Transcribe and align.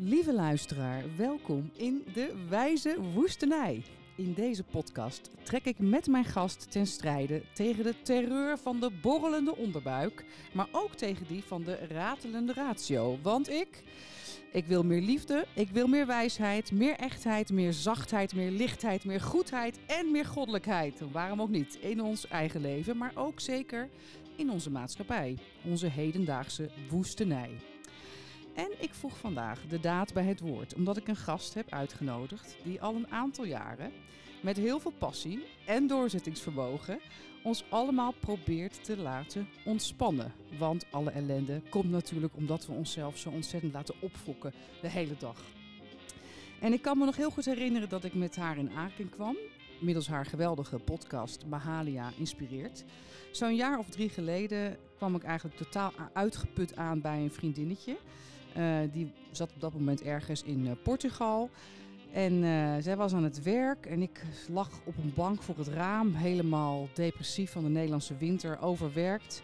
Lieve 0.00 0.32
luisteraar, 0.32 1.04
welkom 1.16 1.70
in 1.76 2.04
de 2.12 2.44
Wijze 2.48 2.96
Woestenij. 3.14 3.82
In 4.16 4.32
deze 4.34 4.62
podcast 4.62 5.30
trek 5.42 5.64
ik 5.64 5.78
met 5.78 6.06
mijn 6.06 6.24
gast 6.24 6.70
ten 6.70 6.86
strijde 6.86 7.42
tegen 7.54 7.84
de 7.84 8.02
terreur 8.02 8.58
van 8.58 8.80
de 8.80 8.90
borrelende 9.02 9.56
onderbuik, 9.56 10.24
maar 10.52 10.68
ook 10.72 10.94
tegen 10.94 11.26
die 11.26 11.42
van 11.44 11.62
de 11.62 11.74
ratelende 11.74 12.52
ratio. 12.52 13.18
Want 13.22 13.50
ik, 13.50 13.84
ik 14.52 14.66
wil 14.66 14.84
meer 14.84 15.02
liefde, 15.02 15.46
ik 15.54 15.70
wil 15.70 15.86
meer 15.86 16.06
wijsheid, 16.06 16.72
meer 16.72 16.94
echtheid, 16.94 17.52
meer 17.52 17.72
zachtheid, 17.72 18.34
meer 18.34 18.50
lichtheid, 18.50 19.04
meer 19.04 19.20
goedheid 19.20 19.78
en 19.86 20.10
meer 20.10 20.26
goddelijkheid. 20.26 21.02
Waarom 21.12 21.42
ook 21.42 21.50
niet? 21.50 21.74
In 21.74 22.02
ons 22.02 22.28
eigen 22.28 22.60
leven, 22.60 22.96
maar 22.96 23.12
ook 23.14 23.40
zeker 23.40 23.88
in 24.36 24.50
onze 24.50 24.70
maatschappij, 24.70 25.38
onze 25.64 25.86
hedendaagse 25.86 26.70
woestenij. 26.90 27.50
En 28.58 28.70
ik 28.78 28.94
voeg 28.94 29.18
vandaag 29.18 29.66
de 29.68 29.80
daad 29.80 30.12
bij 30.12 30.24
het 30.24 30.40
woord, 30.40 30.74
omdat 30.74 30.96
ik 30.96 31.08
een 31.08 31.16
gast 31.16 31.54
heb 31.54 31.72
uitgenodigd 31.72 32.56
die 32.64 32.80
al 32.80 32.94
een 32.94 33.10
aantal 33.10 33.44
jaren 33.44 33.92
met 34.42 34.56
heel 34.56 34.80
veel 34.80 34.92
passie 34.98 35.44
en 35.66 35.86
doorzettingsvermogen 35.86 37.00
ons 37.42 37.64
allemaal 37.68 38.12
probeert 38.20 38.84
te 38.84 38.96
laten 38.96 39.48
ontspannen. 39.64 40.32
Want 40.58 40.86
alle 40.90 41.10
ellende 41.10 41.62
komt 41.68 41.90
natuurlijk 41.90 42.36
omdat 42.36 42.66
we 42.66 42.72
onszelf 42.72 43.18
zo 43.18 43.30
ontzettend 43.30 43.72
laten 43.72 43.94
opfokken 44.00 44.52
de 44.80 44.88
hele 44.88 45.16
dag. 45.18 45.42
En 46.60 46.72
ik 46.72 46.82
kan 46.82 46.98
me 46.98 47.04
nog 47.04 47.16
heel 47.16 47.30
goed 47.30 47.44
herinneren 47.44 47.88
dat 47.88 48.04
ik 48.04 48.14
met 48.14 48.36
haar 48.36 48.58
in 48.58 48.70
Aken 48.70 49.08
kwam, 49.08 49.36
middels 49.80 50.08
haar 50.08 50.26
geweldige 50.26 50.78
podcast 50.78 51.46
Mahalia 51.46 52.10
Inspireert. 52.16 52.84
Zo'n 53.32 53.56
jaar 53.56 53.78
of 53.78 53.88
drie 53.88 54.08
geleden 54.08 54.76
kwam 54.96 55.14
ik 55.14 55.22
eigenlijk 55.22 55.56
totaal 55.56 55.92
uitgeput 56.12 56.76
aan 56.76 57.00
bij 57.00 57.18
een 57.18 57.32
vriendinnetje. 57.32 57.96
Uh, 58.56 58.78
die 58.92 59.12
zat 59.30 59.52
op 59.54 59.60
dat 59.60 59.72
moment 59.72 60.02
ergens 60.02 60.42
in 60.42 60.66
uh, 60.66 60.72
Portugal. 60.82 61.50
En 62.12 62.32
uh, 62.32 62.74
zij 62.80 62.96
was 62.96 63.12
aan 63.12 63.24
het 63.24 63.42
werk 63.42 63.86
en 63.86 64.02
ik 64.02 64.24
lag 64.48 64.70
op 64.84 64.96
een 64.96 65.12
bank 65.14 65.42
voor 65.42 65.56
het 65.58 65.68
raam, 65.68 66.14
helemaal 66.14 66.88
depressief 66.94 67.52
van 67.52 67.62
de 67.62 67.68
Nederlandse 67.68 68.16
winter, 68.16 68.60
overwerkt. 68.60 69.42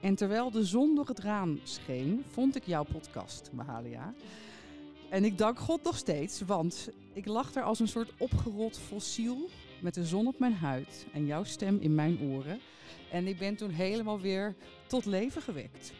En 0.00 0.14
terwijl 0.14 0.50
de 0.50 0.64
zon 0.64 0.94
door 0.94 1.06
het 1.06 1.18
raam 1.18 1.60
scheen, 1.62 2.24
vond 2.30 2.56
ik 2.56 2.64
jouw 2.64 2.84
podcast, 2.84 3.50
Mahalia. 3.52 4.14
En 5.10 5.24
ik 5.24 5.38
dank 5.38 5.58
God 5.58 5.82
nog 5.82 5.96
steeds, 5.96 6.40
want 6.40 6.88
ik 7.12 7.26
lag 7.26 7.54
er 7.54 7.62
als 7.62 7.80
een 7.80 7.88
soort 7.88 8.12
opgerold 8.18 8.78
fossiel 8.78 9.48
met 9.80 9.94
de 9.94 10.04
zon 10.04 10.26
op 10.26 10.38
mijn 10.38 10.54
huid 10.54 11.06
en 11.12 11.26
jouw 11.26 11.44
stem 11.44 11.78
in 11.80 11.94
mijn 11.94 12.20
oren. 12.20 12.60
En 13.10 13.26
ik 13.26 13.38
ben 13.38 13.56
toen 13.56 13.70
helemaal 13.70 14.20
weer 14.20 14.54
tot 14.86 15.04
leven 15.04 15.42
gewekt. 15.42 15.92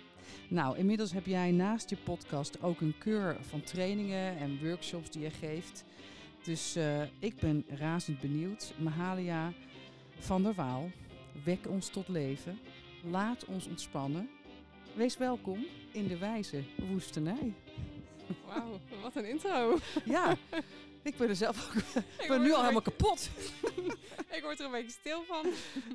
Nou, 0.48 0.76
inmiddels 0.78 1.12
heb 1.12 1.26
jij 1.26 1.50
naast 1.50 1.90
je 1.90 1.96
podcast 1.96 2.62
ook 2.62 2.80
een 2.80 2.94
keur 2.98 3.36
van 3.40 3.62
trainingen 3.62 4.36
en 4.36 4.58
workshops 4.62 5.10
die 5.10 5.22
je 5.22 5.30
geeft. 5.30 5.84
Dus 6.42 6.76
uh, 6.76 7.02
ik 7.18 7.36
ben 7.36 7.64
razend 7.68 8.20
benieuwd. 8.20 8.74
Mahalia 8.78 9.52
van 10.18 10.42
der 10.42 10.54
Waal, 10.54 10.90
wek 11.44 11.68
ons 11.68 11.88
tot 11.88 12.08
leven. 12.08 12.58
Laat 13.10 13.44
ons 13.44 13.66
ontspannen. 13.66 14.28
Wees 14.94 15.16
welkom 15.16 15.66
in 15.92 16.06
de 16.06 16.18
wijze 16.18 16.62
woestenij. 16.90 17.54
Wauw, 18.46 18.80
wat 19.02 19.16
een 19.16 19.28
intro. 19.28 19.78
Ja, 20.04 20.36
ik 21.02 21.16
ben 21.16 21.28
er 21.28 21.36
zelf 21.36 21.68
ook. 21.68 22.02
Ik 22.22 22.28
ben 22.28 22.42
nu 22.42 22.52
al 22.52 22.60
helemaal 22.60 22.82
kapot. 22.82 23.30
ik 24.36 24.40
word 24.42 24.58
er 24.58 24.64
een 24.64 24.70
beetje 24.70 24.98
stil 25.00 25.24
van. 25.24 25.46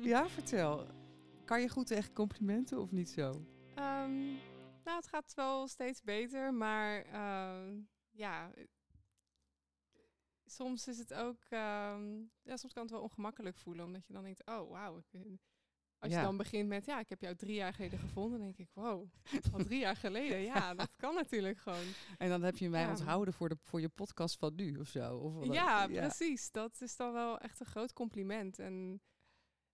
Ja, 0.02 0.28
vertel. 0.28 0.86
Kan 1.44 1.60
je 1.60 1.68
goed 1.68 1.86
tegen 1.86 2.12
complimenten 2.12 2.78
of 2.78 2.90
niet 2.90 3.08
zo? 3.08 3.42
Um, 3.78 4.38
nou, 4.84 4.96
het 4.96 5.08
gaat 5.08 5.34
wel 5.34 5.68
steeds 5.68 6.02
beter, 6.02 6.54
maar 6.54 7.06
uh, 7.06 7.82
ja, 8.10 8.50
soms 10.46 10.88
is 10.88 10.98
het 10.98 11.14
ook, 11.14 11.42
um, 11.50 12.30
ja, 12.42 12.56
soms 12.56 12.72
kan 12.72 12.82
het 12.82 12.90
wel 12.90 13.02
ongemakkelijk 13.02 13.56
voelen, 13.56 13.84
omdat 13.84 14.06
je 14.06 14.12
dan 14.12 14.22
denkt, 14.22 14.46
oh 14.46 14.70
wauw. 14.70 15.02
Als 15.98 16.12
je 16.12 16.20
dan 16.20 16.36
begint 16.36 16.68
met, 16.68 16.84
ja, 16.84 16.98
ik 16.98 17.08
heb 17.08 17.20
jou 17.20 17.34
drie 17.36 17.54
jaar 17.54 17.74
geleden 17.74 17.98
gevonden, 17.98 18.38
dan 18.38 18.46
denk 18.46 18.68
ik, 18.68 18.70
wow, 18.72 19.08
al 19.52 19.64
drie 19.64 19.78
jaar 19.78 19.96
geleden, 19.96 20.40
ja, 20.40 20.74
dat 20.74 20.96
kan 20.96 21.14
natuurlijk 21.14 21.58
gewoon. 21.58 21.86
En 22.18 22.28
dan 22.28 22.42
heb 22.42 22.56
je 22.56 22.68
mij 22.68 22.82
ja. 22.82 22.90
onthouden 22.90 23.34
voor, 23.34 23.48
de, 23.48 23.56
voor 23.62 23.80
je 23.80 23.88
podcast 23.88 24.36
van 24.36 24.54
nu 24.54 24.76
of 24.76 24.88
zo? 24.88 25.16
Of 25.16 25.44
ja, 25.44 25.82
ja, 25.82 25.86
precies. 25.86 26.50
Dat 26.50 26.80
is 26.80 26.96
dan 26.96 27.12
wel 27.12 27.38
echt 27.38 27.60
een 27.60 27.66
groot 27.66 27.92
compliment. 27.92 28.58
En 28.58 29.02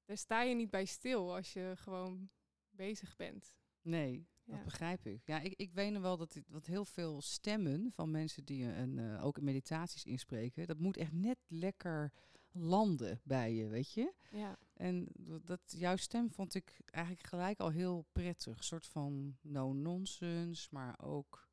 daar 0.04 0.16
sta 0.16 0.42
je 0.42 0.54
niet 0.54 0.70
bij 0.70 0.84
stil 0.84 1.34
als 1.34 1.52
je 1.52 1.72
gewoon 1.76 2.30
bezig 2.70 3.16
bent. 3.16 3.56
Nee, 3.84 4.28
dat 4.44 4.64
begrijp 4.64 5.06
ik. 5.06 5.22
Ja, 5.24 5.40
ik, 5.40 5.54
ik 5.56 5.72
weet 5.72 5.92
nog 5.92 6.02
wel 6.02 6.16
dat, 6.16 6.40
dat 6.46 6.66
heel 6.66 6.84
veel 6.84 7.20
stemmen 7.20 7.92
van 7.92 8.10
mensen 8.10 8.44
die 8.44 8.64
een, 8.64 8.98
uh, 8.98 9.24
ook 9.24 9.40
meditaties 9.40 10.04
inspreken, 10.04 10.66
dat 10.66 10.78
moet 10.78 10.96
echt 10.96 11.12
net 11.12 11.38
lekker 11.46 12.12
landen 12.50 13.20
bij 13.24 13.54
je, 13.54 13.68
weet 13.68 13.92
je? 13.92 14.14
Ja. 14.30 14.58
En 14.74 15.08
dat, 15.44 15.60
jouw 15.66 15.96
stem 15.96 16.30
vond 16.30 16.54
ik 16.54 16.80
eigenlijk 16.84 17.26
gelijk 17.26 17.60
al 17.60 17.70
heel 17.70 18.06
prettig. 18.12 18.56
Een 18.56 18.64
soort 18.64 18.86
van 18.86 19.36
no-nonsense, 19.40 20.68
maar 20.70 20.98
ook 21.00 21.48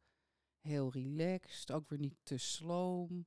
heel 0.59 0.91
relaxed. 0.91 1.71
Ook 1.71 1.89
weer 1.89 1.99
niet 1.99 2.17
te 2.23 2.37
sloom. 2.37 3.25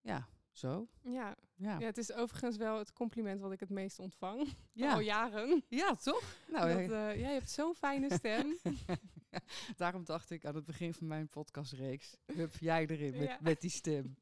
Ja, 0.00 0.28
zo. 0.58 0.88
Ja. 1.02 1.36
ja. 1.54 1.78
ja, 1.78 1.86
het 1.86 1.98
is 1.98 2.12
overigens 2.12 2.56
wel 2.56 2.78
het 2.78 2.92
compliment 2.92 3.40
wat 3.40 3.52
ik 3.52 3.60
het 3.60 3.70
meest 3.70 3.98
ontvang. 3.98 4.54
Ja. 4.72 4.92
Al 4.92 5.00
jaren. 5.00 5.64
Ja, 5.68 5.94
toch? 5.94 6.36
Nou, 6.48 6.68
dat, 6.68 6.90
uh, 6.90 7.20
jij 7.20 7.32
hebt 7.32 7.50
zo'n 7.50 7.74
fijne 7.74 8.14
stem. 8.18 8.56
Daarom 9.76 10.04
dacht 10.04 10.30
ik 10.30 10.44
aan 10.44 10.54
het 10.54 10.64
begin 10.64 10.94
van 10.94 11.06
mijn 11.06 11.28
podcastreeks, 11.28 12.16
hup 12.32 12.56
jij 12.56 12.86
erin 12.86 13.18
met, 13.18 13.40
met 13.40 13.60
die 13.60 13.70
stem. 13.70 14.16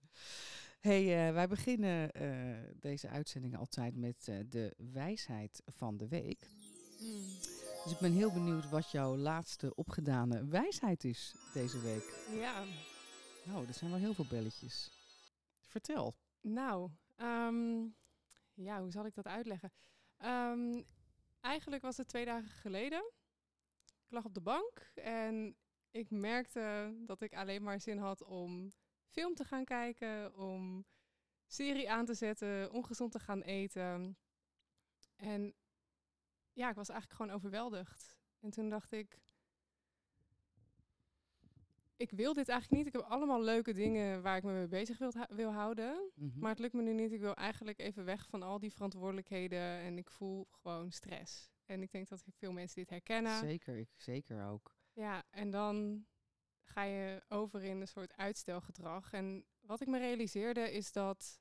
hey, 0.81 1.28
uh, 1.28 1.34
wij 1.34 1.49
beginnen 1.49 2.11
uh, 2.23 2.56
deze 2.81 3.09
uitzending 3.09 3.56
altijd 3.56 3.97
met 3.97 4.25
de 4.49 4.75
wijsheid 4.93 5.62
van 5.67 5.97
de 5.97 6.09
week. 6.09 6.49
Hmm. 6.99 7.53
Dus 7.84 7.93
ik 7.93 7.99
ben 7.99 8.12
heel 8.12 8.33
benieuwd 8.33 8.69
wat 8.69 8.91
jouw 8.91 9.17
laatste 9.17 9.75
opgedane 9.75 10.47
wijsheid 10.47 11.05
is 11.05 11.34
deze 11.53 11.81
week. 11.81 12.15
Ja. 12.41 12.65
Nou, 13.44 13.67
er 13.67 13.75
zijn 13.75 13.91
wel 13.91 13.99
heel 13.99 14.15
veel 14.15 14.27
belletjes. 14.28 14.91
Vertel. 15.67 16.15
Nou, 16.44 16.91
um, 17.16 17.97
ja, 18.55 18.81
hoe 18.81 18.91
zal 18.91 19.06
ik 19.06 19.15
dat 19.15 19.27
uitleggen? 19.27 19.72
Um, 20.19 20.84
eigenlijk 21.41 21.82
was 21.82 21.97
het 21.97 22.09
twee 22.09 22.25
dagen 22.25 22.49
geleden. 22.49 23.12
Ik 23.84 24.10
lag 24.10 24.25
op 24.25 24.34
de 24.34 24.41
bank 24.41 24.91
en 24.94 25.56
ik 25.91 26.10
merkte 26.10 26.94
dat 27.06 27.21
ik 27.21 27.34
alleen 27.34 27.62
maar 27.62 27.81
zin 27.81 27.99
had 27.99 28.22
om 28.22 28.72
film 29.06 29.34
te 29.34 29.44
gaan 29.44 29.65
kijken, 29.65 30.37
om 30.37 30.87
serie 31.47 31.91
aan 31.91 32.05
te 32.05 32.15
zetten, 32.15 32.72
ongezond 32.72 33.12
te 33.12 33.19
gaan 33.19 33.43
eten. 33.43 34.19
En 35.16 35.55
ja, 36.53 36.69
ik 36.69 36.76
was 36.76 36.88
eigenlijk 36.88 37.21
gewoon 37.21 37.37
overweldigd. 37.37 38.16
En 38.41 38.50
toen 38.50 38.69
dacht 38.69 38.93
ik, 38.93 39.19
ik 41.97 42.10
wil 42.10 42.32
dit 42.32 42.49
eigenlijk 42.49 42.82
niet. 42.82 42.94
Ik 42.94 43.00
heb 43.00 43.10
allemaal 43.10 43.43
leuke 43.43 43.72
dingen 43.72 44.22
waar 44.22 44.37
ik 44.37 44.43
me 44.43 44.53
mee 44.53 44.69
bezig 44.69 44.99
wil, 44.99 45.12
wil 45.28 45.53
houden. 45.53 46.10
Mhm. 46.15 46.38
Maar 46.38 46.50
het 46.50 46.59
lukt 46.59 46.75
me 46.75 46.82
nu 46.82 46.93
niet. 46.93 47.12
Ik 47.12 47.21
wil 47.21 47.34
eigenlijk 47.34 47.78
even 47.78 48.05
weg 48.05 48.27
van 48.27 48.43
al 48.43 48.59
die 48.59 48.72
verantwoordelijkheden. 48.72 49.60
En 49.60 49.99
ik 49.99 50.10
voel 50.10 50.47
gewoon 50.50 50.91
stress. 50.91 51.53
En 51.65 51.82
ik 51.82 51.91
denk 51.91 52.09
dat 52.09 52.25
veel 52.31 52.53
mensen 52.53 52.77
dit 52.77 52.91
herkennen. 52.91 53.38
Zeker, 53.38 53.77
ik 53.77 53.88
zeker 53.97 54.47
ook. 54.47 54.77
Ja, 54.93 55.22
en 55.31 55.50
dan 55.50 56.06
ga 56.62 56.82
je 56.82 57.22
over 57.28 57.62
in 57.62 57.81
een 57.81 57.88
soort 57.88 58.16
uitstelgedrag. 58.16 59.12
En 59.12 59.44
wat 59.61 59.81
ik 59.81 59.87
me 59.87 59.99
realiseerde 59.99 60.72
is 60.72 60.93
dat 60.93 61.41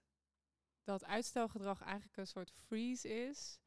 dat 0.84 1.06
uitstelgedrag 1.06 1.82
eigenlijk 1.82 2.18
een 2.18 2.28
soort 2.28 2.52
freeze 2.52 3.10
is. 3.28 3.60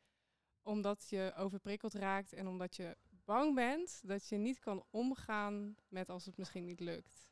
Omdat 0.63 1.09
je 1.09 1.33
overprikkeld 1.37 1.95
raakt 1.95 2.33
en 2.33 2.47
omdat 2.47 2.77
je 2.77 2.97
bang 3.27 3.55
bent 3.55 4.01
dat 4.05 4.29
je 4.29 4.37
niet 4.37 4.59
kan 4.59 4.85
omgaan 4.91 5.77
met 5.89 6.09
als 6.09 6.25
het 6.25 6.37
misschien 6.37 6.65
niet 6.65 6.81
lukt. 6.81 7.29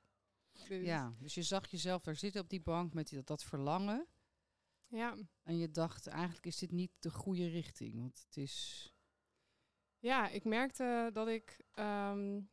Dus 0.53 0.69
ja, 0.69 1.15
dus 1.19 1.35
je 1.35 1.43
zag 1.43 1.71
jezelf 1.71 2.03
daar 2.03 2.17
zitten 2.17 2.41
op 2.41 2.49
die 2.49 2.63
bank 2.63 2.95
met 2.95 3.09
die, 3.09 3.17
dat, 3.19 3.27
dat 3.27 3.45
verlangen. 3.45 4.07
Ja. 4.87 5.17
En 5.43 5.57
je 5.57 5.71
dacht, 5.71 6.07
eigenlijk 6.07 6.47
is 6.47 6.59
dit 6.59 6.73
niet 6.73 6.93
de 6.99 7.11
goede 7.11 7.49
richting, 7.49 8.01
want 8.01 8.25
het 8.27 8.37
is... 8.37 8.89
Ja, 9.99 10.29
ik 10.29 10.45
merkte 10.45 11.11
dat 11.13 11.29
ik 11.29 11.65
um, 11.75 12.51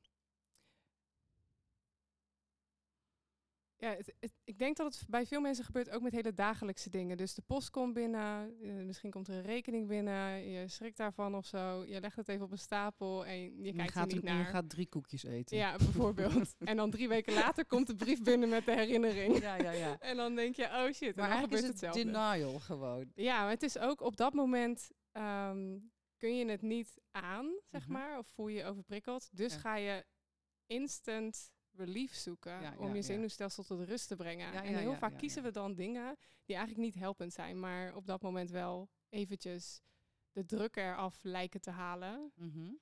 Ja, 3.82 3.96
het, 3.96 4.34
ik 4.44 4.58
denk 4.58 4.78
dat 4.78 4.94
het 4.94 5.10
bij 5.10 5.26
veel 5.26 5.42
mensen 5.42 5.66
gebeurt 5.66 5.90
ook 5.90 6.02
met 6.02 6.12
hele 6.12 6.34
dagelijkse 6.34 6.90
dingen. 6.90 7.18
Dus 7.18 7.34
de 7.34 7.42
post 7.42 7.70
komt 7.70 7.94
binnen, 7.94 8.56
eh, 8.62 8.74
misschien 8.74 9.12
komt 9.12 9.28
er 9.28 9.36
een 9.36 9.42
rekening 9.42 9.88
binnen, 9.88 10.50
je 10.50 10.68
schrikt 10.68 10.98
daarvan 10.98 11.36
of 11.36 11.46
zo. 11.46 11.86
Je 11.86 12.00
legt 12.00 12.16
het 12.16 12.28
even 12.28 12.46
op 12.46 12.52
een 12.52 12.58
stapel 12.58 13.26
en 13.26 13.64
je, 13.64 13.74
kijkt 13.74 13.92
gaat 13.92 14.08
er 14.08 14.14
niet 14.14 14.24
naar. 14.24 14.38
Je 14.38 14.44
gaat 14.44 14.70
drie 14.70 14.88
koekjes 14.88 15.24
eten. 15.24 15.58
Ja, 15.58 15.78
bijvoorbeeld. 15.78 16.56
en 16.70 16.78
dan 16.78 16.90
drie 16.90 17.08
weken 17.08 17.34
later 17.34 17.66
komt 17.66 17.88
de 17.88 17.96
brief 17.96 18.22
binnen 18.22 18.50
met 18.50 18.66
de 18.66 18.72
herinnering. 18.72 19.40
Ja, 19.40 19.56
ja, 19.56 19.72
ja. 19.72 20.00
en 20.00 20.18
dan 20.18 20.36
denk 20.36 20.56
je, 20.56 20.64
oh 20.64 20.92
shit, 20.92 21.16
maar 21.16 21.30
dan 21.30 21.40
gebeurt 21.40 21.62
is 21.62 21.68
het 21.68 21.82
hetzelfde. 21.82 22.04
denial 22.04 22.60
gewoon. 22.60 23.12
Ja, 23.16 23.42
maar 23.42 23.50
het 23.50 23.64
is 23.64 23.78
ook 23.78 24.02
op 24.02 24.18
dat 24.18 24.34
moment... 24.34 24.92
Um, 25.12 25.92
kun 26.18 26.38
je 26.38 26.46
het 26.46 26.62
niet 26.62 27.02
aan, 27.12 27.52
zeg 27.72 27.82
mhm. 27.84 27.92
maar, 27.92 28.18
of 28.18 28.28
voel 28.28 28.48
je 28.48 28.58
je 28.58 28.66
overprikkeld. 28.66 29.30
Dus 29.32 29.56
ga 29.56 29.76
je 29.76 30.06
instant 30.66 31.52
relief 31.76 32.14
zoeken. 32.14 32.62
Ja, 32.62 32.76
om 32.78 32.88
ja, 32.88 32.94
je 32.94 33.02
zenuwstelsel 33.02 33.64
tot 33.64 33.82
rust 33.82 34.08
te 34.08 34.16
brengen. 34.16 34.54
En 34.54 34.78
heel 34.78 34.96
vaak 34.96 35.18
kiezen 35.18 35.44
we 35.44 35.52
dan 35.52 35.74
dingen 35.74 36.18
die 36.46 36.56
eigenlijk 36.56 36.86
niet 36.86 37.02
helpend 37.02 37.34
zijn. 37.34 37.60
Maar 37.60 37.96
op 37.96 38.06
dat 38.06 38.22
moment 38.22 38.50
wel 38.50 38.90
eventjes 39.10 39.82
de 40.32 40.46
druk 40.46 40.76
eraf 40.76 41.20
lijken 41.22 41.62
te 41.62 41.70
halen. 41.70 42.32
Mhm. 42.36 42.74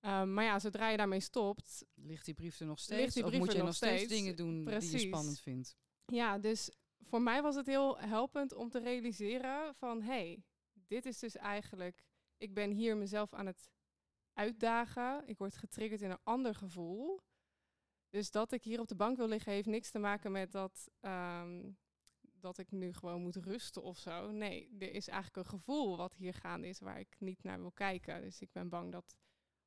Ehm, 0.00 0.34
maar 0.34 0.44
ja, 0.44 0.58
zodra 0.58 0.88
je 0.88 0.96
daarmee 0.96 1.20
stopt, 1.20 1.84
Ligt 1.94 2.24
die 2.24 2.34
brief 2.34 2.60
er 2.60 2.66
nog 2.66 2.78
steeds? 2.78 3.22
of 3.22 3.32
moet 3.32 3.52
je 3.52 3.62
nog 3.62 3.74
steeds, 3.74 3.94
steeds? 3.94 4.12
dingen 4.12 4.36
doen 4.36 4.64
die 4.64 4.90
je 4.90 4.98
spannend 4.98 5.40
vindt? 5.40 5.76
Ja, 6.06 6.38
dus 6.38 6.70
voor 7.00 7.22
mij 7.22 7.42
was 7.42 7.54
het 7.54 7.66
heel 7.66 7.98
helpend 7.98 8.54
om 8.54 8.70
te 8.70 8.78
realiseren 8.78 9.74
van 9.74 10.02
hé, 10.02 10.12
hey, 10.12 10.42
dit 10.72 11.06
is 11.06 11.18
dus 11.18 11.36
eigenlijk, 11.36 12.04
ik 12.36 12.54
ben 12.54 12.70
hier 12.70 12.96
mezelf 12.96 13.34
aan 13.34 13.46
het 13.46 13.68
uitdagen. 14.32 15.22
Ik 15.26 15.38
word 15.38 15.56
getriggerd 15.56 16.00
in 16.00 16.10
een 16.10 16.22
ander 16.22 16.54
gevoel. 16.54 17.20
Dus 18.14 18.30
dat 18.30 18.52
ik 18.52 18.64
hier 18.64 18.80
op 18.80 18.88
de 18.88 18.94
bank 18.94 19.16
wil 19.16 19.28
liggen 19.28 19.52
heeft 19.52 19.66
niks 19.66 19.90
te 19.90 19.98
maken 19.98 20.32
met 20.32 20.52
dat, 20.52 20.90
ehm, 21.00 21.70
dat 22.20 22.58
ik 22.58 22.70
nu 22.70 22.92
gewoon 22.92 23.22
moet 23.22 23.36
rusten 23.36 23.82
of 23.82 23.98
zo. 23.98 24.30
Nee, 24.30 24.76
er 24.78 24.92
is 24.92 25.08
eigenlijk 25.08 25.36
een 25.36 25.58
gevoel 25.58 25.96
wat 25.96 26.14
hier 26.14 26.34
gaande 26.34 26.68
is 26.68 26.80
waar 26.80 26.98
ik 26.98 27.16
niet 27.18 27.42
naar 27.42 27.60
wil 27.60 27.72
kijken. 27.72 28.20
Dus 28.20 28.40
ik 28.40 28.52
ben 28.52 28.68
bang 28.68 28.92
dat 28.92 29.16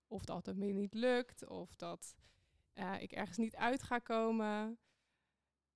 of 0.08 0.26
dat 0.26 0.46
het 0.46 0.58
me 0.58 0.66
niet 0.66 0.94
lukt 0.94 1.48
of 1.48 1.76
dat 1.76 2.16
eh, 2.74 3.02
ik 3.02 3.12
ergens 3.12 3.38
niet 3.38 3.56
uit 3.56 3.84
ga 3.84 4.00
komen. 4.00 4.80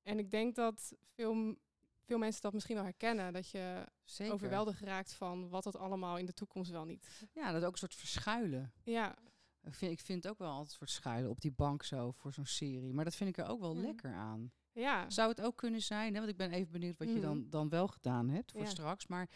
En 0.02 0.20
ik 0.20 0.32
denk 0.32 0.56
dat 0.56 0.94
veel, 1.14 1.56
veel 2.04 2.18
mensen 2.18 2.42
dat 2.42 2.54
misschien 2.54 2.76
wel 2.76 2.84
herkennen. 2.84 3.34
Dat 3.34 3.50
je 3.50 3.86
Zeker. 4.04 4.34
overweldigd 4.34 4.82
raakt 4.82 5.14
van 5.14 5.50
wat 5.50 5.66
het 5.66 5.76
allemaal 5.76 6.18
in 6.18 6.26
de 6.26 6.34
toekomst 6.34 6.72
wel 6.72 6.86
niet. 6.86 7.28
Ja, 7.34 7.52
dat 7.52 7.64
ook 7.64 7.72
een 7.72 7.78
soort 7.78 7.96
verschuilen. 7.96 8.74
Ja, 8.84 9.16
Ik 9.64 9.74
vind, 9.74 9.92
ik 9.92 10.00
vind 10.00 10.24
het 10.24 10.32
ook 10.32 10.40
wel 10.40 10.52
altijd 10.52 10.72
soort 10.72 10.90
schuilen 10.90 11.30
op 11.30 11.42
die 11.42 11.52
bank 11.52 11.84
zo 11.84 12.12
voor 12.12 12.34
zo'n 12.34 12.46
serie. 12.46 12.94
Maar 12.94 13.04
dat 13.06 13.16
vind 13.16 13.30
ik 13.30 13.38
er 13.38 13.48
ook 13.50 13.60
wel 13.60 13.76
Ja. 13.76 13.82
lekker 13.82 14.14
aan. 14.14 14.52
ja. 14.74 15.10
Zou 15.10 15.30
het 15.30 15.42
ook 15.42 15.56
kunnen 15.58 15.82
zijn, 15.82 16.14
hè? 16.14 16.20
want 16.20 16.32
ik 16.32 16.38
ben 16.38 16.52
even 16.52 16.72
benieuwd 16.72 16.98
wat 16.98 17.08
je 17.08 17.14
Mhm. 17.14 17.24
dan, 17.24 17.50
dan 17.50 17.70
wel 17.70 17.88
gedaan 17.88 18.30
hebt 18.30 18.52
voor 18.52 18.62
Ja. 18.62 18.68
straks. 18.68 19.08
Maar 19.08 19.30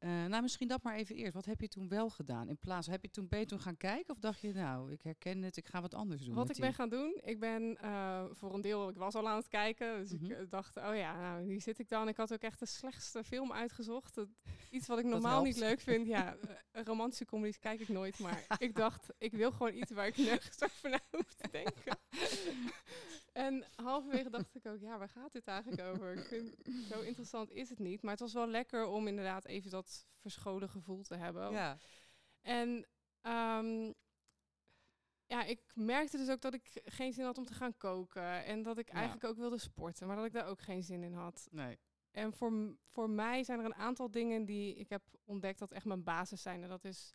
eh, 0.00 0.24
nou, 0.24 0.42
misschien 0.42 0.68
dat 0.68 0.82
maar 0.82 0.94
even 0.94 1.14
eerst. 1.16 1.34
Wat 1.34 1.44
heb 1.44 1.60
je 1.60 1.68
toen 1.68 1.88
wel 1.88 2.10
gedaan? 2.10 2.48
In 2.48 2.58
plaats, 2.58 2.86
heb 2.86 3.02
je 3.02 3.10
toen, 3.10 3.28
ben 3.28 3.38
je 3.38 3.46
toen 3.46 3.60
gaan 3.60 3.76
kijken 3.76 4.14
of 4.14 4.18
dacht 4.20 4.40
je, 4.40 4.52
nou, 4.52 4.92
ik 4.92 5.02
herken 5.02 5.42
het, 5.42 5.56
ik 5.56 5.66
ga 5.66 5.80
wat 5.80 5.94
anders 5.94 6.22
doen? 6.24 6.34
Wat 6.34 6.50
ik 6.50 6.56
ben 6.56 6.74
gaan 6.74 6.88
doen, 6.88 7.18
ik 7.22 7.40
ben 7.40 7.76
eh, 7.80 8.24
voor 8.32 8.54
een 8.54 8.60
deel, 8.60 8.88
ik 8.88 8.96
was 8.96 9.14
al 9.14 9.28
aan 9.28 9.36
het 9.36 9.48
kijken, 9.48 9.98
dus 9.98 10.12
Mhm. 10.12 10.24
ik 10.24 10.30
eh, 10.30 10.44
dacht, 10.48 10.76
oh 10.76 10.96
ja, 10.96 11.20
nou, 11.20 11.44
hier 11.44 11.60
zit 11.60 11.78
ik 11.78 11.88
dan. 11.88 12.08
Ik 12.08 12.16
had 12.16 12.32
ook 12.32 12.42
echt 12.42 12.58
de 12.58 12.66
slechtste 12.66 13.24
film 13.24 13.52
uitgezocht. 13.52 14.20
Iets 14.70 14.86
wat 14.86 14.98
ik 14.98 15.04
normaal 15.04 15.42
niet 15.42 15.56
leuk 15.58 15.80
vind. 15.80 16.06
Ja, 16.06 16.36
romantische 16.84 17.24
comedies 17.24 17.58
kijk 17.58 17.80
ik 17.80 17.88
nooit, 17.88 18.18
maar 18.18 18.44
ik 18.58 18.74
dacht, 18.74 19.06
ik 19.18 19.32
wil 19.32 19.50
gewoon 19.52 19.74
iets 19.74 19.90
waar 19.90 20.06
ik 20.06 20.16
nergens 20.16 20.62
over 20.62 20.90
na 20.90 21.00
hoef 21.10 21.34
te 21.34 21.48
denken. 21.50 21.98
en 23.46 23.64
halverwege 23.74 24.30
dacht 24.30 24.54
ik 24.54 24.66
ook, 24.66 24.80
ja, 24.80 24.98
waar 24.98 25.08
gaat 25.08 25.32
dit 25.32 25.46
eigenlijk 25.46 25.82
over? 25.82 26.12
Ik 26.12 26.24
vind, 26.24 26.54
zo 26.88 27.00
interessant 27.00 27.50
is 27.50 27.68
het 27.70 27.78
niet. 27.78 28.02
Maar 28.02 28.10
het 28.10 28.20
was 28.20 28.32
wel 28.32 28.46
lekker 28.46 28.86
om 28.86 29.06
inderdaad 29.06 29.44
even 29.44 29.70
dat 29.70 30.06
verscholen 30.18 30.68
gevoel 30.68 31.02
te 31.02 31.14
hebben. 31.16 31.50
Ja, 31.52 31.78
En 32.40 32.86
ehm, 33.20 33.92
ja, 35.26 35.42
ik 35.44 35.60
merkte 35.74 36.16
dus 36.16 36.28
ook 36.30 36.40
dat 36.40 36.54
ik 36.54 36.80
geen 36.84 37.12
zin 37.12 37.24
had 37.24 37.38
om 37.38 37.44
te 37.44 37.54
gaan 37.54 37.76
koken. 37.76 38.44
En 38.44 38.62
dat 38.62 38.78
ik 38.78 38.86
Ja. 38.88 38.92
eigenlijk 38.94 39.24
ook 39.24 39.36
wilde 39.36 39.58
sporten, 39.58 40.06
maar 40.06 40.16
dat 40.16 40.24
ik 40.24 40.32
daar 40.32 40.46
ook 40.46 40.60
geen 40.60 40.82
zin 40.82 41.02
in 41.02 41.12
had. 41.14 41.48
nee. 41.50 41.78
En 42.10 42.32
voor, 42.32 42.76
voor 42.92 43.10
mij 43.10 43.42
zijn 43.44 43.58
er 43.58 43.64
een 43.64 43.74
aantal 43.74 44.10
dingen 44.10 44.44
die 44.44 44.74
ik 44.74 44.88
heb 44.88 45.02
ontdekt 45.24 45.58
dat 45.58 45.72
echt 45.72 45.84
mijn 45.84 46.02
basis 46.02 46.42
zijn. 46.42 46.62
En 46.62 46.68
dat 46.68 46.84
is 46.84 47.14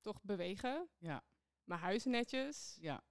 toch 0.00 0.22
bewegen, 0.22 0.88
Ja, 0.98 1.22
mijn 1.64 1.80
huis 1.80 2.04
netjes 2.04 2.76
ja. 2.80 3.02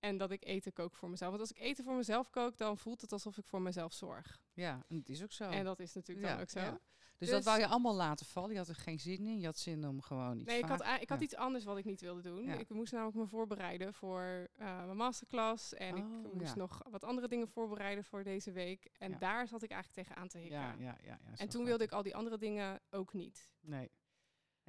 En 0.00 0.16
dat 0.16 0.30
ik 0.30 0.44
eten 0.44 0.72
kook 0.72 0.94
voor 0.94 1.10
mezelf. 1.10 1.30
Want 1.30 1.40
als 1.42 1.50
ik 1.52 1.58
eten 1.58 1.84
voor 1.84 1.94
mezelf 1.94 2.30
kook, 2.30 2.56
dan 2.56 2.78
voelt 2.78 3.00
het 3.00 3.12
alsof 3.12 3.38
ik 3.38 3.46
voor 3.46 3.62
mezelf 3.62 3.92
zorg. 3.92 4.40
Ja, 4.52 4.84
en 4.88 4.96
het 4.96 5.08
is 5.08 5.22
ook 5.22 5.32
zo. 5.32 5.50
En 5.50 5.64
dat 5.64 5.80
is 5.80 5.94
natuurlijk 5.94 6.28
dan 6.28 6.40
ook 6.40 6.50
zo. 6.50 6.60
ja. 6.60 6.70
dus, 6.70 6.80
dus- 7.18 7.30
dat 7.30 7.44
wou 7.44 7.58
je 7.58 7.66
allemaal 7.66 7.94
laten 7.94 8.26
vallen. 8.26 8.50
Je 8.50 8.58
had 8.58 8.68
er 8.68 8.74
geen 8.74 8.98
zin 8.98 9.26
in. 9.26 9.38
Je 9.38 9.46
had 9.46 9.58
zin 9.58 9.86
om 9.86 10.02
gewoon 10.02 10.38
iets 10.38 10.50
Nee, 10.50 10.58
ik 10.58 10.68
had, 10.68 10.80
ik 10.80 11.08
had 11.08 11.18
ja. 11.18 11.24
iets 11.24 11.36
anders 11.36 11.64
wat 11.64 11.78
ik 11.78 11.84
niet 11.84 12.00
wilde 12.00 12.22
doen. 12.22 12.48
Ik 12.48 12.68
moest 12.68 12.92
namelijk 12.92 13.16
me 13.16 13.26
voorbereiden 13.26 13.94
voor 13.94 14.48
eh, 14.54 14.84
mijn 14.84 14.96
masterclass. 14.96 15.74
En 15.74 15.94
Oh, 15.94 16.26
ik 16.26 16.32
moest 16.32 16.54
ja. 16.54 16.56
nog 16.56 16.82
wat 16.90 17.04
andere 17.04 17.28
dingen 17.28 17.48
voorbereiden 17.48 18.04
voor 18.04 18.24
deze 18.24 18.52
week. 18.52 18.90
En 18.98 19.18
daar 19.18 19.48
zat 19.48 19.62
ik 19.62 19.70
eigenlijk 19.70 20.06
tegenaan 20.06 20.28
te 20.28 20.38
hikken. 20.38 20.58
Ja, 20.58 20.74
ja, 20.78 20.98
ja, 21.02 21.18
en 21.36 21.48
toen 21.48 21.64
wilde 21.64 21.84
ik 21.84 21.92
al 21.92 22.02
die 22.02 22.16
andere 22.16 22.38
dingen 22.38 22.80
ook 22.90 23.12
niet. 23.12 23.50
Nee. 23.60 23.90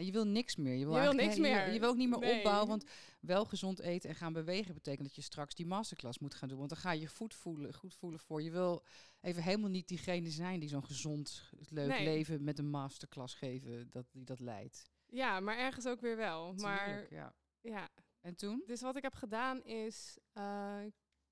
Je 0.06 0.12
wil 0.12 0.26
niks 0.28 0.56
meer. 0.56 0.74
Je 0.76 0.86
wil, 0.86 0.96
Je 0.96 1.02
wil 1.02 1.12
niks 1.14 1.36
he- 1.36 1.42
meer. 1.42 1.72
Je, 1.74 1.80
wil 1.80 1.90
ook 1.90 1.96
niet 1.96 2.10
meer 2.10 2.20
Nee. 2.20 2.38
opbouwen. 2.38 2.68
Want 2.68 2.86
wel 3.20 3.46
gezond 3.46 3.80
eten 3.80 4.10
en 4.10 4.16
gaan 4.16 4.34
bewegen 4.34 4.74
betekent 4.74 5.08
dat 5.08 5.16
je 5.16 5.22
straks 5.22 5.56
die 5.56 5.66
masterclass 5.66 6.20
moet 6.20 6.34
gaan 6.34 6.50
doen. 6.50 6.58
Want 6.58 6.70
dan 6.70 6.78
ga 6.80 6.92
je 6.92 7.02
je 7.02 7.08
goed 7.08 7.34
voelen, 7.34 7.74
goed 7.74 7.96
voelen 7.96 8.20
voor. 8.20 8.42
Je 8.42 8.52
wil 8.52 8.84
even 9.22 9.44
helemaal 9.44 9.70
niet 9.70 9.88
diegene 9.88 10.30
zijn 10.30 10.60
die 10.60 10.70
zo'n 10.70 10.86
gezond, 10.86 11.50
leuk 11.70 11.88
Nee. 11.88 12.04
leven 12.04 12.44
met 12.44 12.60
een 12.60 12.70
masterclass 12.70 13.36
geven, 13.36 13.90
dat, 13.90 14.06
die 14.12 14.24
dat 14.24 14.40
leidt. 14.40 14.90
Ja, 15.08 15.40
maar 15.40 15.58
ergens 15.58 15.86
ook 15.88 16.02
weer 16.02 16.18
wel. 16.18 16.54
Maar 16.54 16.86
Tuurlijk, 16.86 17.10
ja. 17.10 17.34
ja, 17.62 17.90
En 18.22 18.36
toen? 18.36 18.64
dus 18.66 18.82
wat 18.82 18.96
ik 18.96 19.04
heb 19.04 19.14
gedaan 19.14 19.64
is... 19.64 20.18
eh, 20.34 20.82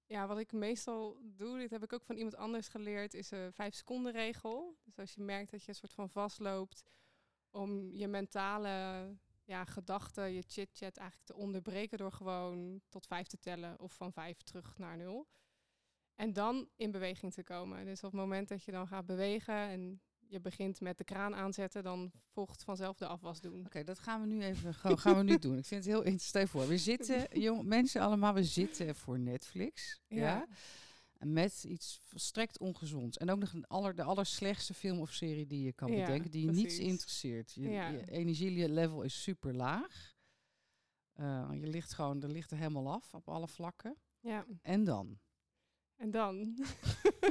ja, 0.06 0.28
wat 0.28 0.38
ik 0.40 0.52
meestal 0.52 1.18
doe, 1.24 1.58
dit 1.58 1.70
heb 1.70 1.84
ik 1.84 1.94
ook 1.94 2.04
van 2.04 2.16
iemand 2.16 2.36
anders 2.36 2.68
geleerd, 2.68 3.14
is 3.14 3.32
een 3.32 3.54
vijf 3.54 3.74
seconden 3.76 4.12
regel. 4.12 4.78
Dus 4.84 5.00
als 5.00 5.14
je 5.14 5.22
merkt 5.22 5.52
dat 5.52 5.62
je 5.64 5.70
een 5.70 5.76
soort 5.76 5.94
van 5.94 6.10
vastloopt 6.10 6.84
om 7.58 7.92
je 7.94 8.08
mentale 8.08 9.08
ja, 9.44 9.66
gedachten, 9.66 10.32
je 10.34 10.44
chit-chat 10.48 10.98
eigenlijk 10.98 11.28
te 11.28 11.36
onderbreken 11.36 11.98
door 11.98 12.12
gewoon 12.12 12.82
tot 12.90 13.08
vijf 13.08 13.28
te 13.28 13.40
tellen 13.40 13.80
of 13.80 13.94
van 13.94 14.14
vijf 14.14 14.38
terug 14.42 14.78
naar 14.78 14.98
nul. 14.98 15.28
En 16.16 16.34
dan 16.34 16.70
in 16.76 16.92
beweging 16.92 17.34
te 17.34 17.44
komen. 17.44 17.86
Dus 17.86 18.04
op 18.04 18.12
het 18.12 18.20
moment 18.20 18.48
dat 18.48 18.64
je 18.64 18.72
dan 18.72 18.88
gaat 18.88 19.06
bewegen 19.06 19.56
en 19.56 20.02
je 20.30 20.40
begint 20.40 20.82
met 20.82 20.98
de 20.98 21.04
kraan 21.04 21.36
aanzetten, 21.36 21.84
dan 21.84 22.12
volgt 22.32 22.64
vanzelf 22.64 22.98
de 22.98 23.08
afwas 23.08 23.42
doen. 23.42 23.66
Oké, 23.66 23.84
dat 23.84 24.00
gaan 24.00 24.22
we 24.22 24.28
nu 24.28 24.42
even 24.42 24.74
gaan 24.74 25.18
we 25.18 25.24
nu 25.24 25.40
doen. 25.48 25.58
Ik 25.58 25.66
vind 25.66 25.84
het 25.84 25.94
heel 25.94 26.04
interessant. 26.04 26.50
Voor, 26.50 26.68
we 26.68 26.78
zitten, 26.78 27.40
jong, 27.40 27.64
mensen 27.64 28.02
allemaal, 28.02 28.34
we 28.34 28.44
zitten 28.44 28.96
voor 28.96 29.20
Netflix. 29.20 30.02
Ja. 30.08 30.18
Ja. 30.18 30.48
Met 31.20 31.64
iets 31.64 32.00
volstrekt 32.02 32.60
ongezonds. 32.60 33.18
En 33.18 33.30
ook 33.30 33.40
nog 33.40 33.54
een 33.54 33.68
aller, 33.68 33.96
de 33.96 34.04
allerslechtste 34.04 34.74
film 34.74 35.00
of 35.00 35.12
serie 35.14 35.48
die 35.48 35.64
je 35.64 35.74
kan 35.74 35.92
Ja, 35.92 36.06
bedenken, 36.06 36.32
die 36.32 36.46
je 36.46 36.52
niets 36.52 36.80
interesseert. 36.80 37.52
Je, 37.54 37.70
Ja. 37.70 37.88
je 37.90 38.12
energielevel 38.12 39.02
is 39.02 39.24
super 39.24 39.54
laag. 39.54 40.16
Eh, 41.14 41.50
je 41.54 41.68
ligt 41.68 41.94
gewoon, 41.94 42.22
er 42.24 42.30
ligt 42.30 42.52
er 42.52 42.58
helemaal 42.58 42.92
af 42.92 43.14
op 43.14 43.30
alle 43.30 43.48
vlakken. 43.48 43.98
Ja, 44.20 44.46
En 44.62 44.84
dan? 44.84 45.20
en 45.96 46.12
dan? 46.12 46.58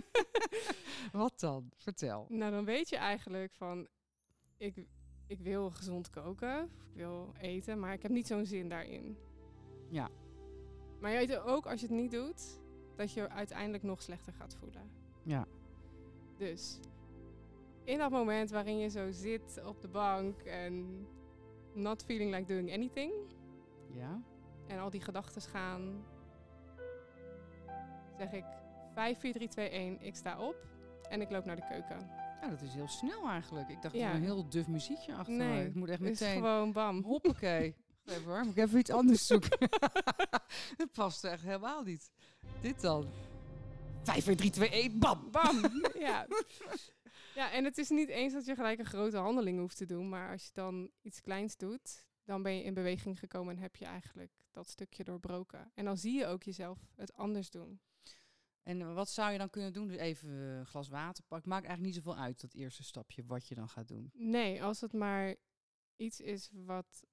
Wat 1.13 1.41
dan? 1.41 1.71
Vertel. 1.77 2.27
Nou, 2.29 2.51
dan 2.53 2.65
weet 2.65 2.89
je 2.89 2.97
eigenlijk 2.97 3.53
van, 3.53 3.89
ik, 4.57 4.87
ik 5.27 5.41
wil 5.41 5.71
gezond 5.71 6.11
koken, 6.11 6.63
ik 6.65 6.95
wil 6.95 7.33
eten, 7.41 7.79
maar 7.81 7.93
ik 7.93 8.03
heb 8.03 8.11
niet 8.11 8.27
zo'n 8.27 8.47
zin 8.47 8.69
daarin. 8.69 9.17
Ja. 9.91 10.11
Maar 11.01 11.11
je 11.11 11.17
weet 11.27 11.37
ook, 11.39 11.67
als 11.67 11.81
je 11.81 11.87
het 11.87 11.97
niet 11.97 12.11
doet, 12.11 12.61
dat 12.97 13.13
je 13.13 13.29
uiteindelijk 13.29 13.83
nog 13.83 14.03
slechter 14.03 14.33
gaat 14.33 14.57
voelen. 14.61 14.91
Ja. 15.23 15.47
Dus 16.39 16.79
in 17.85 17.99
dat 17.99 18.11
moment 18.11 18.51
waarin 18.51 18.79
je 18.79 18.89
zo 18.89 19.11
zit 19.11 19.61
op 19.65 19.81
de 19.81 19.89
bank 19.89 20.41
en 20.41 21.07
not 21.75 22.03
feeling 22.05 22.35
like 22.35 22.47
doing 22.53 22.73
anything, 22.73 23.13
Ja? 23.93 24.23
en 24.67 24.79
al 24.79 24.91
die 24.91 25.01
gedachten 25.01 25.43
gaan, 25.43 26.05
zeg 28.19 28.33
ik 28.33 28.45
5, 28.95 29.19
4, 29.19 29.33
3, 29.33 29.49
2, 29.49 29.69
1, 29.69 30.01
ik 30.01 30.17
sta 30.17 30.41
op 30.41 30.57
en 31.09 31.21
ik 31.21 31.31
loop 31.31 31.45
naar 31.45 31.57
de 31.57 31.67
keuken. 31.69 32.11
Ja, 32.41 32.49
dat 32.49 32.63
is 32.63 32.75
heel 32.75 32.89
snel 32.89 33.29
eigenlijk. 33.29 33.69
Ik 33.69 33.83
dacht, 33.83 33.95
Ja. 33.95 34.09
er 34.09 34.15
een 34.15 34.23
heel 34.23 34.49
duf 34.49 34.67
muziekje 34.69 35.15
achter 35.15 35.35
Nee, 35.35 35.63
me. 35.63 35.69
Ik 35.69 35.75
moet 35.75 35.89
echt 35.89 36.01
Het 36.01 36.11
is 36.11 36.21
meteen... 36.21 36.37
gewoon 36.43 36.73
bam. 36.73 37.03
Hoppakee. 37.03 37.75
Even 38.05 38.25
hoor, 38.25 38.45
moet 38.45 38.57
ik 38.57 38.65
even 38.65 38.79
iets 38.79 38.91
anders 38.91 39.27
zoeken. 39.27 39.59
dat 40.77 40.93
past 40.93 41.25
echt 41.25 41.43
helemaal 41.43 41.83
niet. 41.83 42.11
Dit 42.67 42.81
dan. 42.81 43.07
5, 44.03 44.25
4, 44.25 44.37
3, 44.37 44.51
2, 44.51 44.71
1, 44.71 44.99
bam! 44.99 45.31
Bam! 45.31 45.61
ja. 45.99 46.27
ja, 47.35 47.53
en 47.53 47.65
het 47.65 47.79
is 47.79 47.89
niet 47.89 48.09
eens 48.09 48.33
dat 48.33 48.45
je 48.45 48.55
gelijk 48.55 48.79
een 48.79 48.85
grote 48.85 49.17
handeling 49.17 49.59
hoeft 49.59 49.77
te 49.77 49.87
doen. 49.87 50.09
Maar 50.09 50.31
als 50.31 50.45
je 50.45 50.51
dan 50.53 50.91
iets 51.03 51.21
kleins 51.21 51.57
doet, 51.57 52.07
dan 52.25 52.43
ben 52.43 52.57
je 52.57 52.63
in 52.63 52.75
beweging 52.75 53.19
gekomen 53.19 53.57
en 53.57 53.63
heb 53.63 53.77
je 53.77 53.85
eigenlijk 53.85 54.33
dat 54.51 54.69
stukje 54.69 55.05
doorbroken. 55.05 55.71
En 55.75 55.85
dan 55.85 55.97
zie 55.97 56.19
je 56.19 56.27
ook 56.27 56.43
jezelf 56.43 56.79
het 56.97 57.13
anders 57.13 57.51
doen. 57.51 57.81
En 58.63 58.95
wat 58.95 59.11
zou 59.11 59.33
je 59.33 59.39
dan 59.39 59.51
kunnen 59.51 59.73
doen? 59.73 59.89
Dus 59.89 59.97
even 59.97 60.29
een 60.29 60.67
glas 60.67 60.89
water 60.89 61.25
pakken. 61.25 61.49
Maakt 61.49 61.67
eigenlijk 61.67 61.95
niet 61.95 62.05
zoveel 62.05 62.23
uit, 62.23 62.41
dat 62.41 62.55
eerste 62.55 62.83
stapje, 62.83 63.25
wat 63.27 63.49
je 63.49 63.55
dan 63.55 63.69
gaat 63.69 63.89
doen. 63.89 64.11
Nee, 64.15 64.63
als 64.63 64.81
het 64.81 64.93
maar 64.93 65.35
iets 65.97 66.21
is 66.21 66.51
wat 66.53 67.05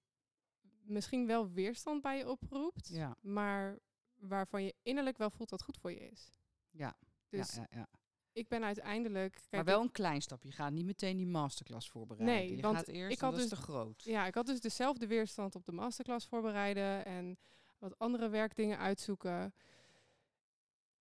misschien 0.83 1.27
wel 1.27 1.51
weerstand 1.51 2.01
bij 2.01 2.17
je 2.17 2.29
oproept, 2.29 2.87
Ja, 2.87 3.17
maar 3.21 3.79
waarvan 4.27 4.63
je 4.63 4.73
innerlijk 4.81 5.17
wel 5.17 5.29
voelt 5.29 5.49
dat 5.49 5.63
goed 5.63 5.77
voor 5.77 5.91
je 5.91 6.09
is. 6.09 6.29
ja, 6.71 6.95
Dus 7.29 7.55
ja, 7.55 7.67
ja, 7.69 7.77
ja. 7.77 7.87
ik 8.31 8.47
ben 8.47 8.63
uiteindelijk... 8.63 9.33
Kijk, 9.33 9.51
Maar 9.51 9.63
wel 9.63 9.81
een 9.81 9.91
klein 9.91 10.21
stapje. 10.21 10.49
Je 10.49 10.55
gaat 10.55 10.71
niet 10.71 10.85
meteen 10.85 11.17
die 11.17 11.27
masterclass 11.27 11.89
voorbereiden. 11.89 12.35
Nee, 12.35 12.55
je 12.55 12.61
want 12.61 12.77
gaat 12.77 12.87
eerst, 12.87 13.13
ik 13.15 13.19
had 13.19 13.31
dat 13.31 13.39
is 13.39 13.49
dus- 13.49 13.59
te 13.59 13.63
groot. 13.65 14.03
Ja, 14.03 14.25
ik 14.25 14.35
had 14.35 14.45
dus 14.45 14.59
dezelfde 14.61 15.07
weerstand 15.07 15.55
op 15.55 15.65
de 15.65 15.71
masterclass 15.71 16.27
voorbereiden 16.27 17.05
en 17.05 17.37
wat 17.77 17.99
andere 17.99 18.29
werkdingen 18.29 18.77
uitzoeken. 18.77 19.53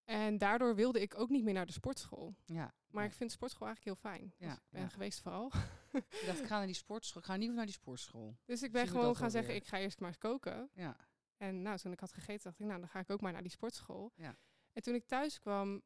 En 0.05 0.39
daardoor 0.39 0.75
wilde 0.75 1.01
ik 1.01 1.19
ook 1.19 1.29
niet 1.29 1.45
meer 1.45 1.55
naar 1.55 1.67
de 1.67 1.73
sportschool. 1.73 2.35
Ja. 2.45 2.75
Maar 2.91 3.03
ja. 3.03 3.09
ik 3.11 3.17
vind 3.17 3.33
sportschool 3.33 3.67
eigenlijk 3.67 4.03
heel 4.03 4.11
fijn. 4.11 4.35
Ja, 4.39 4.47
Dus 4.49 4.57
ik 4.57 4.71
ben 4.71 4.81
ja. 4.81 4.89
geweest 4.89 5.21
vooral. 5.21 5.53
Ik 5.93 6.23
dacht, 6.27 6.41
ik 6.41 6.47
ga 6.47 6.57
naar 6.59 6.67
die 6.67 6.75
sportschool. 6.75 7.21
Ik 7.23 7.27
ga 7.29 7.37
niet 7.37 7.53
naar 7.53 7.65
die 7.65 7.75
sportschool. 7.75 8.37
Dus 8.45 8.63
ik 8.63 8.73
ben 8.73 8.87
Zien 8.87 8.97
gewoon 8.97 9.17
gaan 9.17 9.31
zeggen, 9.31 9.55
ik 9.55 9.67
ga 9.67 9.79
eerst 9.79 10.01
maar 10.01 10.09
eens 10.09 10.19
koken. 10.19 10.71
Ja. 10.75 10.97
En 11.43 11.63
nou, 11.63 11.79
toen 11.79 11.93
ik 11.93 12.01
had 12.01 12.13
gegeten, 12.13 12.43
dacht 12.43 12.59
ik, 12.61 12.67
nou, 12.67 12.79
dan 12.81 12.89
ga 12.89 12.99
ik 12.99 13.11
ook 13.11 13.21
maar 13.21 13.33
naar 13.33 13.43
die 13.43 13.51
sportschool. 13.51 14.13
Ja. 14.15 14.37
En 14.73 14.83
toen 14.83 14.95
ik 14.95 15.05
thuis 15.07 15.39
kwam, 15.39 15.83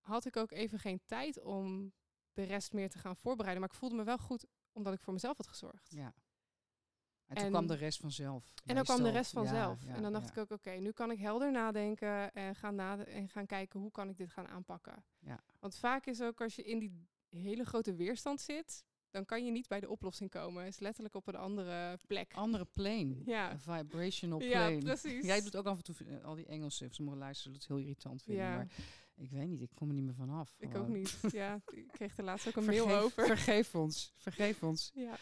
had 0.00 0.24
ik 0.24 0.36
ook 0.36 0.50
even 0.50 0.78
geen 0.78 1.02
tijd 1.06 1.40
om 1.40 1.92
de 2.32 2.42
rest 2.42 2.72
meer 2.72 2.88
te 2.90 2.98
gaan 2.98 3.16
voorbereiden. 3.16 3.60
Maar 3.62 3.70
ik 3.72 3.78
voelde 3.78 3.94
me 3.94 4.04
wel 4.04 4.18
goed, 4.18 4.46
omdat 4.72 4.92
ik 4.94 5.00
voor 5.00 5.12
mezelf 5.12 5.36
had 5.36 5.46
gezorgd. 5.46 5.90
ja. 5.92 6.14
En 7.26 7.36
toen 7.36 7.44
En- 7.44 7.50
kwam 7.50 7.66
de 7.66 7.74
rest 7.74 8.00
vanzelf. 8.00 8.52
En 8.64 8.74
dan 8.74 8.84
kwam 8.84 9.02
de 9.02 9.10
rest 9.10 9.32
vanzelf. 9.32 9.84
Ja, 9.84 9.94
en 9.94 10.02
dan 10.02 10.12
dacht 10.12 10.30
ik 10.30 10.36
ook, 10.38 10.50
oké, 10.50 10.70
nu 10.70 10.92
kan 10.92 11.10
ik 11.10 11.18
helder 11.18 11.50
nadenken 11.50 12.32
en 12.32 12.54
gaan, 12.54 12.74
nade 12.74 13.04
en 13.04 13.28
gaan 13.28 13.46
kijken 13.46 13.80
hoe 13.80 13.90
kan 13.90 14.08
ik 14.08 14.16
dit 14.16 14.30
gaan 14.30 14.48
aanpakken. 14.48 15.04
Ja. 15.18 15.40
Want 15.58 15.76
vaak 15.76 16.06
is 16.06 16.20
ook 16.22 16.40
als 16.40 16.56
je 16.56 16.62
in 16.62 16.78
die 16.78 17.08
hele 17.28 17.64
grote 17.64 17.94
weerstand 17.94 18.40
zit, 18.40 18.84
dan 19.10 19.24
kan 19.24 19.44
je 19.44 19.50
niet 19.50 19.68
bij 19.68 19.80
de 19.80 19.88
oplossing 19.88 20.30
komen. 20.30 20.64
Het 20.64 20.72
is 20.72 20.78
letterlijk 20.80 21.14
op 21.14 21.26
een 21.28 21.34
andere 21.36 21.98
plek. 22.06 22.32
Andere 22.34 22.64
plane. 22.64 23.16
Ja. 23.24 23.52
Een 23.52 23.60
vibrational 23.60 24.40
Ja, 24.42 24.48
plane. 24.66 24.78
precies. 24.82 25.24
Jij 25.26 25.40
doet 25.40 25.56
ook 25.56 25.66
af 25.66 25.76
en 25.76 25.84
toe 25.84 25.94
eh, 26.06 26.24
al 26.24 26.34
die 26.34 26.46
Engelse, 26.46 26.88
sommige 26.90 27.16
luisteren 27.18 27.52
dat 27.52 27.66
heel 27.66 27.78
irritant 27.78 28.22
vinden. 28.22 28.44
Ja. 28.44 28.54
Maar 28.56 28.70
ik 29.14 29.30
weet 29.30 29.48
niet, 29.48 29.60
ik 29.60 29.70
kom 29.74 29.88
er 29.88 29.94
niet 29.94 30.04
meer 30.04 30.14
vanaf. 30.14 30.54
Ik 30.58 30.66
ook 30.68 30.72
gewoon. 30.74 30.92
niet. 30.92 31.18
Ja, 31.32 31.60
ik 31.70 31.88
kreeg 31.92 32.16
er 32.16 32.24
laatst 32.24 32.48
ook 32.48 32.56
een 32.56 32.62
Vergeef, 32.62 32.84
mail 32.84 32.98
over. 33.02 33.26
Vergeef 33.26 33.74
ons, 33.74 34.12
vergeef 34.16 34.62
ons. 34.62 34.90
Ja. 34.94 35.18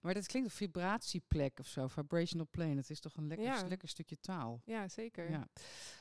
Maar 0.00 0.14
dat 0.14 0.26
klinkt 0.26 0.48
een 0.48 0.54
vibratieplek 0.56 1.58
of 1.58 1.66
zo, 1.66 1.86
vibrational 1.88 2.46
plane. 2.50 2.74
Dat 2.74 2.90
is 2.90 3.00
toch 3.00 3.16
een 3.16 3.26
lekker, 3.26 3.46
Ja. 3.46 3.66
lekker 3.68 3.88
stukje 3.88 4.20
taal. 4.20 4.60
ja, 4.64 4.88
zeker. 4.88 5.30
Ja. 5.30 5.48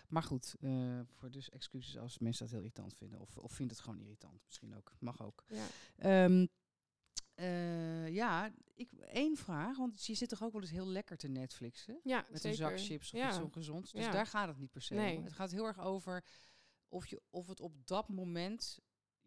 Maar 0.07 0.23
goed, 0.23 0.55
eh, 0.59 0.99
voor 1.05 1.31
dus 1.31 1.49
excuses 1.49 1.97
als 1.97 2.17
mensen 2.19 2.43
dat 2.43 2.53
heel 2.53 2.59
irritant 2.63 2.93
vinden. 2.93 3.19
Of, 3.19 3.37
of 3.37 3.51
vindt 3.53 3.71
het 3.71 3.81
gewoon 3.81 3.99
irritant. 3.99 4.41
Misschien 4.45 4.75
ook. 4.75 4.93
Mag 4.99 5.21
ook. 5.21 5.43
Ja. 5.47 5.65
Ehm, 5.97 6.45
eh, 7.39 8.07
ja, 8.13 8.51
ik, 8.73 8.91
één 8.91 9.35
vraag. 9.37 9.77
Want 9.77 10.05
je 10.05 10.13
zit 10.13 10.29
toch 10.29 10.43
ook 10.43 10.51
wel 10.51 10.61
eens 10.61 10.71
heel 10.71 10.87
lekker 10.87 11.17
te 11.17 11.27
Netflixen? 11.27 11.99
Ja, 12.03 12.25
Met 12.29 12.41
zeker. 12.41 12.49
een 12.49 12.77
zak 12.77 12.79
chips 12.87 13.13
of 13.13 13.19
ja. 13.19 13.27
iets 13.29 13.39
ongezonds. 13.41 13.91
Dus 13.91 14.05
Ja. 14.05 14.11
daar 14.11 14.27
gaat 14.27 14.47
het 14.47 14.57
niet 14.57 14.71
per 14.71 14.81
se 14.81 14.93
Nee. 14.93 15.17
om. 15.17 15.23
Het 15.23 15.33
gaat 15.33 15.51
heel 15.51 15.65
erg 15.65 15.79
over 15.79 16.23
of, 16.87 17.07
je, 17.07 17.21
of 17.29 17.47
het 17.47 17.59
op 17.59 17.87
dat 17.87 18.09
moment 18.09 18.79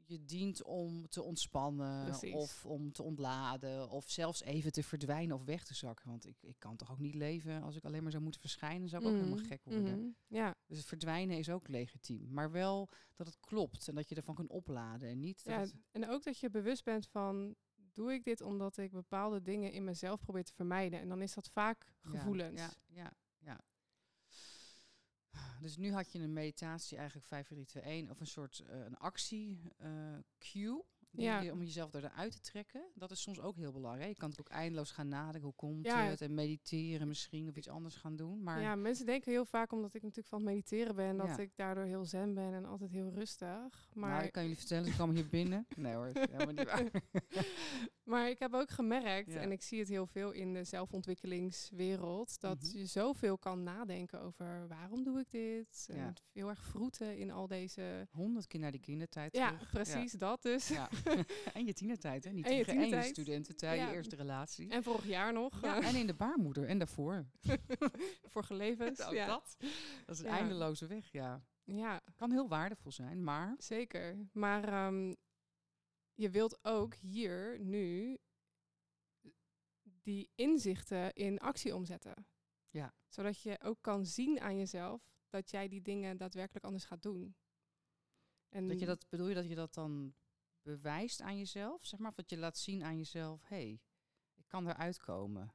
je 0.05 0.25
dient 0.25 0.63
om 0.63 1.09
te 1.09 1.23
ontspannen. 1.23 2.05
Precies. 2.05 2.35
Of 2.35 2.67
om 2.67 2.93
te 2.93 3.03
ontladen. 3.03 3.91
Of 3.91 4.11
zelfs 4.11 4.43
even 4.43 4.73
te 4.73 4.83
verdwijnen 4.83 5.37
of 5.37 5.45
weg 5.45 5.65
te 5.65 5.75
zakken. 5.75 6.09
Want 6.09 6.27
ik, 6.27 6.37
ik 6.43 6.57
kan 6.59 6.77
toch 6.77 6.91
ook 6.93 6.99
niet 6.99 7.15
leven 7.15 7.63
als 7.63 7.77
ik 7.77 7.85
alleen 7.85 8.03
maar 8.03 8.11
zou 8.11 8.23
moeten 8.23 8.41
verschijnen. 8.41 8.89
Zou 8.89 9.03
ik 9.03 9.09
ook 9.09 9.15
helemaal 9.15 9.39
Mhm, 9.39 9.47
gek 9.47 9.65
worden. 9.65 9.99
mhm. 9.99 10.09
Ja, 10.27 10.55
Dus 10.67 10.79
het 10.79 10.87
verdwijnen 10.87 11.39
is 11.39 11.51
ook 11.51 11.69
legitiem. 11.69 12.33
Maar 12.33 12.51
wel 12.51 12.89
dat 13.17 13.27
het 13.27 13.41
klopt 13.41 13.89
en 13.89 13.95
dat 13.95 14.09
je 14.09 14.15
ervan 14.15 14.35
kunt 14.35 14.51
opladen. 14.51 15.09
En 15.09 15.21
niet 15.21 15.45
dat 15.45 15.71
ja, 15.71 15.79
en 15.91 16.09
ook 16.09 16.23
dat 16.23 16.39
je 16.39 16.51
bewust 16.51 16.85
bent 16.85 17.09
van, 17.09 17.55
doe 17.93 18.13
ik 18.13 18.25
dit 18.25 18.41
omdat 18.41 18.77
ik 18.77 18.93
bepaalde 18.93 19.43
dingen 19.43 19.73
in 19.73 19.85
mezelf 19.85 20.21
probeer 20.21 20.45
te 20.45 20.55
vermijden? 20.55 21.01
En 21.01 21.09
dan 21.09 21.23
is 21.23 21.35
dat 21.35 21.49
vaak 21.49 21.87
gevoelens. 22.01 22.61
Ja, 22.61 22.73
ja, 22.87 23.13
ja. 23.39 23.61
Dus 25.61 25.77
nu 25.77 25.93
had 25.93 26.13
je 26.13 26.19
een 26.19 26.33
meditatie 26.33 26.97
eigenlijk 26.97 27.27
5, 27.27 27.47
4, 27.47 27.57
3, 27.57 27.67
2, 27.67 27.83
1 27.83 28.11
of 28.11 28.21
een 28.21 28.27
soort 28.27 28.59
eh, 28.59 28.85
een 28.85 28.97
actie 28.97 29.73
eh, 29.77 30.19
cue. 30.39 30.85
Ja. 31.21 31.51
om 31.53 31.63
jezelf 31.63 31.95
eruit 31.95 32.33
te 32.33 32.41
trekken. 32.41 32.83
Dat 32.95 33.11
is 33.11 33.23
soms 33.23 33.41
ook 33.41 33.57
heel 33.57 33.73
belangrijk. 33.73 34.09
Je 34.09 34.17
kan 34.17 34.31
het 34.31 34.41
ook 34.41 34.49
eindeloos 34.49 34.91
gaan 34.91 35.09
nadenken. 35.09 35.43
Hoe 35.43 35.55
komt 35.55 35.87
Ja. 35.87 36.03
het? 36.05 36.21
En 36.21 36.35
mediteren 36.35 37.09
misschien 37.09 37.49
of 37.49 37.57
iets 37.57 37.69
anders 37.69 37.95
gaan 37.95 38.17
doen. 38.17 38.43
Maar 38.43 38.61
Ja, 38.61 38.75
mensen 38.75 39.07
denken 39.07 39.33
heel 39.33 39.45
vaak, 39.45 39.73
omdat 39.73 39.95
ik 39.95 40.03
natuurlijk 40.03 40.29
van 40.29 40.39
het 40.39 40.49
mediteren 40.49 40.95
ben, 40.97 41.17
dat 41.17 41.27
Ja. 41.27 41.39
ik 41.39 41.51
daardoor 41.57 41.85
heel 41.85 42.05
zen 42.05 42.35
ben 42.35 42.53
en 42.55 42.65
altijd 42.65 42.91
heel 42.91 43.11
rustig. 43.15 43.41
maar 43.95 44.11
Maar, 44.11 44.25
ik 44.25 44.33
kan 44.33 44.43
jullie 44.43 44.59
vertellen, 44.59 44.85
ze 44.87 44.93
kwamen 44.93 45.15
hier 45.15 45.29
binnen. 45.29 45.67
Nee 45.77 45.95
hoor, 45.95 46.11
helemaal 46.15 46.55
niet 46.55 46.65
waar. 46.65 46.91
maar 48.05 48.29
ik 48.31 48.39
heb 48.39 48.55
ook 48.55 48.71
gemerkt, 48.71 49.33
Ja. 49.33 49.41
en 49.41 49.53
ik 49.53 49.63
zie 49.63 49.79
het 49.79 49.89
heel 49.89 50.07
veel 50.07 50.31
in 50.31 50.53
de 50.53 50.65
zelfontwikkelingswereld, 50.65 52.41
dat 52.41 52.63
Mhm. 52.63 52.79
je 52.79 52.87
zoveel 52.87 53.39
kan 53.39 53.63
nadenken 53.63 54.21
over 54.21 54.69
waarom 54.69 55.03
doe 55.05 55.19
ik 55.21 55.31
dit? 55.31 55.89
En 55.93 56.15
heel 56.33 56.49
erg 56.49 56.63
vroeten 56.65 57.19
in 57.19 57.31
al 57.31 57.47
deze... 57.47 58.07
Honderd 58.11 58.47
keer 58.47 58.61
naar 58.61 58.71
die 58.71 58.81
kindertijd 58.81 59.37
Ja, 59.37 59.51
terug. 59.53 59.71
precies, 59.71 60.13
dat 60.13 60.43
dus. 60.43 60.69
Ja. 60.69 60.89
en 61.55 61.65
je 61.67 61.73
tienertijd, 61.73 62.25
hè? 62.25 62.31
Niet 62.31 62.47
En 62.47 62.55
je 62.57 62.65
en 62.65 62.89
je 62.89 63.03
studententijd, 63.03 63.81
je 63.81 63.95
eerste 63.95 64.17
relatie. 64.17 64.71
En 64.71 64.83
vorig 64.83 65.07
jaar 65.07 65.33
nog, 65.33 65.63
en 65.63 65.95
in 65.95 66.07
de 66.07 66.15
baarmoeder 66.15 66.67
en 66.69 66.79
daarvoor. 66.79 67.27
vorige 68.33 68.55
levens. 68.55 69.01
Ook 69.03 69.17
dat. 69.17 69.57
Dat 70.07 70.15
is 70.17 70.19
een 70.23 70.27
eindeloze 70.31 70.87
weg, 70.87 71.13
ja. 71.13 71.43
ja, 71.65 72.01
Kan 72.17 72.31
heel 72.31 72.49
waardevol 72.49 72.93
zijn, 72.93 73.25
maar... 73.25 73.55
Zeker. 73.59 74.29
Maar 74.33 74.65
ehm, 74.69 75.15
je 76.15 76.31
wilt 76.31 76.65
ook 76.65 76.95
hier 76.95 77.61
nu 77.61 78.19
die 79.83 80.31
inzichten 80.35 81.13
in 81.13 81.39
actie 81.39 81.75
omzetten. 81.75 82.27
Ja. 82.71 82.95
Zodat 83.09 83.41
je 83.41 83.61
ook 83.63 83.79
kan 83.81 84.07
zien 84.07 84.41
aan 84.41 84.57
jezelf 84.57 85.13
dat 85.29 85.51
jij 85.51 85.69
die 85.69 85.83
dingen 85.83 86.17
daadwerkelijk 86.17 86.65
anders 86.65 86.85
gaat 86.85 87.03
doen. 87.03 87.37
En 88.49 88.69
Dat 88.69 88.79
je 88.79 88.87
dat, 88.87 89.09
bedoel 89.09 89.29
je 89.29 89.35
dat 89.35 89.49
je 89.49 89.55
dat 89.55 89.75
dan 89.75 90.15
bewijst 90.63 91.21
aan 91.21 91.39
jezelf? 91.39 91.85
Zeg 91.85 91.99
maar, 91.99 92.09
of 92.09 92.17
dat 92.17 92.31
je 92.31 92.39
laat 92.39 92.59
zien 92.59 92.83
aan 92.83 92.97
jezelf, 92.97 93.43
hé, 93.43 93.57
hey, 93.57 93.81
ik 94.35 94.45
kan 94.47 94.69
eruit 94.69 94.99
komen. 94.99 95.55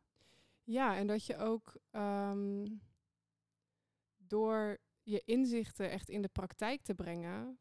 Ja, 0.64 0.96
en 0.98 1.08
dat 1.08 1.26
je 1.26 1.38
ook 1.38 1.78
ehm, 1.90 2.76
door 4.18 4.78
je 5.04 5.22
inzichten 5.26 5.90
echt 5.90 6.10
in 6.10 6.22
de 6.22 6.28
praktijk 6.28 6.82
te 6.82 6.96
brengen, 6.96 7.60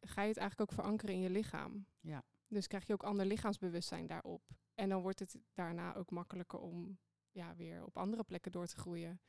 ga 0.00 0.22
je 0.22 0.28
het 0.28 0.36
eigenlijk 0.36 0.70
ook 0.70 0.78
verankeren 0.78 1.14
in 1.14 1.20
je 1.20 1.30
lichaam. 1.30 1.86
Ja. 2.08 2.24
Dus 2.46 2.66
krijg 2.66 2.86
je 2.86 2.92
ook 2.92 3.02
ander 3.02 3.26
lichaamsbewustzijn 3.26 4.06
daarop. 4.06 4.42
En 4.74 4.88
dan 4.88 5.02
wordt 5.02 5.18
het 5.18 5.36
daarna 5.54 5.94
ook 5.94 6.10
makkelijker 6.10 6.58
om 6.58 6.98
ja, 7.30 7.54
weer 7.56 7.84
op 7.84 7.96
andere 7.96 8.24
plekken 8.24 8.52
door 8.52 8.66
te 8.66 8.76
groeien. 8.76 9.20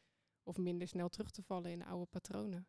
Of 0.43 0.57
minder 0.57 0.88
snel 0.88 1.09
terug 1.09 1.31
te 1.31 1.43
vallen 1.43 1.71
in 1.71 1.83
oude 1.86 2.05
patronen. 2.05 2.67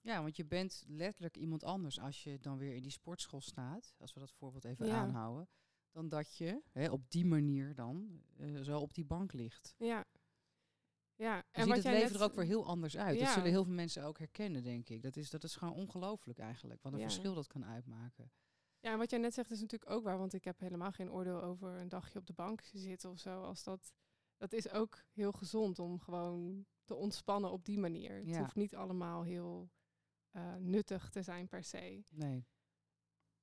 Ja, 0.00 0.22
want 0.22 0.36
je 0.36 0.44
bent 0.44 0.84
letterlijk 0.86 1.36
iemand 1.36 1.64
anders 1.64 1.98
als 2.00 2.22
je 2.24 2.38
dan 2.40 2.58
weer 2.58 2.74
in 2.74 2.82
die 2.82 2.90
sportschool 2.90 3.40
staat, 3.40 3.94
als 3.98 4.12
we 4.12 4.20
dat 4.20 4.32
voorbeeld 4.32 4.64
even 4.64 4.86
Ja. 4.86 4.94
aanhouden, 4.96 5.48
dan 5.90 6.08
dat 6.08 6.36
je 6.36 6.62
hè, 6.72 6.90
op 6.90 7.10
die 7.10 7.24
manier 7.24 7.74
dan 7.74 8.22
eh, 8.36 8.60
zo 8.60 8.78
op 8.80 8.94
die 8.94 9.04
bank 9.04 9.32
ligt. 9.32 9.74
Ja. 9.78 10.04
Ja, 11.16 11.36
En 11.36 11.44
ziet 11.62 11.66
wat 11.66 11.74
het 11.74 11.82
jij 11.84 11.92
leven 11.92 12.12
net- 12.12 12.20
er 12.20 12.26
ook 12.26 12.34
weer 12.34 12.44
heel 12.44 12.66
anders 12.66 12.96
uit. 12.96 13.18
Dat 13.18 13.28
zullen 13.28 13.50
heel 13.50 13.64
veel 13.64 13.72
mensen 13.74 14.04
ook 14.04 14.18
herkennen, 14.18 14.62
denk 14.62 14.88
ik. 14.88 15.02
Dat 15.02 15.16
is, 15.16 15.30
dat 15.30 15.44
is 15.44 15.56
gewoon 15.56 15.74
ongelooflijk 15.74 16.38
eigenlijk, 16.38 16.82
wat 16.82 16.92
een 16.92 16.98
Ja. 16.98 17.04
verschil 17.04 17.34
dat 17.34 17.46
kan 17.46 17.64
uitmaken. 17.64 18.32
Ja, 18.84 18.96
wat 18.96 19.10
jij 19.10 19.18
net 19.18 19.34
zegt 19.34 19.50
is 19.50 19.60
natuurlijk 19.60 19.90
ook 19.90 20.04
waar, 20.04 20.18
want 20.18 20.32
ik 20.32 20.44
heb 20.44 20.58
helemaal 20.58 20.92
geen 20.92 21.10
oordeel 21.10 21.42
over 21.42 21.68
een 21.68 21.88
dagje 21.88 22.18
op 22.18 22.26
de 22.26 22.32
bank 22.32 22.60
zitten 22.72 23.10
of 23.10 23.18
zo. 23.18 23.42
Als 23.42 23.62
dat, 23.62 23.92
dat 24.36 24.52
is 24.52 24.70
ook 24.70 25.04
heel 25.12 25.32
gezond 25.32 25.78
om 25.78 25.98
gewoon 26.00 26.66
te 26.84 26.94
ontspannen 26.94 27.50
op 27.50 27.64
die 27.64 27.78
manier. 27.78 28.26
Het 28.26 28.36
hoeft 28.36 28.54
niet 28.54 28.74
allemaal 28.74 29.22
heel 29.22 29.70
eh, 30.30 30.54
nuttig 30.54 31.08
te 31.08 31.22
zijn 31.22 31.48
per 31.48 31.64
se. 31.64 32.02
Nee. 32.10 32.46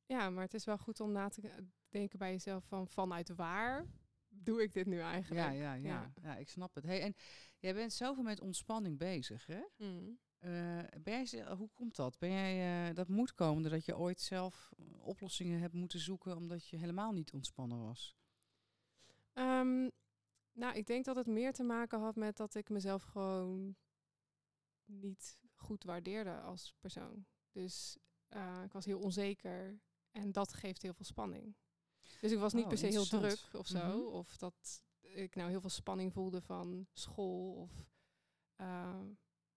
Ja, 0.05 0.29
maar 0.29 0.43
het 0.43 0.53
is 0.53 0.65
wel 0.65 0.77
goed 0.77 0.99
om 0.99 1.11
na 1.11 1.29
te 1.29 1.69
denken 1.89 2.19
bij 2.19 2.31
jezelf 2.31 2.65
van 2.65 2.87
vanuit 2.87 3.35
waar 3.35 3.87
doe 4.27 4.61
ik 4.61 4.73
dit 4.73 4.85
nu 4.85 4.99
eigenlijk? 4.99 5.45
Ja, 5.45 5.51
ja, 5.51 5.73
ja, 5.73 6.13
ja. 6.21 6.35
ik 6.35 6.49
snap 6.49 6.75
het. 6.75 6.83
Hey, 6.83 7.01
en 7.01 7.15
jij 7.59 7.73
bent 7.73 7.93
zoveel 7.93 8.23
met 8.23 8.39
ontspanning 8.39 8.97
bezig, 8.97 9.45
hè? 9.45 9.61
Mm. 9.77 10.19
Eh, 10.41 10.79
ben 11.03 11.23
jij, 11.23 11.53
hoe 11.55 11.69
komt 11.73 11.95
dat? 11.95 12.17
Ben 12.19 12.31
jij 12.31 12.87
eh, 12.89 12.95
dat 12.95 13.07
moet 13.07 13.33
komen 13.33 13.61
doordat 13.61 13.85
je 13.85 13.97
ooit 13.97 14.19
zelf 14.19 14.71
eh, 14.77 15.05
oplossingen 15.05 15.59
hebt 15.59 15.73
moeten 15.73 15.99
zoeken 15.99 16.35
omdat 16.35 16.67
je 16.67 16.77
helemaal 16.77 17.11
niet 17.11 17.31
ontspannen 17.31 17.83
was? 17.83 18.15
Ehm, 19.33 19.89
nou, 20.51 20.75
ik 20.75 20.85
denk 20.87 21.05
dat 21.05 21.15
het 21.15 21.27
meer 21.27 21.53
te 21.53 21.63
maken 21.63 21.99
had 21.99 22.15
met 22.15 22.37
dat 22.37 22.55
ik 22.55 22.69
mezelf 22.69 23.03
gewoon 23.03 23.75
niet 24.85 25.39
goed 25.53 25.83
waardeerde 25.83 26.39
als 26.39 26.73
persoon. 26.79 27.25
Dus 27.51 27.97
ik 28.63 28.71
was 28.71 28.85
heel 28.85 28.99
onzeker 28.99 29.79
en 30.11 30.31
dat 30.31 30.53
geeft 30.53 30.81
heel 30.81 30.93
veel 30.93 31.05
spanning. 31.05 31.55
Dus 32.21 32.31
ik 32.31 32.39
was 32.39 32.53
niet 32.53 32.63
Oh, 32.63 32.69
per 32.69 32.77
se 32.77 32.85
heel 32.85 33.05
druk 33.05 33.49
of 33.51 33.67
zo. 33.67 33.97
Mhm. 33.97 34.15
Of 34.15 34.37
dat 34.37 34.83
ik 34.99 35.35
nou 35.35 35.49
heel 35.49 35.61
veel 35.61 35.69
spanning 35.69 36.13
voelde 36.13 36.41
van 36.41 36.87
school. 36.93 37.53
Of 37.53 37.71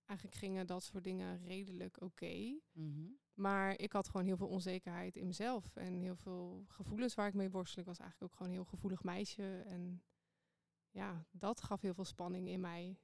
eigenlijk 0.06 0.38
gingen 0.38 0.66
dat 0.66 0.82
soort 0.82 1.04
dingen 1.04 1.44
redelijk 1.44 2.00
oké. 2.02 2.58
Mhm. 2.72 3.06
Maar 3.34 3.78
ik 3.78 3.92
had 3.92 4.08
gewoon 4.08 4.26
heel 4.26 4.36
veel 4.36 4.48
onzekerheid 4.48 5.16
in 5.16 5.26
mezelf. 5.26 5.76
En 5.76 6.00
heel 6.00 6.16
veel 6.16 6.64
gevoelens 6.68 7.14
waar 7.14 7.28
ik 7.28 7.34
mee 7.34 7.50
worstel. 7.50 7.80
Ik 7.82 7.88
was 7.88 7.98
eigenlijk 7.98 8.30
ook 8.32 8.36
gewoon 8.38 8.52
een 8.52 8.58
heel 8.58 8.70
gevoelig 8.70 9.02
meisje. 9.02 9.62
En 9.66 10.02
ja, 10.90 11.26
dat 11.30 11.62
gaf 11.62 11.80
heel 11.80 11.94
veel 11.94 12.04
spanning 12.04 12.48
in 12.48 12.60
mij. 12.60 12.98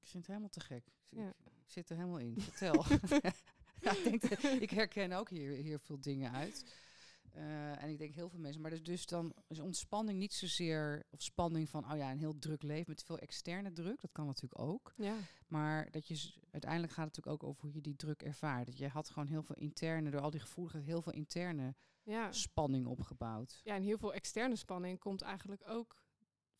Ik 0.00 0.08
vind 0.08 0.14
het 0.14 0.26
helemaal 0.26 0.48
te 0.48 0.60
gek. 0.60 0.86
Ik, 0.86 1.18
Ja. 1.18 1.34
ik 1.44 1.70
zit 1.70 1.90
er 1.90 1.96
helemaal 1.96 2.18
in. 2.18 2.40
Vertel. 2.40 2.84
ja, 3.84 3.96
ik, 4.04 4.40
denk 4.42 4.60
ik 4.60 4.70
herken 4.70 5.12
ook 5.12 5.28
hier, 5.28 5.52
hier 5.52 5.80
veel 5.80 6.00
dingen 6.00 6.32
uit. 6.32 6.74
Eh, 7.32 7.82
en 7.82 7.88
ik 7.88 7.98
denk 7.98 8.14
heel 8.14 8.28
veel 8.28 8.38
mensen. 8.38 8.60
Maar 8.60 8.70
dus, 8.70 8.82
dus 8.82 9.06
dan 9.06 9.32
is 9.48 9.60
ontspanning 9.60 10.18
niet 10.18 10.32
zozeer... 10.32 11.06
Of 11.10 11.22
spanning 11.22 11.68
van, 11.68 11.90
oh 11.92 11.96
ja, 11.96 12.10
een 12.10 12.18
heel 12.18 12.38
druk 12.38 12.62
leven 12.62 12.84
met 12.90 13.02
veel 13.02 13.18
externe 13.18 13.72
druk. 13.72 14.00
Dat 14.00 14.12
kan 14.12 14.26
natuurlijk 14.26 14.60
ook. 14.60 14.92
Ja. 14.96 15.14
Maar 15.46 15.90
dat 15.90 16.06
je 16.08 16.32
uiteindelijk 16.50 16.92
gaat 16.92 17.06
het 17.06 17.16
natuurlijk 17.16 17.42
ook 17.44 17.48
over 17.50 17.62
hoe 17.62 17.74
je 17.74 17.80
die 17.80 17.96
druk 17.96 18.22
ervaart. 18.22 18.66
Dat 18.66 18.78
je 18.78 18.88
had 18.88 19.08
gewoon 19.10 19.28
heel 19.28 19.42
veel 19.42 19.56
interne, 19.56 20.10
door 20.10 20.20
al 20.20 20.30
die 20.30 20.40
gevoeligheid, 20.40 20.84
heel 20.84 21.02
veel 21.02 21.12
interne 21.12 21.74
Ja. 22.02 22.32
spanning 22.32 22.86
opgebouwd. 22.86 23.60
ja, 23.64 23.74
en 23.74 23.82
heel 23.82 23.98
veel 23.98 24.14
externe 24.14 24.56
spanning 24.56 24.98
komt 24.98 25.22
eigenlijk 25.22 25.62
ook 25.68 26.00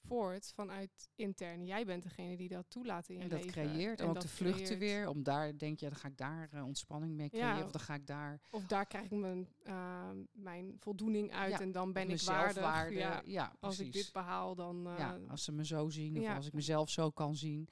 voort 0.07 0.53
vanuit 0.55 1.09
intern. 1.15 1.65
Jij 1.67 1.85
bent 1.85 2.03
degene 2.03 2.37
die 2.37 2.49
dat 2.49 2.65
toelaat 2.69 3.09
in 3.09 3.15
je 3.17 3.23
En 3.23 3.29
dat 3.29 3.45
leven. 3.45 3.53
creëert 3.63 4.01
En 4.01 4.07
ook 4.07 4.15
dat 4.15 4.23
de 4.23 4.29
vluchten 4.29 4.65
creëert- 4.65 4.79
weer. 4.81 5.09
Om 5.09 5.23
daar 5.23 5.59
denk 5.59 5.81
je, 5.81 5.89
dan 5.89 5.99
ga 5.99 6.09
ik 6.09 6.17
daar 6.17 6.49
eh, 6.53 6.65
ontspanning 6.67 7.15
mee 7.15 7.29
Ja. 7.33 7.39
creëren. 7.51 7.65
Of 7.65 7.71
dan 7.73 7.81
ga 7.81 7.95
ik 7.95 8.07
daar 8.07 8.41
Of 8.51 8.67
daar 8.67 8.87
krijg 8.87 9.05
ik 9.05 9.11
mijn, 9.19 9.49
eh, 9.63 10.11
mijn 10.33 10.77
voldoening 10.79 11.33
uit 11.33 11.51
Ja, 11.53 11.61
en 11.61 11.73
dan 11.73 11.93
ben 11.93 12.11
ik 12.11 12.21
waardig. 12.21 12.53
zelfwaarde. 12.53 12.95
Ja, 12.95 13.23
Ja, 13.25 13.57
als 13.61 13.79
ik 13.79 13.93
dit 13.93 14.11
behaal, 14.13 14.55
dan... 14.55 14.87
eh, 14.87 14.99
ja, 14.99 15.19
als 15.29 15.45
ze 15.45 15.53
me 15.53 15.65
zo 15.67 15.89
zien 15.89 16.19
of 16.21 16.27
als 16.29 16.47
ik 16.47 16.53
mezelf 16.53 16.91
zo 16.91 17.11
kan 17.11 17.37
zien. 17.37 17.69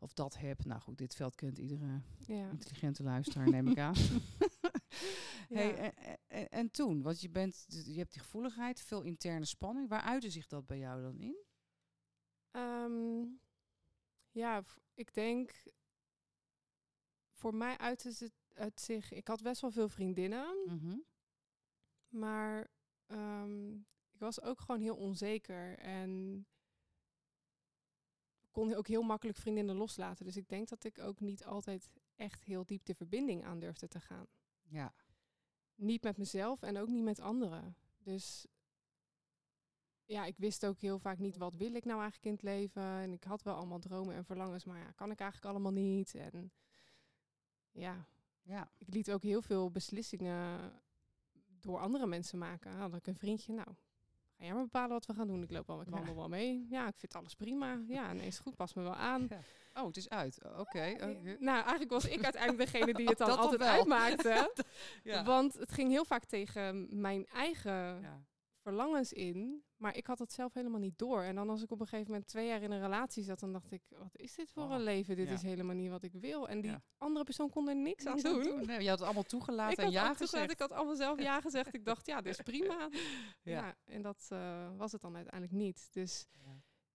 Of 0.00 0.12
dat 0.12 0.36
heb. 0.38 0.64
Nou 0.64 0.80
goed, 0.80 0.98
dit 0.98 1.14
veld 1.14 1.34
kent 1.34 1.58
iedere 1.58 2.00
intelligente 2.26 3.02
luisteraar, 3.02 3.50
neem 3.50 3.68
ik 3.68 3.78
aan. 3.78 3.94
hey, 5.48 5.66
Ja. 5.68 5.76
en, 5.76 5.92
en, 6.26 6.48
en 6.48 6.70
toen, 6.70 7.02
want 7.02 7.20
je, 7.20 7.30
bent, 7.30 7.64
je 7.68 7.98
hebt 7.98 8.12
die 8.12 8.20
gevoeligheid, 8.22 8.80
veel 8.80 9.02
interne 9.02 9.44
spanning. 9.44 9.88
Waar 9.88 10.00
uitte 10.00 10.30
zich 10.30 10.46
dat 10.46 10.66
bij 10.66 10.78
jou 10.78 11.02
dan 11.02 11.18
in? 11.20 11.36
Ehm, 12.56 13.24
ja, 14.30 14.64
ik 14.94 15.14
denk... 15.14 15.62
Voor 17.32 17.54
mij 17.54 17.78
uit 17.78 18.30
het 18.54 18.80
zich... 18.80 19.12
Ik 19.12 19.28
had 19.28 19.42
best 19.42 19.60
wel 19.60 19.70
veel 19.70 19.88
vriendinnen. 19.88 20.56
Mhm. 20.66 20.98
Maar 22.08 22.70
ehm, 23.06 23.74
ik 24.10 24.18
was 24.18 24.40
ook 24.40 24.60
gewoon 24.60 24.80
heel 24.80 24.96
onzeker 24.96 25.78
en 25.78 26.46
kon 28.50 28.74
ook 28.74 28.86
heel 28.86 29.02
makkelijk 29.02 29.38
vriendinnen 29.38 29.76
loslaten. 29.76 30.24
Dus 30.24 30.36
ik 30.36 30.48
denk 30.48 30.68
dat 30.68 30.84
ik 30.84 30.98
ook 30.98 31.20
niet 31.20 31.44
altijd 31.44 31.90
echt 32.14 32.44
heel 32.44 32.66
diep 32.66 32.84
de 32.84 32.94
verbinding 32.94 33.44
aan 33.44 33.58
durfde 33.58 33.88
te 33.88 34.00
gaan. 34.00 34.26
Ja, 34.62 34.94
Niet 35.74 36.02
met 36.02 36.16
mezelf 36.16 36.62
en 36.62 36.76
ook 36.76 36.88
niet 36.88 37.04
met 37.04 37.20
anderen. 37.20 37.76
Dus 37.98 38.46
ja, 40.06 40.24
ik 40.24 40.36
wist 40.38 40.66
ook 40.66 40.80
heel 40.80 40.98
vaak 40.98 41.18
niet 41.18 41.36
wat 41.36 41.54
wil 41.54 41.74
ik 41.74 41.84
nou 41.84 42.00
eigenlijk 42.00 42.24
in 42.24 42.32
het 42.32 42.42
leven. 42.42 42.82
En 42.82 43.12
ik 43.12 43.24
had 43.24 43.42
wel 43.42 43.54
allemaal 43.54 43.78
dromen 43.78 44.14
en 44.14 44.24
verlangens, 44.24 44.64
maar 44.64 44.78
ja, 44.78 44.90
kan 44.94 45.10
ik 45.10 45.20
eigenlijk 45.20 45.50
allemaal 45.52 45.72
niet. 45.72 46.14
En 46.14 46.52
ja, 47.72 48.06
ja. 48.42 48.70
ik 48.78 48.94
liet 48.94 49.10
ook 49.10 49.22
heel 49.22 49.42
veel 49.42 49.70
beslissingen 49.70 50.72
door 51.60 51.78
andere 51.78 52.06
mensen 52.06 52.38
maken. 52.38 52.72
Had 52.72 52.94
ik 52.94 53.06
een 53.06 53.16
vriendje, 53.16 53.52
nou, 53.52 53.68
ga 54.36 54.44
jij 54.44 54.52
maar 54.52 54.62
bepalen 54.62 54.90
wat 54.90 55.06
we 55.06 55.14
gaan 55.14 55.26
doen. 55.26 55.42
Ik 55.42 55.50
loop 55.50 55.66
wel, 55.66 55.80
ik 55.80 55.86
Ja. 55.86 55.92
wandel 55.92 56.14
wel 56.14 56.28
mee. 56.28 56.66
Ja, 56.70 56.88
ik 56.88 56.96
vind 56.96 57.14
alles 57.14 57.34
prima. 57.34 57.82
Ja, 57.88 58.12
nee, 58.12 58.26
is 58.26 58.38
goed, 58.38 58.56
pas 58.56 58.74
me 58.74 58.82
wel 58.82 58.94
aan. 58.94 59.26
Ja. 59.28 59.40
Oh, 59.74 59.86
het 59.86 59.96
is 59.96 60.08
uit. 60.08 60.38
Oké. 60.58 60.96
Nou, 61.38 61.60
eigenlijk 61.60 61.90
was 61.90 62.06
ik 62.06 62.22
uiteindelijk 62.24 62.70
degene 62.72 62.94
die 62.94 63.08
het 63.14 63.18
dan 63.18 63.38
altijd 63.38 63.62
uitmaakte. 63.62 64.52
Ja. 65.02 65.24
Want 65.24 65.54
het 65.54 65.72
ging 65.72 65.90
heel 65.90 66.04
vaak 66.04 66.24
tegen 66.24 67.00
mijn 67.00 67.26
eigen 67.26 68.00
Ja. 68.00 68.20
Verlangens 68.66 69.12
in. 69.12 69.64
Maar 69.76 69.96
ik 69.96 70.06
had 70.06 70.18
het 70.18 70.32
zelf 70.32 70.54
helemaal 70.54 70.80
niet 70.80 70.98
door. 70.98 71.22
En 71.22 71.34
dan 71.34 71.48
als 71.50 71.62
ik 71.62 71.70
op 71.70 71.80
een 71.80 71.86
gegeven 71.86 72.10
moment 72.10 72.28
twee 72.28 72.46
jaar 72.46 72.62
in 72.62 72.70
een 72.70 72.80
relatie 72.80 73.22
zat, 73.24 73.40
dan 73.40 73.52
dacht 73.52 73.72
ik, 73.72 73.82
wat 73.88 74.16
is 74.18 74.34
dit 74.34 74.50
voor 74.52 74.62
Oh, 74.62 74.70
een 74.72 74.82
leven? 74.82 75.16
Dit 75.16 75.28
ja. 75.28 75.34
is 75.34 75.42
helemaal 75.42 75.74
niet 75.74 75.90
wat 75.90 76.02
ik 76.02 76.12
wil. 76.12 76.48
En 76.48 76.60
die 76.60 76.70
Ja. 76.70 76.82
andere 76.98 77.24
persoon 77.24 77.50
kon 77.50 77.68
er 77.68 77.76
niks, 77.76 78.04
Niks 78.04 78.24
aan 78.24 78.42
doen. 78.42 78.66
Nee, 78.66 78.80
je 78.82 78.88
had 78.88 78.98
het 78.98 79.02
allemaal 79.06 79.22
Ik 79.22 79.28
toegelaten 79.28 79.84
en 79.84 79.90
ja 79.90 80.14
gezegd. 80.14 80.50
ik 80.50 80.58
had 80.58 80.72
allemaal 80.72 80.96
zelf 80.96 81.20
ja 81.20 81.40
gezegd. 81.46 81.74
Ik 81.74 81.84
dacht, 81.84 82.06
ja, 82.06 82.20
dit 82.20 82.32
is 82.38 82.42
prima. 82.44 82.88
Ja. 83.42 83.52
Ja. 83.52 83.76
en 83.84 84.02
dat 84.02 84.26
eh, 84.28 84.76
was 84.76 84.92
het 84.92 85.00
dan 85.00 85.14
uiteindelijk 85.16 85.52
niet. 85.52 85.88
Dus 85.92 86.26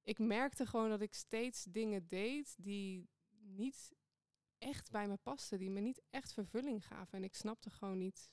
ik 0.04 0.20
merkte 0.20 0.66
gewoon 0.66 0.90
dat 0.90 1.02
ik 1.02 1.14
steeds 1.14 1.64
dingen 1.64 2.08
deed 2.08 2.56
die 2.58 3.10
niet 3.40 3.92
echt 4.58 4.92
bij 4.92 5.08
me 5.08 5.18
pasten. 5.18 5.60
Die 5.60 5.70
me 5.70 5.80
niet 5.80 6.02
echt 6.10 6.34
vervulling 6.34 6.88
gaven. 6.88 7.18
En 7.18 7.24
ik 7.24 7.36
snapte 7.36 7.70
gewoon 7.70 7.98
niet 7.98 8.30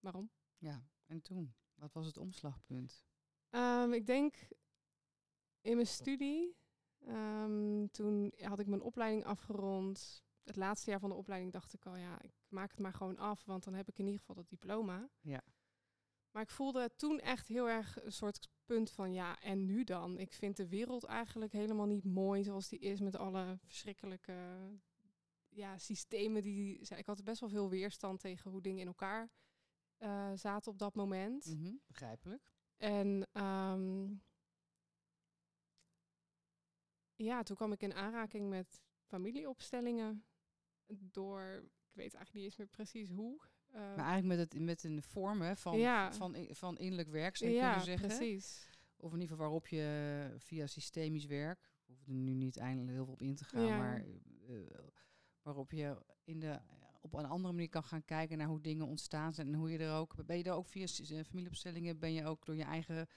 waarom. 0.00 0.30
Ja, 0.58 0.82
en 1.06 1.22
toen? 1.22 1.54
Wat 1.82 1.92
was 1.92 2.06
het 2.06 2.16
omslagpunt? 2.16 3.04
Ehm, 3.50 3.92
ik 3.92 4.06
denk 4.06 4.48
in 5.60 5.74
mijn 5.74 5.86
studie. 5.86 6.56
ehm, 7.06 7.86
toen 7.90 8.32
had 8.36 8.58
ik 8.58 8.66
mijn 8.66 8.82
opleiding 8.82 9.24
afgerond. 9.24 10.24
Het 10.42 10.56
laatste 10.56 10.90
jaar 10.90 11.00
van 11.00 11.08
de 11.08 11.14
opleiding 11.16 11.52
dacht 11.52 11.72
ik 11.74 11.86
al, 11.86 11.96
ja, 11.96 12.20
ik 12.20 12.32
maak 12.48 12.70
het 12.70 12.80
maar 12.80 12.92
gewoon 12.92 13.18
af, 13.18 13.44
want 13.44 13.64
dan 13.64 13.74
heb 13.74 13.88
ik 13.88 13.98
in 13.98 14.04
ieder 14.04 14.20
geval 14.20 14.34
dat 14.34 14.48
diploma. 14.48 15.10
Ja. 15.20 15.42
Maar 16.30 16.42
ik 16.42 16.50
voelde 16.50 16.90
toen 16.96 17.20
echt 17.20 17.48
heel 17.48 17.68
erg 17.68 18.04
een 18.04 18.12
soort 18.12 18.48
punt 18.64 18.90
van, 18.90 19.12
ja, 19.12 19.40
en 19.40 19.64
nu 19.64 19.84
dan? 19.84 20.18
Ik 20.18 20.32
vind 20.32 20.56
de 20.56 20.68
wereld 20.68 21.04
eigenlijk 21.04 21.52
helemaal 21.52 21.86
niet 21.86 22.04
mooi 22.04 22.44
zoals 22.44 22.68
die 22.68 22.78
is 22.78 23.00
met 23.00 23.16
alle 23.16 23.58
verschrikkelijke 23.62 24.34
ja, 25.48 25.78
systemen 25.78 26.42
die 26.42 26.84
zijn. 26.84 26.98
Ik 26.98 27.06
had 27.06 27.24
best 27.24 27.40
wel 27.40 27.48
veel 27.48 27.68
weerstand 27.68 28.20
tegen 28.20 28.50
hoe 28.50 28.62
dingen 28.62 28.80
in 28.80 28.86
elkaar 28.86 29.30
eh, 30.02 30.30
zaten 30.34 30.72
op 30.72 30.78
dat 30.78 30.94
moment. 30.94 31.46
Mhm, 31.46 31.74
Begrijpelijk. 31.86 32.50
En 32.76 33.26
ehm, 33.32 34.06
ja, 37.14 37.42
toen 37.42 37.56
kwam 37.56 37.72
ik 37.72 37.82
in 37.82 37.94
aanraking 37.94 38.48
met 38.48 38.80
familieopstellingen. 39.04 40.24
Door, 40.86 41.42
ik 41.62 41.94
weet 41.94 42.14
eigenlijk 42.14 42.32
niet 42.34 42.44
eens 42.44 42.56
meer 42.56 42.66
precies 42.66 43.08
hoe. 43.08 43.40
Eh, 43.66 43.80
Maar 43.80 44.06
eigenlijk 44.06 44.26
met, 44.26 44.38
het, 44.38 44.60
met 44.62 44.84
een 44.84 45.02
vorm 45.02 45.40
hè, 45.40 45.56
van, 45.56 45.78
Ja. 45.78 46.12
van, 46.12 46.36
van 46.50 46.78
innerlijk 46.78 47.08
werk, 47.08 47.36
zou 47.36 47.50
je 47.50 47.56
ja, 47.56 47.68
kunnen 47.68 47.84
zeggen. 47.84 48.08
precies. 48.08 48.68
Of 48.96 49.12
in 49.12 49.20
ieder 49.20 49.28
geval 49.28 49.44
waarop 49.44 49.66
je 49.66 50.34
via 50.38 50.66
systemisch 50.66 51.26
werk, 51.26 51.70
ik 51.86 51.94
hoef 51.96 52.06
er 52.06 52.12
nu 52.12 52.34
niet 52.34 52.56
eindelijk 52.56 52.92
heel 52.92 53.04
veel 53.04 53.12
op 53.14 53.22
in 53.22 53.34
te 53.36 53.44
gaan, 53.44 53.66
Ja. 53.66 53.78
maar 53.78 54.04
eh, 54.48 54.56
waarop 55.42 55.70
je 55.72 56.02
in 56.24 56.40
de, 56.40 56.60
op 57.02 57.14
een 57.14 57.26
andere 57.26 57.52
manier 57.52 57.68
kan 57.68 57.84
gaan 57.84 58.04
kijken 58.04 58.38
naar 58.38 58.46
hoe 58.46 58.60
dingen 58.60 58.86
ontstaan 58.86 59.32
zijn 59.32 59.46
en 59.46 59.54
hoe 59.54 59.70
je 59.70 59.78
er 59.78 59.92
ook, 59.94 60.26
ben 60.26 60.36
je 60.36 60.44
er 60.44 60.52
ook 60.52 60.68
via 60.68 60.86
eh, 60.86 61.24
familieopstellingen, 61.24 61.98
ben 61.98 62.12
je 62.12 62.24
ook 62.24 62.44
door 62.44 62.56
je 62.56 62.64
eigen 62.64 63.08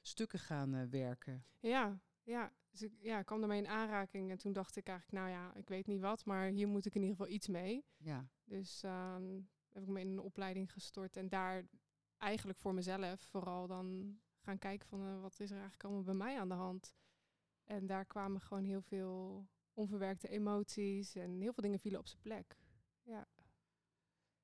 stukken 0.00 0.38
gaan 0.38 0.74
eh, 0.74 0.88
werken. 0.90 1.44
Ja, 1.60 2.00
ja. 2.22 2.52
Dus 2.70 2.82
ik 2.82 2.92
ja, 3.00 3.18
ik 3.18 3.26
kwam 3.26 3.42
ermee 3.42 3.58
in 3.58 3.68
aanraking 3.68 4.30
en 4.30 4.38
toen 4.38 4.52
dacht 4.52 4.76
ik 4.76 4.88
eigenlijk, 4.88 5.22
nou 5.22 5.34
ja, 5.34 5.54
ik 5.54 5.68
weet 5.68 5.86
niet 5.86 6.00
wat, 6.00 6.24
maar 6.24 6.48
hier 6.48 6.68
moet 6.68 6.86
ik 6.86 6.94
in 6.94 7.00
ieder 7.02 7.16
geval 7.16 7.32
iets 7.32 7.48
mee. 7.48 7.84
Ja, 7.96 8.28
Dus 8.44 8.82
ehm, 8.82 9.40
heb 9.72 9.82
ik 9.82 9.88
me 9.88 10.00
in 10.00 10.08
een 10.08 10.20
opleiding 10.20 10.72
gestort 10.72 11.16
en 11.16 11.28
daar 11.28 11.64
eigenlijk 12.18 12.58
voor 12.58 12.74
mezelf 12.74 13.20
vooral 13.20 13.66
dan 13.66 14.18
gaan 14.40 14.58
kijken 14.58 14.88
van 14.88 15.00
eh, 15.00 15.20
wat 15.20 15.40
is 15.40 15.50
er 15.50 15.56
eigenlijk 15.56 15.84
allemaal 15.84 16.02
bij 16.02 16.14
mij 16.14 16.38
aan 16.38 16.48
de 16.48 16.54
hand. 16.54 16.94
En 17.64 17.86
daar 17.86 18.04
kwamen 18.04 18.40
gewoon 18.40 18.64
heel 18.64 18.82
veel 18.82 19.46
onverwerkte 19.72 20.28
emoties 20.28 21.14
en 21.14 21.40
heel 21.40 21.52
veel 21.52 21.62
dingen 21.62 21.78
vielen 21.78 22.00
op 22.00 22.06
zijn 22.06 22.22
plek. 22.22 22.56
Ja, 23.06 23.26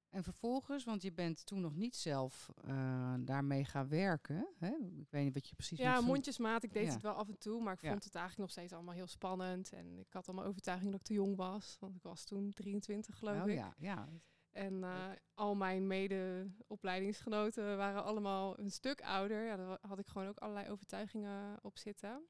En 0.09 0.23
vervolgens, 0.23 0.85
want 0.85 1.03
je 1.03 1.13
bent 1.13 1.47
toen 1.47 1.61
nog 1.61 1.75
niet 1.75 1.97
zelf 1.97 2.51
eh, 2.65 3.15
daarmee 3.21 3.65
gaan 3.65 3.89
werken. 3.89 4.49
Hè? 4.59 4.69
Ik 4.99 5.11
weet 5.11 5.25
niet 5.25 5.35
wat 5.35 5.49
je 5.49 5.55
precies 5.55 5.79
ja 5.79 6.01
mondjesmaat. 6.01 6.63
Ik 6.63 6.73
deed 6.73 6.87
Ja. 6.87 6.93
het 6.93 7.03
wel 7.03 7.13
af 7.15 7.29
en 7.29 7.39
toe, 7.39 7.63
maar 7.63 7.73
ik 7.75 7.81
Ja. 7.83 7.91
vond 7.91 8.05
het 8.05 8.15
eigenlijk 8.15 8.45
nog 8.47 8.51
steeds 8.59 8.73
allemaal 8.73 8.95
heel 8.95 9.07
spannend. 9.07 9.73
En 9.73 9.99
ik 9.99 10.13
had 10.13 10.27
allemaal 10.29 10.47
overtuiging 10.47 10.91
dat 10.91 11.01
ik 11.01 11.07
te 11.07 11.13
jong 11.13 11.37
was, 11.37 11.77
want 11.81 11.97
ik 11.97 12.03
was 12.03 12.25
toen 12.25 12.53
23 12.53 13.19
geloof 13.19 13.43
Oh 13.43 13.49
ik. 13.49 13.55
ja, 13.57 13.75
ja. 13.79 14.09
En 14.51 14.85
eh, 14.85 15.11
al 15.35 15.55
mijn 15.55 15.87
mede-opleidingsgenoten 15.87 17.77
waren 17.77 18.05
allemaal 18.05 18.59
een 18.59 18.71
stuk 18.71 19.01
ouder. 19.03 19.47
Ja, 19.47 19.57
daar 19.57 19.79
had 19.81 19.99
ik 19.99 20.07
gewoon 20.07 20.29
ook 20.29 20.39
allerlei 20.39 20.69
overtuigingen 20.71 21.59
op 21.65 21.79
zitten. 21.79 22.27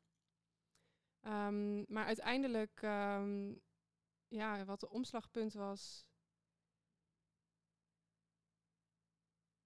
Ehm, 1.21 1.92
maar 1.92 2.05
uiteindelijk, 2.05 2.83
ehm, 2.83 3.53
ja, 4.29 4.64
wat 4.64 4.81
de 4.81 4.90
omslagpunt 4.90 5.53
was. 5.53 6.07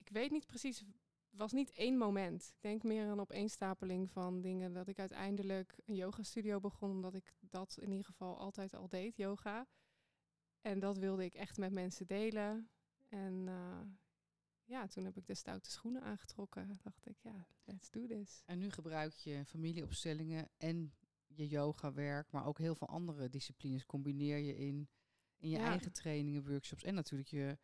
Ik 0.06 0.12
weet 0.12 0.30
niet 0.30 0.46
precies, 0.46 0.78
het 0.78 1.38
was 1.38 1.52
niet 1.52 1.70
één 1.70 1.96
moment. 1.96 2.52
Ik 2.54 2.62
denk 2.62 2.82
meer 2.82 3.06
een 3.06 3.20
opeenstapeling 3.20 4.10
van 4.10 4.40
dingen 4.40 4.72
dat 4.72 4.88
ik 4.88 4.98
uiteindelijk 4.98 5.78
een 5.84 5.94
yogastudio 5.94 6.60
begon, 6.60 6.90
omdat 6.90 7.14
ik 7.14 7.32
dat 7.40 7.76
in 7.80 7.90
ieder 7.90 8.04
geval 8.06 8.38
altijd 8.38 8.74
al 8.74 8.88
deed, 8.88 9.16
yoga. 9.16 9.66
En 10.60 10.78
dat 10.78 10.98
wilde 10.98 11.24
ik 11.24 11.34
echt 11.34 11.56
met 11.56 11.72
mensen 11.72 12.06
delen. 12.06 12.70
En 13.08 13.48
eh, 13.48 13.80
ja, 14.64 14.86
toen 14.86 15.04
heb 15.04 15.16
ik 15.16 15.26
de 15.26 15.34
stoute 15.34 15.70
schoenen 15.70 16.02
aangetrokken. 16.02 16.78
Dacht 16.82 17.06
ik, 17.06 17.18
ja, 17.20 17.46
let's 17.64 17.90
do 17.90 18.06
this. 18.06 18.42
En 18.44 18.58
nu 18.58 18.70
gebruik 18.70 19.12
je 19.14 19.44
familieopstellingen 19.44 20.50
en 20.56 20.94
je 21.26 21.48
yogawerk, 21.48 22.30
maar 22.30 22.46
ook 22.46 22.58
heel 22.58 22.74
veel 22.74 22.88
andere 22.88 23.28
disciplines 23.28 23.86
combineer 23.86 24.38
je 24.38 24.56
in, 24.56 24.88
in 25.36 25.48
je 25.48 25.56
Ja. 25.58 25.64
eigen 25.64 25.92
trainingen, 25.92 26.46
workshops 26.48 26.82
en 26.82 26.94
natuurlijk 26.94 27.30
je, 27.30 27.58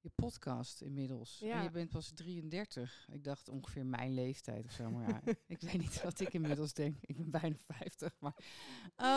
je 0.00 0.10
podcast 0.14 0.80
inmiddels. 0.80 1.40
En 1.42 1.62
je 1.62 1.70
bent 1.70 1.90
pas 1.90 2.10
33. 2.14 3.08
Ik 3.12 3.24
dacht 3.24 3.48
ongeveer 3.48 3.86
mijn 3.86 4.14
leeftijd 4.14 4.64
of 4.64 4.72
zo, 4.72 4.90
maar 4.90 5.08
ja, 5.08 5.20
ik 5.46 5.60
weet 5.60 5.78
niet 5.78 6.02
wat 6.02 6.20
ik 6.20 6.32
inmiddels 6.32 6.72
denk. 6.72 6.96
Ik 7.00 7.16
ben 7.16 7.30
bijna 7.30 7.56
50, 7.58 8.16
maar 8.20 8.34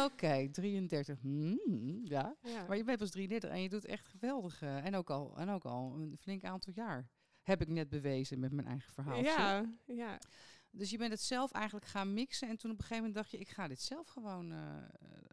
oké, 0.06 0.50
33. 0.52 1.20
Hmm, 1.22 2.02
ja. 2.04 2.36
Ja. 2.42 2.66
Maar 2.68 2.78
je 2.78 2.84
bent 2.84 3.00
pas 3.00 3.10
33 3.10 3.50
en 3.50 3.62
je 3.62 3.70
doet 3.70 3.86
echt 3.86 4.08
geweldig. 4.08 4.62
en, 4.62 4.96
ook 4.96 5.10
al, 5.10 5.38
en 5.38 5.50
ook 5.50 5.66
al 5.66 5.94
een 5.96 6.18
flink 6.18 6.44
aantal 6.44 6.74
jaar. 6.74 7.10
Heb 7.42 7.62
ik 7.62 7.68
net 7.68 7.90
bewezen 7.90 8.40
met 8.40 8.52
mijn 8.52 8.68
eigen 8.68 8.94
verhaal. 8.94 9.24
Ja, 9.24 9.74
ja. 9.86 10.20
Dus 10.72 10.90
je 10.90 10.98
bent 10.98 11.12
het 11.12 11.22
zelf 11.22 11.52
eigenlijk 11.52 11.86
gaan 11.86 12.14
mixen. 12.14 12.50
En 12.50 12.58
toen 12.58 12.72
op 12.72 12.78
een 12.78 12.84
gegeven 12.84 13.04
moment 13.04 13.16
dacht 13.16 13.32
je, 13.32 13.38
ik 13.38 13.50
ga 13.50 13.68
dit 13.68 13.82
zelf 13.82 14.08
gewoon 14.08 14.52
eh, 14.52 14.84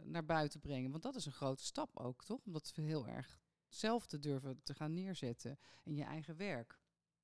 naar 0.05 0.25
buiten 0.25 0.61
brengen. 0.61 0.91
Want 0.91 1.03
dat 1.03 1.15
is 1.15 1.27
een 1.27 1.33
grote 1.33 1.65
stap 1.65 1.97
ook, 1.97 2.25
toch? 2.25 2.41
Om 2.45 2.53
dat 2.53 2.73
heel 2.75 3.09
erg 3.09 3.41
zelf 3.68 4.07
te 4.07 4.18
durven 4.18 4.61
te 4.62 4.74
gaan 4.74 4.92
neerzetten 4.94 5.59
in 5.83 5.94
je 5.94 6.04
eigen 6.04 6.37
werk. 6.37 6.81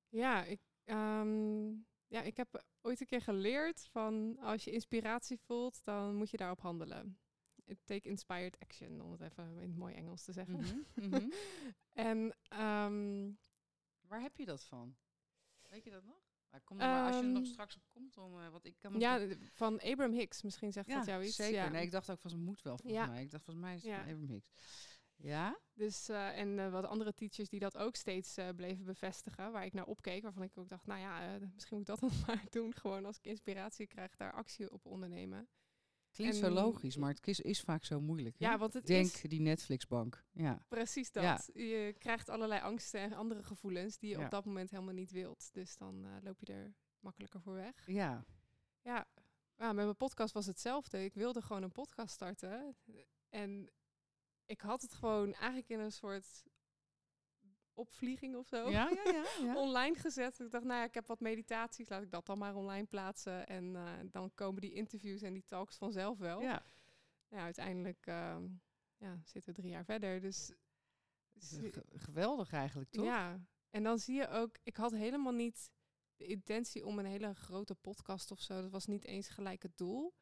Ja, 0.09 0.43
ik, 0.43 0.59
ehm, 0.83 1.67
ja, 2.07 2.21
ik 2.21 2.37
heb 2.37 2.63
ooit 2.81 2.99
een 3.01 3.07
keer 3.07 3.21
geleerd 3.21 3.87
van 3.91 4.37
als 4.39 4.63
je 4.63 4.71
inspiratie 4.71 5.39
voelt, 5.39 5.83
dan 5.83 6.15
moet 6.15 6.29
je 6.29 6.37
daarop 6.37 6.59
handelen. 6.61 7.19
Take 7.83 8.09
inspired 8.09 8.59
action, 8.59 9.01
om 9.01 9.11
het 9.11 9.21
even 9.21 9.43
in 9.59 9.67
het 9.69 9.77
mooi 9.77 9.93
Engels 9.95 10.23
te 10.23 10.31
zeggen. 10.31 10.59
Mhm, 10.59 10.77
mhm. 11.09 11.29
En 11.93 12.35
ehm, 12.47 13.31
Waar 14.07 14.21
heb 14.21 14.37
je 14.37 14.45
dat 14.45 14.63
van? 14.63 14.95
Weet 15.69 15.83
je 15.83 15.89
dat 15.91 16.03
nog? 16.03 16.23
Kom 16.63 16.79
er 16.79 16.87
maar 16.87 17.05
als 17.07 17.15
je 17.15 17.21
er 17.21 17.27
nog 17.29 17.43
Ehm, 17.43 17.51
straks 17.51 17.75
op 17.75 17.83
komt, 17.89 18.13
dan, 18.13 18.39
eh, 18.39 18.49
want 18.49 18.65
ik 18.65 18.75
kan 18.79 18.99
ja, 18.99 19.27
d- 19.27 19.37
van 19.53 19.79
Abraham 19.79 20.13
Hicks, 20.13 20.41
misschien 20.41 20.71
zegt 20.71 20.89
dat 20.89 21.05
jou 21.05 21.23
iets. 21.23 21.35
zeker. 21.35 21.55
Ja. 21.63 21.69
Nee, 21.69 21.83
ik 21.83 21.91
dacht 21.91 22.09
ook 22.09 22.19
van 22.19 22.29
ze 22.29 22.37
moet 22.37 22.61
wel 22.61 22.77
volgens 22.77 23.01
Ja. 23.01 23.07
mij. 23.07 23.23
Ik 23.23 23.31
dacht 23.31 23.43
volgens 23.43 23.65
mij 23.65 23.75
is 23.75 23.81
het 23.83 23.91
van 23.91 24.01
Abraham 24.01 24.27
Hicks. 24.27 24.49
Ja? 25.15 25.59
Dus, 25.73 26.09
eh, 26.09 26.37
en 26.39 26.59
eh, 26.59 26.71
wat 26.71 26.85
andere 26.85 27.13
teachers 27.13 27.49
die 27.49 27.59
dat 27.59 27.77
ook 27.77 27.95
steeds 27.95 28.37
eh, 28.37 28.49
bleven 28.55 28.85
bevestigen, 28.85 29.51
waar 29.51 29.65
ik 29.65 29.73
naar 29.73 29.85
opkeek, 29.85 30.23
waarvan 30.23 30.43
ik 30.43 30.57
ook 30.57 30.69
dacht, 30.69 30.85
nou 30.85 30.99
ja, 30.99 31.39
misschien 31.53 31.77
moet 31.77 31.89
ik 31.89 31.99
dat 31.99 32.09
dan 32.09 32.19
maar 32.27 32.45
doen. 32.49 32.73
Gewoon 32.75 33.05
als 33.05 33.17
ik 33.17 33.25
inspiratie 33.25 33.87
krijg, 33.87 34.15
daar 34.15 34.33
actie 34.33 34.71
op 34.71 34.85
ondernemen. 34.85 35.47
Klinkt 36.11 36.35
zo 36.35 36.49
logisch, 36.49 36.95
maar 36.97 37.09
het 37.09 37.27
is, 37.27 37.39
is 37.39 37.61
vaak 37.61 37.85
zo 37.85 38.01
moeilijk. 38.01 38.39
hè? 38.39 38.45
Ja, 38.45 38.57
want 38.57 38.73
het 38.73 38.85
Denk 38.85 39.05
is 39.05 39.21
die 39.21 39.41
Netflixbank. 39.41 40.25
Ja. 40.31 40.65
precies 40.67 41.11
dat. 41.11 41.23
Ja. 41.23 41.41
Je 41.53 41.95
krijgt 41.97 42.29
allerlei 42.29 42.61
angsten 42.61 42.99
en 42.99 43.13
andere 43.13 43.43
gevoelens 43.43 43.97
die 43.97 44.09
je 44.09 44.17
Ja. 44.17 44.23
op 44.25 44.31
dat 44.31 44.45
moment 44.45 44.71
helemaal 44.71 44.93
niet 44.93 45.11
wilt. 45.11 45.49
Dus 45.53 45.77
dan 45.77 46.21
loop 46.23 46.39
je 46.39 46.53
er 46.53 46.73
makkelijker 46.99 47.41
voor 47.41 47.53
weg. 47.53 47.87
Ja. 47.87 48.25
Ja. 48.81 49.07
ja, 49.57 49.73
met 49.73 49.85
mijn 49.85 49.95
podcast 49.97 50.33
was 50.33 50.45
hetzelfde. 50.45 51.03
Ik 51.03 51.13
wilde 51.13 51.41
gewoon 51.41 51.63
een 51.63 51.71
podcast 51.71 52.13
starten. 52.13 52.75
En 53.29 53.69
ik 54.45 54.61
had 54.61 54.81
het 54.81 54.93
gewoon 54.93 55.33
eigenlijk 55.33 55.69
in 55.69 55.79
een 55.79 55.91
soort 55.91 56.43
opvlieging 57.73 58.35
of 58.35 58.47
zo. 58.47 58.69
Ja, 58.69 58.89
ja, 58.89 59.11
ja. 59.11 59.25
ja. 59.45 59.55
online 59.55 59.95
gezet. 59.95 60.39
Ik 60.39 60.51
dacht, 60.51 60.63
nou 60.63 60.79
ja, 60.79 60.85
ik 60.85 60.93
heb 60.93 61.07
wat 61.07 61.19
meditaties, 61.19 61.89
laat 61.89 62.01
ik 62.01 62.11
dat 62.11 62.25
dan 62.25 62.37
maar 62.37 62.55
online 62.55 62.85
plaatsen. 62.85 63.47
En 63.47 63.75
eh, 63.75 63.91
dan 64.05 64.33
komen 64.33 64.61
die 64.61 64.73
interviews 64.73 65.21
en 65.21 65.33
die 65.33 65.45
talks 65.45 65.77
vanzelf 65.77 66.17
wel. 66.17 66.41
Ja. 66.41 66.65
uiteindelijk 67.29 68.05
ehm, 68.05 68.47
ja, 68.97 69.21
zitten 69.23 69.53
we 69.53 69.59
drie 69.61 69.71
jaar 69.71 69.85
verder. 69.85 70.21
Dus 70.21 70.51
Ge- 71.37 71.83
geweldig 71.87 72.51
eigenlijk, 72.53 72.91
toch? 72.91 73.05
ja, 73.05 73.45
en 73.69 73.83
dan 73.83 73.99
zie 73.99 74.15
je 74.15 74.27
ook, 74.27 74.57
ik 74.63 74.75
had 74.75 74.91
helemaal 74.91 75.33
niet 75.33 75.69
de 76.15 76.25
intentie 76.25 76.85
om 76.85 76.99
een 76.99 77.05
hele 77.05 77.33
grote 77.33 77.75
podcast 77.75 78.31
of 78.31 78.41
zo. 78.41 78.61
Dat 78.61 78.71
was 78.71 78.85
niet 78.85 79.05
eens 79.05 79.27
gelijk 79.27 79.63
het 79.63 79.77
doel. 79.77 80.13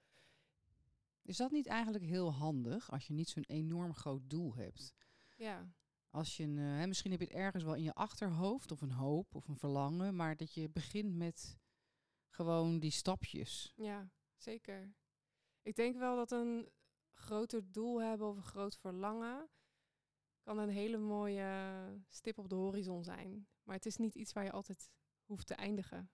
Is 1.23 1.37
dat 1.37 1.51
niet 1.51 1.67
eigenlijk 1.67 2.05
heel 2.05 2.33
handig 2.33 2.91
als 2.91 3.07
je 3.07 3.13
niet 3.13 3.29
zo'n 3.29 3.43
enorm 3.47 3.93
groot 3.93 4.29
doel 4.29 4.55
hebt? 4.55 4.93
Ja, 5.37 5.67
Als 6.09 6.37
je 6.37 6.43
een, 6.43 6.57
eh, 6.57 6.63
hè, 6.63 6.87
misschien 6.87 7.11
heb 7.11 7.19
je 7.19 7.25
het 7.25 7.35
ergens 7.35 7.63
wel 7.63 7.75
in 7.75 7.83
je 7.83 7.93
achterhoofd 7.93 8.71
of 8.71 8.81
een 8.81 8.91
hoop 8.91 9.35
of 9.35 9.47
een 9.47 9.57
verlangen, 9.57 10.15
maar 10.15 10.35
dat 10.35 10.53
je 10.53 10.69
begint 10.69 11.15
met 11.15 11.59
gewoon 12.29 12.79
die 12.79 12.91
stapjes. 12.91 13.73
ja, 13.75 14.11
zeker. 14.35 14.93
Ik 15.61 15.75
denk 15.75 15.97
wel 15.97 16.15
dat 16.15 16.31
een 16.31 16.69
groter 17.11 17.71
doel 17.71 18.01
hebben 18.01 18.27
of 18.27 18.35
een 18.35 18.43
groot 18.43 18.77
verlangen 18.77 19.49
kan 20.41 20.57
een 20.57 20.69
hele 20.69 20.97
mooie 20.97 22.03
stip 22.09 22.37
op 22.37 22.49
de 22.49 22.55
horizon 22.55 23.03
zijn. 23.03 23.47
Maar 23.63 23.75
het 23.75 23.85
is 23.85 23.97
niet 23.97 24.15
iets 24.15 24.33
waar 24.33 24.43
je 24.43 24.51
altijd 24.51 24.89
hoeft 25.25 25.47
te 25.47 25.53
eindigen. 25.55 26.11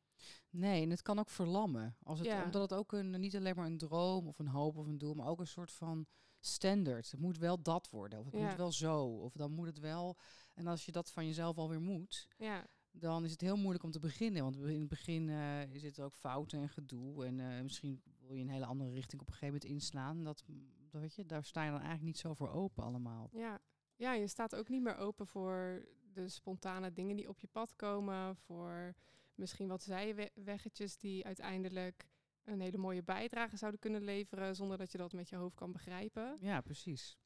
Nee, 0.49 0.83
en 0.83 0.89
het 0.89 1.01
kan 1.01 1.19
ook 1.19 1.29
verlammen. 1.29 1.95
Als 2.03 2.19
het, 2.19 2.27
Ja. 2.27 2.43
Omdat 2.43 2.61
het 2.61 2.73
ook 2.79 2.91
een, 2.91 3.19
niet 3.19 3.35
alleen 3.35 3.55
maar 3.55 3.65
een 3.65 3.77
droom 3.77 4.27
of 4.27 4.39
een 4.39 4.47
hoop 4.47 4.77
of 4.77 4.85
een 4.87 4.97
doel, 4.97 5.13
maar 5.13 5.27
ook 5.27 5.39
een 5.39 5.47
soort 5.47 5.71
van 5.71 6.05
standaard. 6.39 7.11
Het 7.11 7.19
moet 7.19 7.37
wel 7.37 7.61
dat 7.61 7.89
worden, 7.89 8.19
of 8.19 8.25
het 8.25 8.33
Ja. 8.35 8.47
moet 8.47 8.57
wel 8.57 8.71
zo, 8.71 9.05
of 9.05 9.33
dan 9.33 9.51
moet 9.51 9.67
het 9.67 9.79
wel. 9.79 10.17
En 10.53 10.67
als 10.67 10.85
je 10.85 10.91
dat 10.91 11.11
van 11.11 11.25
jezelf 11.25 11.57
alweer 11.57 11.81
moet, 11.81 12.27
Ja, 12.37 12.67
dan 12.91 13.23
is 13.23 13.31
het 13.31 13.41
heel 13.41 13.57
moeilijk 13.57 13.83
om 13.83 13.91
te 13.91 13.99
beginnen. 13.99 14.43
Want 14.43 14.55
in 14.55 14.79
het 14.79 14.89
begin 14.89 15.29
eh 15.29 15.59
zitten 15.73 16.03
ook 16.03 16.15
fouten 16.15 16.61
en 16.61 16.69
gedoe. 16.69 17.25
En 17.25 17.39
eh, 17.39 17.61
misschien 17.61 18.01
wil 18.19 18.35
je 18.35 18.41
een 18.41 18.49
hele 18.49 18.65
andere 18.65 18.91
richting 18.91 19.21
op 19.21 19.27
een 19.27 19.33
gegeven 19.33 19.53
moment 19.55 19.71
inslaan. 19.71 20.23
Dat, 20.23 20.43
dat 20.89 21.01
weet 21.01 21.15
je, 21.15 21.25
daar 21.25 21.43
sta 21.43 21.61
je 21.63 21.69
dan 21.69 21.79
eigenlijk 21.79 22.07
niet 22.07 22.17
zo 22.17 22.33
voor 22.33 22.49
open 22.49 22.83
allemaal. 22.83 23.29
ja. 23.31 23.59
ja, 23.95 24.13
je 24.13 24.27
staat 24.27 24.55
ook 24.55 24.69
niet 24.69 24.81
meer 24.81 24.97
open 24.97 25.27
voor 25.27 25.87
de 26.13 26.27
spontane 26.29 26.93
dingen 26.93 27.15
die 27.15 27.29
op 27.29 27.39
je 27.39 27.47
pad 27.47 27.75
komen. 27.75 28.35
Voor 28.35 28.95
misschien 29.39 29.67
wat 29.67 29.83
zijweggetjes 29.83 30.97
die 30.97 31.25
uiteindelijk 31.25 32.07
een 32.43 32.61
hele 32.61 32.77
mooie 32.77 33.03
bijdrage 33.03 33.57
zouden 33.57 33.79
kunnen 33.79 34.03
leveren 34.03 34.55
zonder 34.55 34.77
dat 34.77 34.91
je 34.91 34.97
dat 34.97 35.13
met 35.13 35.29
je 35.29 35.35
hoofd 35.35 35.55
kan 35.55 35.71
begrijpen. 35.71 36.37
Ja, 36.39 36.61
precies. 36.61 37.17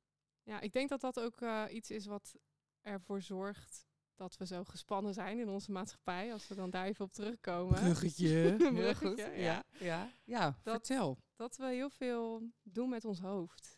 Ja, 0.43 0.59
ik 0.61 0.73
denk 0.73 0.89
dat 0.89 1.01
dat 1.01 1.19
ook 1.19 1.41
eh, 1.41 1.63
iets 1.69 1.91
is 1.91 2.05
wat 2.05 2.35
ervoor 2.81 3.21
zorgt 3.21 3.87
dat 4.15 4.37
we 4.37 4.45
zo 4.45 4.63
gespannen 4.63 5.13
zijn 5.13 5.39
in 5.39 5.49
onze 5.49 5.71
maatschappij. 5.71 6.33
Als 6.33 6.47
we 6.47 6.55
dan 6.55 6.69
daar 6.69 6.85
even 6.85 7.05
op 7.05 7.11
terugkomen. 7.13 7.79
Bruggetje. 7.79 8.55
Bruggetje, 8.57 8.95
goed. 9.07 9.17
ja. 9.17 9.31
Ja, 9.35 9.63
ja. 9.79 10.09
ja 10.23 10.57
Dat- 10.63 10.73
vertel. 10.87 11.17
Dat 11.35 11.57
we 11.57 11.65
heel 11.65 11.89
veel 11.89 12.41
doen 12.61 12.89
met 12.89 13.05
ons 13.05 13.19
hoofd. 13.19 13.77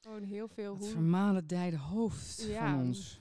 Gewoon 0.00 0.22
heel 0.22 0.48
veel 0.48 0.72
Het 0.74 0.82
hoe... 0.82 0.90
vermalendijde 0.92 1.78
hoofd 1.78 2.42
Ja. 2.42 2.70
van 2.70 2.86
ons. 2.86 3.20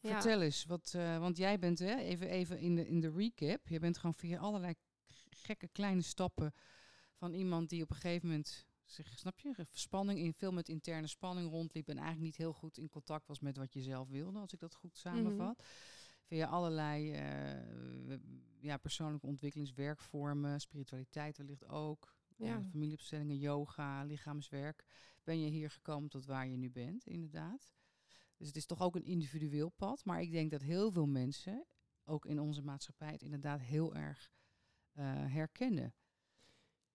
Vertel 0.00 0.40
eens, 0.42 0.64
wat, 0.64 0.92
eh, 0.94 1.18
want 1.18 1.36
jij 1.36 1.58
bent, 1.58 1.78
hè, 1.78 1.96
even, 1.96 2.28
even 2.28 2.58
in, 2.58 2.74
de, 2.74 2.86
in 2.86 3.00
de 3.00 3.10
recap, 3.10 3.68
je 3.68 3.78
bent 3.78 3.98
gewoon 3.98 4.14
via 4.14 4.38
allerlei 4.38 4.74
gekke 5.28 5.68
kleine 5.68 6.02
stappen 6.02 6.54
van 7.14 7.32
iemand 7.32 7.68
die 7.68 7.82
op 7.82 7.90
een 7.90 7.96
gegeven 7.96 8.28
moment, 8.28 8.66
zich, 8.84 9.18
snap 9.18 9.38
je, 9.40 9.66
spanning 9.70 10.18
in, 10.18 10.34
veel 10.34 10.52
met 10.52 10.68
interne 10.68 11.06
spanning 11.06 11.50
rondliep 11.50 11.88
en 11.88 11.96
eigenlijk 11.96 12.26
niet 12.26 12.36
heel 12.36 12.52
goed 12.52 12.78
in 12.78 12.88
contact 12.88 13.26
was 13.26 13.40
met 13.40 13.56
wat 13.56 13.72
je 13.72 13.82
zelf 13.82 14.08
wilde, 14.08 14.38
als 14.38 14.52
ik 14.52 14.60
dat 14.60 14.74
goed 14.74 14.96
samenvat. 14.96 15.62
Via 16.24 16.46
allerlei 16.46 17.12
eh, 17.12 18.18
ja, 18.60 18.76
persoonlijke 18.76 19.26
ontwikkelingswerkvormen, 19.26 20.60
spiritualiteit 20.60 21.36
wellicht 21.36 21.66
ook, 21.68 22.14
eh, 22.36 22.46
Ja. 22.46 22.62
familieopstellingen, 22.70 23.38
yoga, 23.38 24.04
lichaamswerk, 24.04 24.84
ben 25.24 25.40
je 25.40 25.48
hier 25.50 25.70
gekomen 25.70 26.08
tot 26.08 26.24
waar 26.26 26.46
je 26.48 26.56
nu 26.56 26.70
bent, 26.70 27.06
inderdaad. 27.06 27.72
Dus 28.40 28.48
het 28.48 28.56
is 28.56 28.66
toch 28.66 28.82
ook 28.82 28.96
een 28.96 29.04
individueel 29.04 29.68
pad. 29.68 30.04
Maar 30.04 30.20
ik 30.20 30.32
denk 30.32 30.50
dat 30.50 30.62
heel 30.62 30.90
veel 30.90 31.06
mensen, 31.06 31.66
ook 32.04 32.26
in 32.26 32.40
onze 32.40 32.62
maatschappij, 32.62 33.12
het 33.12 33.22
inderdaad 33.22 33.60
heel 33.60 33.94
erg 33.94 34.32
eh, 34.92 35.04
herkennen. 35.26 35.94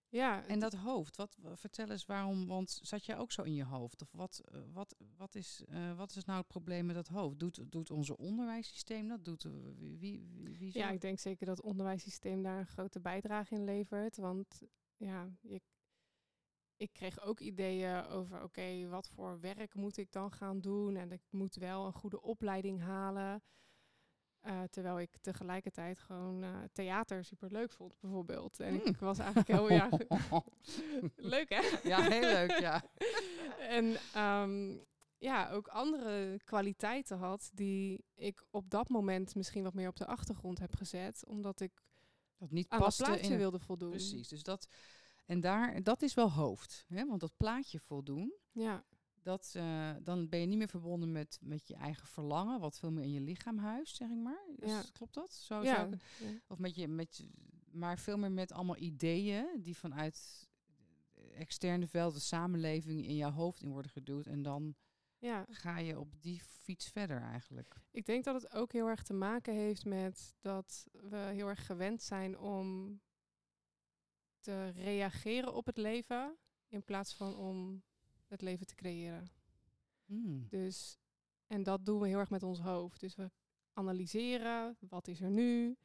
Ja, 0.08 0.46
En 0.46 0.58
dat 0.58 0.72
hoofd, 0.72 1.16
wat, 1.16 1.36
vertel 1.54 1.90
eens 1.90 2.06
waarom, 2.06 2.46
want 2.46 2.78
zat 2.82 3.04
jij 3.04 3.18
ook 3.18 3.32
zo 3.32 3.42
in 3.42 3.54
je 3.54 3.64
hoofd? 3.64 4.02
Of 4.02 4.12
wat, 4.12 4.42
eh, 4.44 4.60
wat, 4.72 4.96
wat, 5.16 5.34
is, 5.34 5.64
eh, 5.68 5.96
wat 5.96 6.16
is 6.16 6.24
nou 6.24 6.38
het 6.38 6.48
probleem 6.48 6.86
met 6.86 6.94
dat 6.94 7.08
hoofd? 7.08 7.38
Doet, 7.38 7.72
doet 7.72 7.90
onze 7.90 8.16
onderwijssysteem 8.16 9.08
dat? 9.08 9.24
Doet, 9.24 9.48
wie, 9.76 9.98
wie, 9.98 10.78
Ja, 10.78 10.90
ik 10.90 11.00
denk 11.00 11.18
zeker 11.18 11.46
dat 11.46 11.56
het 11.56 11.66
onderwijssysteem 11.66 12.42
daar 12.42 12.58
een 12.58 12.66
grote 12.66 13.00
bijdrage 13.00 13.54
in 13.54 13.64
levert. 13.64 14.16
Want 14.16 14.62
ja, 14.96 15.30
je, 15.40 15.60
ik 16.76 16.92
kreeg 16.92 17.20
ook 17.20 17.40
ideeën 17.40 18.06
over, 18.06 18.42
oké, 18.42 18.88
wat 18.88 19.08
voor 19.08 19.40
werk 19.40 19.74
moet 19.74 19.96
ik 19.96 20.12
dan 20.12 20.32
gaan 20.32 20.60
doen? 20.60 20.96
En 20.96 21.12
ik 21.12 21.22
moet 21.30 21.54
wel 21.54 21.86
een 21.86 21.92
goede 21.92 22.22
opleiding 22.22 22.80
halen. 22.80 23.42
Eh, 24.40 24.62
terwijl 24.62 25.00
ik 25.00 25.16
tegelijkertijd 25.20 25.98
gewoon 25.98 26.42
eh, 26.42 26.50
theater 26.72 27.24
super 27.24 27.52
leuk 27.52 27.72
vond, 27.72 28.00
bijvoorbeeld. 28.00 28.60
En 28.60 28.72
Mm. 28.74 28.80
ik 28.84 28.96
was 28.96 29.18
eigenlijk 29.18 29.48
heel 29.48 29.70
ja, 29.70 29.88
leuk, 31.34 31.48
hè? 31.48 31.88
ja, 31.88 32.00
heel 32.00 32.20
leuk, 32.20 32.58
ja. 32.58 32.82
en 33.78 33.96
ehm, 34.14 34.76
ja, 35.18 35.50
ook 35.50 35.68
andere 35.68 36.40
kwaliteiten 36.44 37.18
had 37.18 37.50
die 37.54 38.04
ik 38.14 38.44
op 38.50 38.70
dat 38.70 38.88
moment 38.88 39.34
misschien 39.34 39.62
wat 39.62 39.74
meer 39.74 39.88
op 39.88 39.96
de 39.96 40.06
achtergrond 40.06 40.58
heb 40.58 40.74
gezet, 40.74 41.24
omdat 41.26 41.60
ik 41.60 41.82
Dat 42.38 42.50
niet 42.50 42.68
aan 42.68 42.78
paste 42.78 43.02
plaatje 43.02 43.32
in, 43.32 43.38
wilde 43.38 43.58
voldoen. 43.58 43.90
Precies, 43.90 44.28
dus 44.28 44.42
dat, 44.42 44.68
en 45.26 45.40
daar, 45.40 45.82
dat 45.82 46.02
is 46.02 46.14
wel 46.14 46.32
hoofd. 46.32 46.84
Hè? 46.88 47.06
Want 47.06 47.20
dat 47.20 47.36
plaatje 47.36 47.78
voldoen, 47.80 48.34
Ja, 48.52 48.84
dat, 49.22 49.52
eh, 49.56 49.90
dan 50.02 50.28
ben 50.28 50.40
je 50.40 50.46
niet 50.46 50.58
meer 50.58 50.68
verbonden 50.68 51.12
met, 51.12 51.38
met 51.42 51.68
je 51.68 51.74
eigen 51.74 52.06
verlangen, 52.06 52.60
wat 52.60 52.78
veel 52.78 52.90
meer 52.90 53.04
in 53.04 53.12
je 53.12 53.20
lichaam 53.20 53.58
huist, 53.58 53.96
zeg 53.96 54.08
ik 54.10 54.18
maar. 54.18 54.44
Dus 54.56 54.70
Ja. 54.70 54.82
Klopt 54.92 55.14
dat? 55.14 55.32
Zo 55.32 55.62
ja, 55.62 55.74
zou 55.74 55.92
ik- 55.92 56.42
of 56.48 56.58
met 56.58 56.74
je, 56.74 56.88
met 56.88 57.16
je, 57.16 57.28
maar 57.70 57.98
veel 57.98 58.18
meer 58.18 58.32
met 58.32 58.52
allemaal 58.52 58.76
ideeën 58.76 59.46
die 59.62 59.76
vanuit 59.76 60.48
externe 61.34 61.86
velden, 61.86 62.14
de 62.18 62.24
samenleving 62.24 63.06
in 63.06 63.16
jouw 63.16 63.30
hoofd 63.30 63.62
in 63.62 63.70
worden 63.70 63.90
geduwd. 63.90 64.26
En 64.26 64.42
dan 64.42 64.74
ja. 65.18 65.46
ga 65.50 65.78
je 65.78 65.98
op 66.00 66.22
die 66.22 66.40
fiets 66.40 66.88
verder 66.88 67.20
eigenlijk. 67.22 67.74
Ik 67.90 68.06
denk 68.06 68.24
dat 68.24 68.42
het 68.42 68.54
ook 68.54 68.72
heel 68.72 68.86
erg 68.86 69.02
te 69.02 69.12
maken 69.12 69.54
heeft 69.54 69.84
met 69.84 70.34
dat 70.40 70.86
we 70.92 71.16
heel 71.16 71.48
erg 71.48 71.66
gewend 71.66 72.02
zijn 72.02 72.38
om 72.38 73.00
te 74.46 74.68
reageren 74.68 75.54
op 75.54 75.66
het 75.66 75.76
leven 75.76 76.36
in 76.68 76.84
plaats 76.84 77.14
van 77.14 77.36
om 77.36 77.82
het 78.26 78.40
leven 78.40 78.66
te 78.66 78.74
creëren. 78.74 79.30
Hmm. 80.04 80.46
Dus, 80.48 80.98
en 81.46 81.62
dat 81.62 81.84
doen 81.84 82.00
we 82.00 82.08
heel 82.08 82.18
erg 82.18 82.30
met 82.30 82.42
ons 82.42 82.60
hoofd. 82.60 83.00
Dus 83.00 83.14
we 83.14 83.30
analyseren. 83.72 84.76
Wat 84.80 85.08
is 85.08 85.20
er 85.20 85.30
nu? 85.30 85.76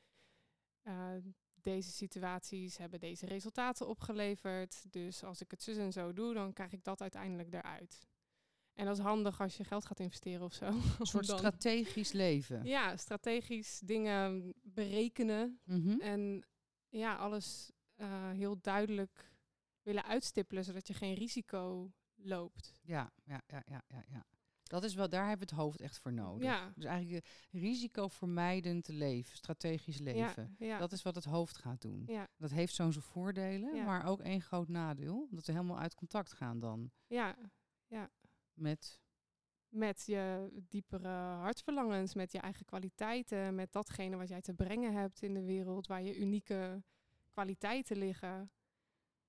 Uh, 0.83 1.13
deze 1.53 1.91
situaties 1.91 2.77
hebben 2.77 2.99
deze 2.99 3.25
resultaten 3.25 3.87
opgeleverd. 3.87 4.91
Dus 4.91 5.23
als 5.23 5.41
ik 5.41 5.51
het 5.51 5.63
zus 5.63 5.77
en 5.77 5.91
zo 5.91 6.13
doe, 6.13 6.33
dan 6.33 6.53
krijg 6.53 6.71
ik 6.71 6.83
dat 6.83 7.01
uiteindelijk 7.01 7.53
eruit. 7.53 8.07
En 8.73 8.85
dat 8.85 8.97
is 8.97 9.03
handig 9.03 9.41
als 9.41 9.57
je 9.57 9.63
geld 9.63 9.85
gaat 9.85 9.99
investeren 9.99 10.41
of 10.41 10.53
zo. 10.53 10.65
Een 10.65 11.05
soort 11.15 11.25
strategisch 11.25 12.11
leven. 12.11 12.65
Ja, 12.65 12.97
strategisch 12.97 13.79
dingen 13.79 14.53
berekenen. 14.61 15.59
Mhm. 15.63 15.99
En 15.99 16.45
ja, 16.89 17.15
alles 17.15 17.71
uh, 18.01 18.29
heel 18.29 18.61
duidelijk 18.61 19.33
willen 19.81 20.05
uitstippelen, 20.05 20.63
zodat 20.63 20.87
je 20.87 20.93
geen 20.93 21.13
risico 21.13 21.91
loopt. 22.15 22.79
Ja, 22.81 23.11
ja, 23.23 23.41
ja, 23.47 23.63
ja, 23.65 23.83
ja. 23.87 24.03
ja. 24.07 24.25
Dat 24.63 24.83
is 24.83 24.93
wel, 24.93 25.09
daar 25.09 25.27
hebben 25.27 25.47
we 25.47 25.53
het 25.53 25.63
hoofd 25.63 25.81
echt 25.81 25.99
voor 25.99 26.13
nodig. 26.13 26.43
Ja. 26.43 26.71
Dus 26.75 26.83
eigenlijk 26.85 27.25
risicovermijdend 27.51 28.87
leven, 28.87 29.37
strategisch 29.37 29.99
leven. 29.99 30.55
Ja, 30.57 30.65
ja. 30.65 30.77
Dat 30.77 30.91
is 30.91 31.01
wat 31.01 31.15
het 31.15 31.25
hoofd 31.25 31.57
gaat 31.57 31.81
doen. 31.81 32.03
Ja. 32.07 32.27
Dat 32.37 32.51
heeft 32.51 32.73
zo'n 32.73 32.91
zijn 32.91 33.03
voordelen, 33.03 33.85
maar 33.85 34.05
ook 34.05 34.19
één 34.19 34.41
groot 34.41 34.67
nadeel. 34.67 35.27
Dat 35.31 35.45
we 35.45 35.51
helemaal 35.51 35.79
uit 35.79 35.95
contact 35.95 36.33
gaan 36.33 36.59
dan 36.59 36.91
ja, 37.07 37.35
ja. 37.87 38.09
met... 38.53 38.99
Met 39.71 40.03
je 40.05 40.49
diepere 40.67 41.07
hartverlangens, 41.17 42.13
met 42.13 42.31
je 42.31 42.39
eigen 42.39 42.65
kwaliteiten, 42.65 43.55
met 43.55 43.71
datgene 43.71 44.15
wat 44.17 44.27
jij 44.27 44.41
te 44.41 44.53
brengen 44.53 44.93
hebt 44.93 45.21
in 45.21 45.33
de 45.33 45.43
wereld, 45.43 45.87
waar 45.87 46.01
je 46.01 46.17
unieke 46.17 46.83
kwaliteiten 47.31 47.97
liggen. 47.97 48.51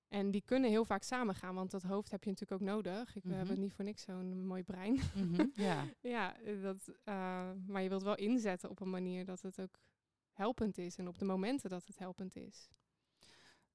En 0.07 0.31
die 0.31 0.41
kunnen 0.45 0.69
heel 0.69 0.85
vaak 0.85 1.03
samengaan, 1.03 1.55
want 1.55 1.71
dat 1.71 1.83
hoofd 1.83 2.11
heb 2.11 2.23
je 2.23 2.29
natuurlijk 2.29 2.61
ook 2.61 2.67
nodig. 2.67 3.15
Ik, 3.15 3.23
We 3.23 3.29
Mhm. 3.29 3.37
hebben 3.37 3.59
niet 3.59 3.73
voor 3.73 3.85
niks 3.85 4.03
zo'n 4.03 4.45
mooi 4.45 4.63
brein. 4.63 4.99
Mhm, 5.15 5.45
ja. 5.53 5.85
ja, 6.01 6.35
dat, 6.61 6.87
eh, 7.03 7.51
maar 7.67 7.81
je 7.81 7.89
wilt 7.89 8.03
wel 8.03 8.15
inzetten 8.15 8.69
op 8.69 8.79
een 8.79 8.89
manier 8.89 9.25
dat 9.25 9.41
het 9.41 9.59
ook 9.61 9.79
helpend 10.31 10.77
is 10.77 10.97
en 10.97 11.07
op 11.07 11.17
de 11.17 11.25
momenten 11.25 11.69
dat 11.69 11.85
het 11.85 11.97
helpend 11.97 12.35
is. 12.35 12.69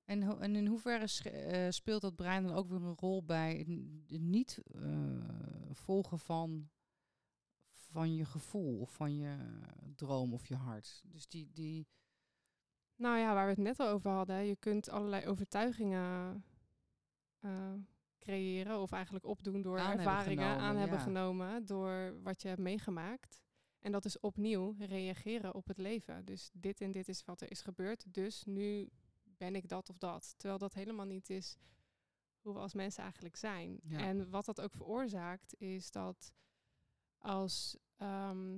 En, 0.04 0.22
ho- 0.22 0.38
en 0.38 0.56
in 0.56 0.66
hoeverre 0.66 1.30
eh, 1.30 1.70
speelt 1.70 2.00
dat 2.02 2.16
brein 2.16 2.42
dan 2.42 2.54
ook 2.54 2.68
weer 2.68 2.82
een 2.82 2.96
rol 2.96 3.24
bij 3.24 3.56
het 4.06 4.20
niet 4.20 4.58
eh, 4.74 5.22
volgen 5.72 6.18
van, 6.18 6.68
van 7.70 8.14
je 8.14 8.24
gevoel 8.24 8.78
of 8.80 8.94
van 8.94 9.16
je 9.16 9.36
droom 9.94 10.32
of 10.34 10.46
je 10.46 10.54
hart? 10.56 11.02
Dus 11.06 11.28
die, 11.28 11.50
die 11.52 11.86
Nou 12.98 13.18
ja, 13.18 13.34
waar 13.34 13.44
we 13.44 13.50
het 13.50 13.60
net 13.60 13.80
al 13.80 13.88
over 13.88 14.10
hadden, 14.10 14.46
je 14.46 14.56
kunt 14.56 14.90
allerlei 14.90 15.26
overtuigingen 15.26 16.44
eh, 17.40 17.72
creëren 18.18 18.80
of 18.80 18.92
eigenlijk 18.92 19.26
opdoen 19.26 19.62
door 19.62 19.78
Aan 19.78 19.86
hebben 19.86 20.06
ervaringen 20.06 20.44
genomen, 20.44 20.62
aan 20.64 20.76
hebben 20.76 20.98
ja. 20.98 21.04
genomen, 21.04 21.66
door 21.66 22.22
wat 22.22 22.42
je 22.42 22.48
hebt 22.48 22.60
meegemaakt. 22.60 23.42
En 23.78 23.92
dat 23.92 24.04
is 24.04 24.20
opnieuw 24.20 24.74
reageren 24.78 25.54
op 25.54 25.66
het 25.66 25.78
leven. 25.78 26.24
Dus 26.24 26.50
dit 26.52 26.80
en 26.80 26.92
dit 26.92 27.08
is 27.08 27.24
wat 27.24 27.40
er 27.40 27.50
is 27.50 27.60
gebeurd, 27.60 28.14
dus 28.14 28.44
nu 28.44 28.88
ben 29.24 29.54
ik 29.54 29.68
dat 29.68 29.90
of 29.90 29.98
dat. 29.98 30.34
Terwijl 30.36 30.58
dat 30.58 30.74
helemaal 30.74 31.06
niet 31.06 31.30
is 31.30 31.56
hoe 32.40 32.52
we 32.52 32.58
als 32.58 32.74
mensen 32.74 33.02
eigenlijk 33.02 33.36
zijn. 33.36 33.80
Ja. 33.82 33.98
En 33.98 34.30
wat 34.30 34.44
dat 34.44 34.60
ook 34.60 34.74
veroorzaakt, 34.74 35.54
is 35.58 35.90
dat 35.90 36.32
als. 37.18 37.76
ehm, 37.96 38.56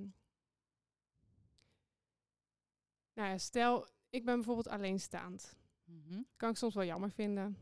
nou 3.13 3.29
ja, 3.29 3.37
stel, 3.37 3.87
ik 4.11 4.25
ben 4.25 4.35
bijvoorbeeld 4.35 4.67
alleenstaand. 4.67 5.55
Mhm. 5.83 6.21
Kan 6.37 6.49
ik 6.49 6.57
soms 6.57 6.73
wel 6.73 6.85
jammer 6.85 7.11
vinden. 7.11 7.57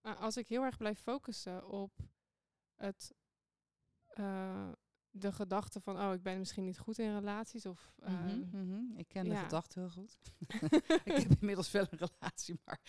Maar 0.00 0.16
als 0.16 0.36
ik 0.36 0.48
heel 0.48 0.62
erg 0.62 0.76
blijf 0.76 1.00
focussen 1.00 1.68
op 1.68 1.98
het, 2.74 3.14
eh, 4.06 4.68
de 5.10 5.32
gedachte 5.32 5.80
van, 5.80 6.00
oh, 6.00 6.12
ik 6.12 6.22
ben 6.22 6.38
misschien 6.38 6.64
niet 6.64 6.78
goed 6.78 6.98
in 6.98 7.14
relaties. 7.14 7.66
Of, 7.66 7.92
eh, 8.02 8.12
Mhm, 8.12 8.38
mhm. 8.50 8.98
Ik 8.98 9.08
ken 9.08 9.24
de 9.28 9.36
gedachte 9.36 9.78
heel 9.80 9.90
goed. 9.90 10.16
ik 11.04 11.16
heb 11.16 11.30
inmiddels 11.40 11.70
wel 11.70 11.86
een 11.90 11.98
relatie, 11.98 12.60
maar 12.64 12.80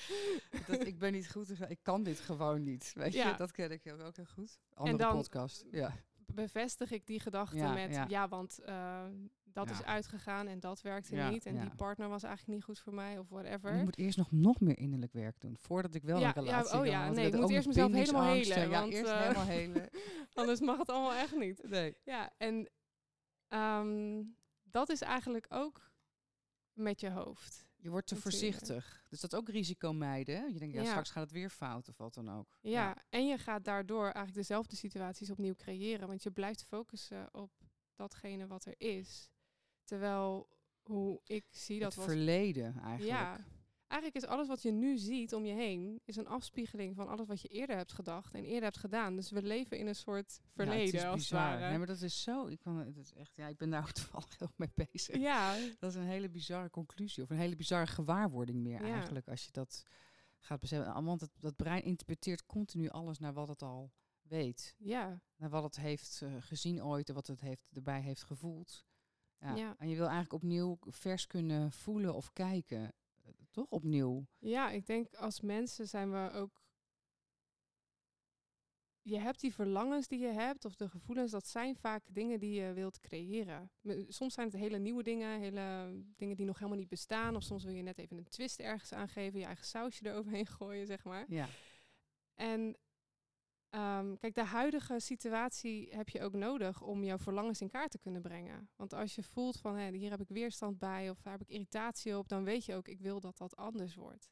dat, 0.67 0.85
ik 0.85 0.97
ben 0.99 1.11
niet 1.11 1.31
goed. 1.31 1.49
in- 1.49 1.69
Ik 1.69 1.79
kan 1.81 2.03
dit 2.03 2.19
gewoon 2.19 2.63
niet. 2.63 2.91
Weet 2.93 3.13
Ja. 3.13 3.29
je, 3.29 3.37
dat 3.37 3.51
ken 3.51 3.71
ik 3.71 3.81
ook 4.01 4.15
heel 4.15 4.25
goed. 4.25 4.59
Andere 4.73 4.97
dan- 4.97 5.15
podcast. 5.15 5.65
Ja. 5.71 5.93
bevestig 6.25 6.91
ik 6.91 7.05
die 7.05 7.19
gedachte 7.19 7.57
Ja, 7.57 7.73
met, 7.73 7.91
ja. 7.91 8.05
ja, 8.07 8.27
want 8.27 8.59
eh, 8.59 9.05
dat 9.55 9.69
is 9.69 9.77
Ja. 9.77 9.85
uitgegaan 9.85 10.47
en 10.47 10.59
dat 10.59 10.81
werkte 10.81 11.15
Ja, 11.15 11.29
niet. 11.29 11.45
En 11.45 11.55
ja. 11.55 11.61
die 11.61 11.75
partner 11.75 12.09
was 12.09 12.23
eigenlijk 12.23 12.55
niet 12.55 12.63
goed 12.63 12.79
voor 12.79 12.93
mij 12.93 13.17
of 13.17 13.29
whatever. 13.29 13.73
Ik 13.73 13.83
moet 13.83 13.97
eerst 13.97 14.17
nog, 14.17 14.31
nog 14.31 14.59
meer 14.59 14.77
innerlijk 14.77 15.13
werk 15.13 15.39
doen, 15.39 15.57
voordat 15.57 15.93
ik 15.95 16.03
wel 16.03 16.19
Ja, 16.19 16.35
een 16.35 16.43
ja, 16.43 16.51
relatie 16.51 16.79
oh 16.79 16.85
ja, 16.85 17.03
want 17.03 17.15
nee, 17.15 17.25
heb 17.25 17.33
ik 17.33 17.39
moet 17.39 17.49
eerst 17.49 17.67
mezelf 17.67 17.91
helemaal 17.91 18.23
helen, 18.33 18.69
Ja, 18.69 18.79
want, 18.79 18.93
eerst 18.93 19.11
eh, 19.11 19.21
helemaal 19.21 19.45
helen. 19.59 19.89
Anders 20.33 20.59
mag 20.59 20.77
het 20.77 20.89
allemaal 20.89 21.13
echt 21.13 21.35
niet. 21.35 21.63
Nee. 21.69 21.95
Ja, 22.03 22.31
en 22.37 22.69
ehm, 23.47 24.23
dat 24.63 24.89
is 24.89 25.01
eigenlijk 25.01 25.45
ook 25.49 25.91
met 26.73 26.99
je 26.99 27.09
hoofd. 27.09 27.65
Je 27.75 27.89
wordt 27.89 28.07
te 28.07 28.15
voorzichtig. 28.15 29.05
Dus 29.09 29.19
dat 29.19 29.33
is 29.33 29.39
ook 29.39 29.49
risico 29.49 29.93
mijden. 29.93 30.53
Je 30.53 30.59
denkt, 30.59 30.73
ja, 30.75 30.81
Ja. 30.81 30.89
straks 30.89 31.09
gaat 31.11 31.23
het 31.23 31.31
weer 31.31 31.49
fout 31.49 31.89
of 31.89 31.97
wat 31.97 32.13
dan 32.13 32.29
ook. 32.29 32.57
Ja, 32.61 32.95
en 33.09 33.27
je 33.27 33.37
gaat 33.37 33.63
daardoor 33.63 34.03
eigenlijk 34.03 34.35
dezelfde 34.35 34.75
situaties 34.75 35.29
opnieuw 35.29 35.55
creëren. 35.55 36.07
Want 36.07 36.23
je 36.23 36.31
blijft 36.31 36.63
focussen 36.63 37.33
op 37.33 37.51
datgene 37.95 38.47
wat 38.47 38.65
er 38.65 38.73
is. 38.77 39.29
Terwijl 39.85 40.47
hoe 40.83 41.21
ik 41.23 41.45
zie 41.49 41.79
dat 41.79 41.87
het 41.87 41.95
was 42.05 42.13
verleden 42.13 42.79
eigenlijk. 42.79 43.19
Ja, 43.19 43.45
eigenlijk 43.87 44.23
is 44.23 44.29
alles 44.29 44.47
wat 44.47 44.61
je 44.61 44.71
nu 44.71 44.97
ziet 44.97 45.33
om 45.33 45.45
je 45.45 45.53
heen, 45.53 46.01
is 46.05 46.15
een 46.15 46.27
afspiegeling 46.27 46.95
van 46.95 47.07
alles 47.07 47.27
wat 47.27 47.41
je 47.41 47.47
eerder 47.47 47.75
hebt 47.75 47.91
gedacht 47.91 48.33
en 48.33 48.43
eerder 48.43 48.63
hebt 48.63 48.77
gedaan. 48.77 49.15
Dus 49.15 49.31
we 49.31 49.41
leven 49.41 49.77
in 49.77 49.87
een 49.87 49.95
soort 49.95 50.39
Ja, 50.41 50.49
verleden, 50.53 50.85
het 50.85 50.93
is 50.93 51.03
als 51.03 51.15
bizar. 51.15 51.39
ware. 51.39 51.69
Nee, 51.69 51.77
maar 51.77 51.87
dat 51.87 52.01
is 52.01 52.21
zo. 52.23 52.45
Ik, 52.47 52.59
kan, 52.59 52.77
het 52.77 52.97
is 52.97 53.13
echt, 53.13 53.35
ja, 53.35 53.47
ik 53.47 53.57
ben 53.57 53.69
daar 53.69 53.91
toevallig 54.01 54.39
heel 54.39 54.51
mee 54.55 54.71
bezig. 54.91 55.17
Ja, 55.17 55.55
Dat 55.79 55.89
is 55.89 55.95
een 55.95 56.03
hele 56.07 56.29
bizarre 56.29 56.69
conclusie. 56.69 57.23
Of 57.23 57.29
een 57.29 57.37
hele 57.37 57.55
bizarre 57.55 57.87
gewaarwording 57.87 58.59
meer 58.63 58.85
Ja. 58.85 58.93
eigenlijk. 58.93 59.27
Als 59.27 59.45
je 59.45 59.51
dat 59.51 59.83
gaat 60.39 60.59
beseffen. 60.59 61.03
Want 61.03 61.21
het, 61.21 61.31
dat 61.39 61.55
brein 61.55 61.83
interpreteert 61.83 62.45
continu 62.45 62.89
alles 62.89 63.19
naar 63.19 63.33
wat 63.33 63.47
het 63.47 63.61
al 63.61 63.91
weet. 64.21 64.75
ja, 64.77 65.21
Naar 65.35 65.49
wat 65.49 65.63
het 65.63 65.75
heeft 65.75 66.21
eh, 66.23 66.33
gezien 66.39 66.83
ooit 66.83 67.09
en 67.09 67.15
wat 67.15 67.27
het 67.27 67.41
heeft, 67.41 67.61
erbij 67.73 68.01
heeft 68.01 68.23
gevoeld. 68.23 68.85
Ja. 69.39 69.55
Ja. 69.55 69.75
En 69.77 69.89
je 69.89 69.95
wil 69.95 70.05
eigenlijk 70.07 70.33
opnieuw 70.33 70.77
vers 70.81 71.27
kunnen 71.27 71.71
voelen 71.71 72.13
of 72.13 72.33
kijken. 72.33 72.93
Eh, 73.23 73.31
Toch 73.51 73.69
opnieuw. 73.69 74.25
ja, 74.39 74.69
ik 74.71 74.85
denk 74.85 75.13
als 75.13 75.41
mensen 75.41 75.87
zijn 75.87 76.11
we 76.11 76.31
ook. 76.31 76.63
Je 79.01 79.19
hebt 79.19 79.39
die 79.39 79.53
verlangens 79.53 80.07
die 80.07 80.19
je 80.19 80.31
hebt, 80.31 80.65
of 80.65 80.75
de 80.75 80.89
gevoelens, 80.89 81.31
dat 81.31 81.47
zijn 81.47 81.75
vaak 81.75 82.03
dingen 82.13 82.39
die 82.39 82.61
je 82.61 82.73
wilt 82.73 82.99
creëren. 82.99 83.71
Soms 84.07 84.33
zijn 84.33 84.47
het 84.47 84.55
hele 84.55 84.77
nieuwe 84.77 85.03
dingen, 85.03 85.39
hele 85.39 85.93
dingen 86.15 86.35
die 86.35 86.45
nog 86.45 86.57
helemaal 86.57 86.79
niet 86.79 86.89
bestaan. 86.89 87.35
Of 87.35 87.43
soms 87.43 87.63
wil 87.63 87.73
je 87.73 87.81
net 87.81 87.97
even 87.97 88.17
een 88.17 88.27
twist 88.29 88.59
ergens 88.59 88.93
aangeven, 88.93 89.39
je 89.39 89.45
eigen 89.45 89.65
sausje 89.65 90.05
eroverheen 90.09 90.45
gooien, 90.57 90.85
zeg 90.87 91.03
maar. 91.03 91.25
Ja. 91.27 91.47
En 92.33 92.77
ehm, 93.75 94.15
kijk, 94.17 94.35
de 94.35 94.43
huidige 94.43 94.99
situatie 94.99 95.87
heb 95.95 96.09
je 96.09 96.21
ook 96.21 96.33
nodig 96.33 96.81
om 96.81 97.03
jouw 97.03 97.17
verlangens 97.17 97.61
in 97.61 97.69
kaart 97.69 97.91
te 97.91 97.97
kunnen 97.97 98.21
brengen. 98.21 98.69
Want 98.75 98.93
als 98.93 99.15
je 99.15 99.23
voelt 99.23 99.57
van 99.57 99.75
hé, 99.75 99.91
hier 99.91 100.09
heb 100.09 100.21
ik 100.21 100.29
weerstand 100.29 100.79
bij 100.79 101.09
of 101.09 101.21
daar 101.21 101.33
heb 101.33 101.41
ik 101.41 101.49
irritatie 101.49 102.17
op, 102.17 102.27
dan 102.27 102.43
weet 102.43 102.65
je 102.65 102.75
ook, 102.75 102.87
ik 102.87 102.99
wil 102.99 103.19
dat 103.19 103.37
dat 103.37 103.55
anders 103.55 103.95
wordt. 103.95 104.31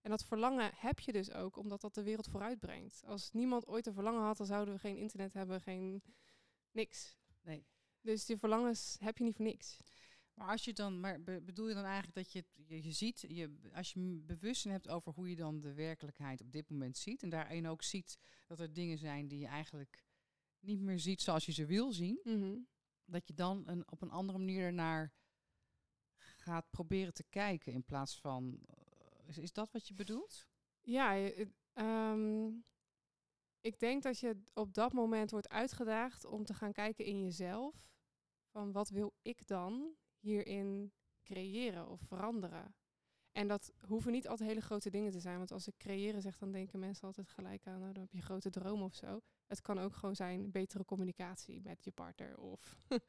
En 0.00 0.10
dat 0.10 0.24
verlangen 0.24 0.70
heb 0.74 1.00
je 1.00 1.12
dus 1.12 1.32
ook 1.32 1.56
omdat 1.56 1.80
dat 1.80 1.94
de 1.94 2.02
wereld 2.02 2.28
vooruit 2.28 2.58
brengt. 2.58 3.02
Als 3.04 3.32
niemand 3.32 3.66
ooit 3.66 3.86
een 3.86 3.92
verlangen 3.92 4.22
had, 4.22 4.36
dan 4.36 4.46
zouden 4.46 4.74
we 4.74 4.80
geen 4.80 4.96
internet 4.96 5.32
hebben, 5.32 5.60
geen 5.60 6.02
niks. 6.70 7.16
Nee. 7.42 7.66
Dus 8.00 8.24
die 8.24 8.36
verlangens 8.36 8.96
heb 9.00 9.18
je 9.18 9.24
niet 9.24 9.36
voor 9.36 9.44
niks. 9.44 9.78
Maar 10.34 10.48
als 10.48 10.64
je 10.64 10.72
dan, 10.72 11.00
maar 11.00 11.22
be- 11.22 11.40
bedoel 11.44 11.68
je 11.68 11.74
dan 11.74 11.84
eigenlijk 11.84 12.14
dat 12.14 12.32
je, 12.32 12.44
je, 12.66 12.82
je 12.82 12.92
ziet, 12.92 13.24
je, 13.28 13.58
als 13.72 13.92
je 13.92 14.22
bewustzijn 14.26 14.72
hebt 14.72 14.88
over 14.88 15.12
hoe 15.12 15.28
je 15.28 15.36
dan 15.36 15.60
de 15.60 15.72
werkelijkheid 15.74 16.40
op 16.40 16.52
dit 16.52 16.70
moment 16.70 16.96
ziet, 16.96 17.22
en 17.22 17.28
daarin 17.28 17.66
ook 17.66 17.82
ziet 17.82 18.18
dat 18.46 18.60
er 18.60 18.72
dingen 18.72 18.98
zijn 18.98 19.28
die 19.28 19.38
je 19.38 19.46
eigenlijk 19.46 20.04
niet 20.60 20.80
meer 20.80 20.98
ziet 20.98 21.20
zoals 21.20 21.46
je 21.46 21.52
ze 21.52 21.66
wil 21.66 21.92
zien, 21.92 22.20
dat 23.04 23.26
je 23.26 23.34
dan 23.34 23.62
een, 23.68 23.90
op 23.90 24.02
een 24.02 24.10
andere 24.10 24.38
manier 24.38 24.62
ernaar 24.64 25.12
gaat 26.16 26.70
proberen 26.70 27.14
te 27.14 27.24
kijken 27.28 27.72
in 27.72 27.84
plaats 27.84 28.20
van, 28.20 28.60
eh, 28.66 29.28
is, 29.28 29.38
is 29.38 29.52
dat 29.52 29.72
wat 29.72 29.88
je 29.88 29.94
bedoelt? 29.94 30.46
Ja, 30.80 31.12
je- 31.12 31.50
ehm, 31.72 32.46
ik 33.60 33.78
denk 33.78 34.02
dat 34.02 34.18
je 34.18 34.42
op 34.54 34.74
dat 34.74 34.92
moment 34.92 35.30
wordt 35.30 35.48
uitgedaagd 35.48 36.24
om 36.24 36.44
te 36.44 36.54
gaan 36.54 36.72
kijken 36.72 37.04
in 37.04 37.22
jezelf. 37.22 37.90
Van 38.50 38.72
wat 38.72 38.88
wil 38.88 39.14
ik 39.22 39.46
dan 39.46 39.96
hierin 40.22 40.92
creëren 41.22 41.88
of 41.88 42.00
veranderen? 42.00 42.74
En 43.32 43.48
dat 43.48 43.72
hoeven 43.86 44.12
niet 44.12 44.28
altijd 44.28 44.48
hele 44.48 44.60
grote 44.60 44.90
dingen 44.90 45.12
te 45.12 45.20
zijn. 45.20 45.36
Want 45.38 45.50
als 45.52 45.66
ik 45.68 45.76
creëren 45.76 46.22
zeg, 46.22 46.38
dan 46.38 46.52
denken 46.52 46.78
mensen 46.78 47.06
altijd 47.06 47.28
gelijk 47.28 47.66
aan, 47.66 47.80
nou, 47.80 47.92
dan 47.92 48.02
heb 48.02 48.12
je 48.12 48.22
grote 48.22 48.50
droom 48.50 48.82
of 48.82 48.94
zo. 48.94 49.20
Het 49.46 49.60
kan 49.60 49.78
ook 49.78 49.94
gewoon 49.94 50.16
zijn 50.16 50.50
betere 50.50 50.84
communicatie 50.84 51.60
met 51.60 51.84
je 51.84 51.90
partner 51.90 52.36
of 52.38 52.76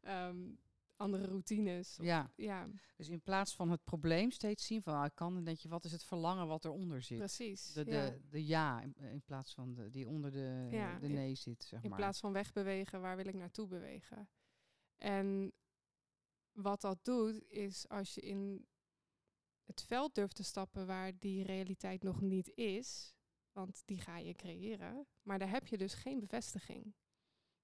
ehm, 0.00 0.50
andere 0.96 1.26
routines. 1.26 1.98
Of- 1.98 2.04
Ja, 2.04 2.30
ja, 2.36 2.68
dus 2.96 3.08
in 3.08 3.20
plaats 3.22 3.54
van 3.54 3.70
het 3.70 3.84
probleem 3.84 4.30
steeds 4.30 4.66
zien 4.66 4.82
van, 4.82 4.94
ah, 4.94 5.04
ik 5.04 5.14
kan, 5.14 5.34
dan 5.34 5.44
denk 5.44 5.58
je, 5.58 5.68
wat 5.68 5.84
is 5.84 5.92
het 5.92 6.04
verlangen 6.04 6.46
wat 6.46 6.64
eronder 6.64 7.02
zit? 7.02 7.18
precies. 7.18 7.72
De, 7.72 7.84
de, 7.84 7.90
ja. 7.90 8.14
de 8.30 8.46
ja, 8.46 8.80
in, 8.80 8.94
in 8.96 9.22
plaats 9.22 9.54
van 9.54 9.74
de, 9.74 9.90
die 9.90 10.08
onder 10.08 10.30
de, 10.32 10.68
Ja, 10.70 10.98
de 10.98 11.06
in- 11.06 11.12
nee 11.12 11.34
zit, 11.34 11.64
zeg 11.64 11.82
In 11.82 11.88
maar. 11.88 11.98
plaats 11.98 12.20
van 12.20 12.32
wegbewegen, 12.32 13.00
waar 13.00 13.16
wil 13.16 13.26
ik 13.26 13.34
naartoe 13.34 13.66
bewegen? 13.66 14.28
En 14.96 15.52
wat 16.52 16.80
dat 16.80 17.04
doet, 17.04 17.42
is 17.50 17.88
als 17.88 18.14
je 18.14 18.20
in 18.20 18.66
het 19.64 19.82
veld 19.82 20.14
durft 20.14 20.36
te 20.36 20.42
stappen 20.42 20.86
waar 20.86 21.18
die 21.18 21.42
realiteit 21.44 22.02
nog 22.02 22.20
niet 22.20 22.48
is, 22.54 23.14
want 23.52 23.82
die 23.84 24.00
ga 24.00 24.18
je 24.18 24.34
creëren, 24.34 25.06
maar 25.22 25.38
daar 25.38 25.50
heb 25.50 25.66
je 25.66 25.78
dus 25.78 25.94
geen 25.94 26.20
bevestiging. 26.20 26.94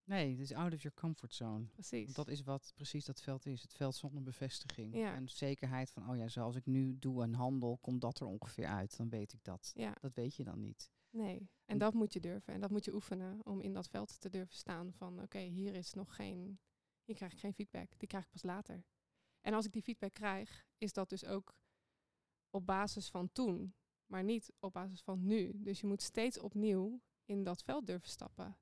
Nee, 0.04 0.30
het 0.30 0.38
is 0.40 0.52
out 0.52 0.72
of 0.72 0.82
your 0.82 0.96
comfort 0.96 1.34
zone. 1.34 1.64
Precies. 1.66 2.04
Want 2.04 2.16
dat 2.16 2.28
is 2.28 2.42
wat 2.42 2.72
precies 2.74 3.04
dat 3.04 3.20
veld 3.20 3.46
is. 3.46 3.62
Het 3.62 3.72
veld 3.74 3.94
zonder 3.94 4.22
bevestiging. 4.22 4.94
Ja. 4.96 5.14
En 5.14 5.28
zekerheid 5.28 5.90
van, 5.90 6.10
oh 6.10 6.16
ja, 6.16 6.28
zoals 6.28 6.56
ik 6.56 6.66
nu 6.66 6.98
doe 6.98 7.22
een 7.22 7.34
handel, 7.34 7.78
komt 7.78 8.00
dat 8.00 8.20
er 8.20 8.26
ongeveer 8.26 8.66
uit. 8.66 8.96
Dan 8.96 9.08
weet 9.08 9.32
ik 9.32 9.44
dat. 9.44 9.70
Ja, 9.74 9.94
Dat 10.00 10.14
weet 10.14 10.34
je 10.36 10.44
dan 10.44 10.58
niet. 10.60 10.90
nee. 11.10 11.38
En- 11.38 11.48
En 11.64 11.78
dat 11.78 11.94
moet 11.94 12.12
je 12.12 12.20
durven. 12.20 12.54
En 12.54 12.60
dat 12.60 12.70
moet 12.70 12.84
je 12.84 12.94
oefenen 12.94 13.46
om 13.46 13.60
in 13.60 13.72
dat 13.72 13.88
veld 13.88 14.20
te 14.20 14.28
durven 14.28 14.54
staan 14.56 14.92
van 14.92 15.22
oké, 15.22 15.38
hier 15.38 15.74
is 15.74 15.92
nog 15.92 16.14
geen, 16.14 16.58
hier 17.08 17.16
krijg 17.16 17.32
ik 17.32 17.38
geen 17.38 17.54
feedback. 17.54 17.98
Die 17.98 18.08
krijg 18.08 18.24
ik 18.24 18.30
pas 18.30 18.42
later. 18.42 18.84
En 19.40 19.54
als 19.54 19.66
ik 19.66 19.72
die 19.72 19.82
feedback 19.82 20.12
krijg, 20.14 20.66
is 20.78 20.92
dat 20.92 21.08
dus 21.08 21.24
ook 21.24 21.54
op 22.50 22.66
basis 22.66 23.08
van 23.08 23.32
toen, 23.32 23.74
maar 24.06 24.24
niet 24.24 24.52
op 24.58 24.72
basis 24.72 25.00
van 25.02 25.26
nu. 25.26 25.52
Dus 25.62 25.80
je 25.80 25.86
moet 25.86 26.02
steeds 26.02 26.38
opnieuw 26.38 27.00
in 27.24 27.44
dat 27.44 27.62
veld 27.62 27.86
durven 27.86 28.08
stappen. 28.08 28.58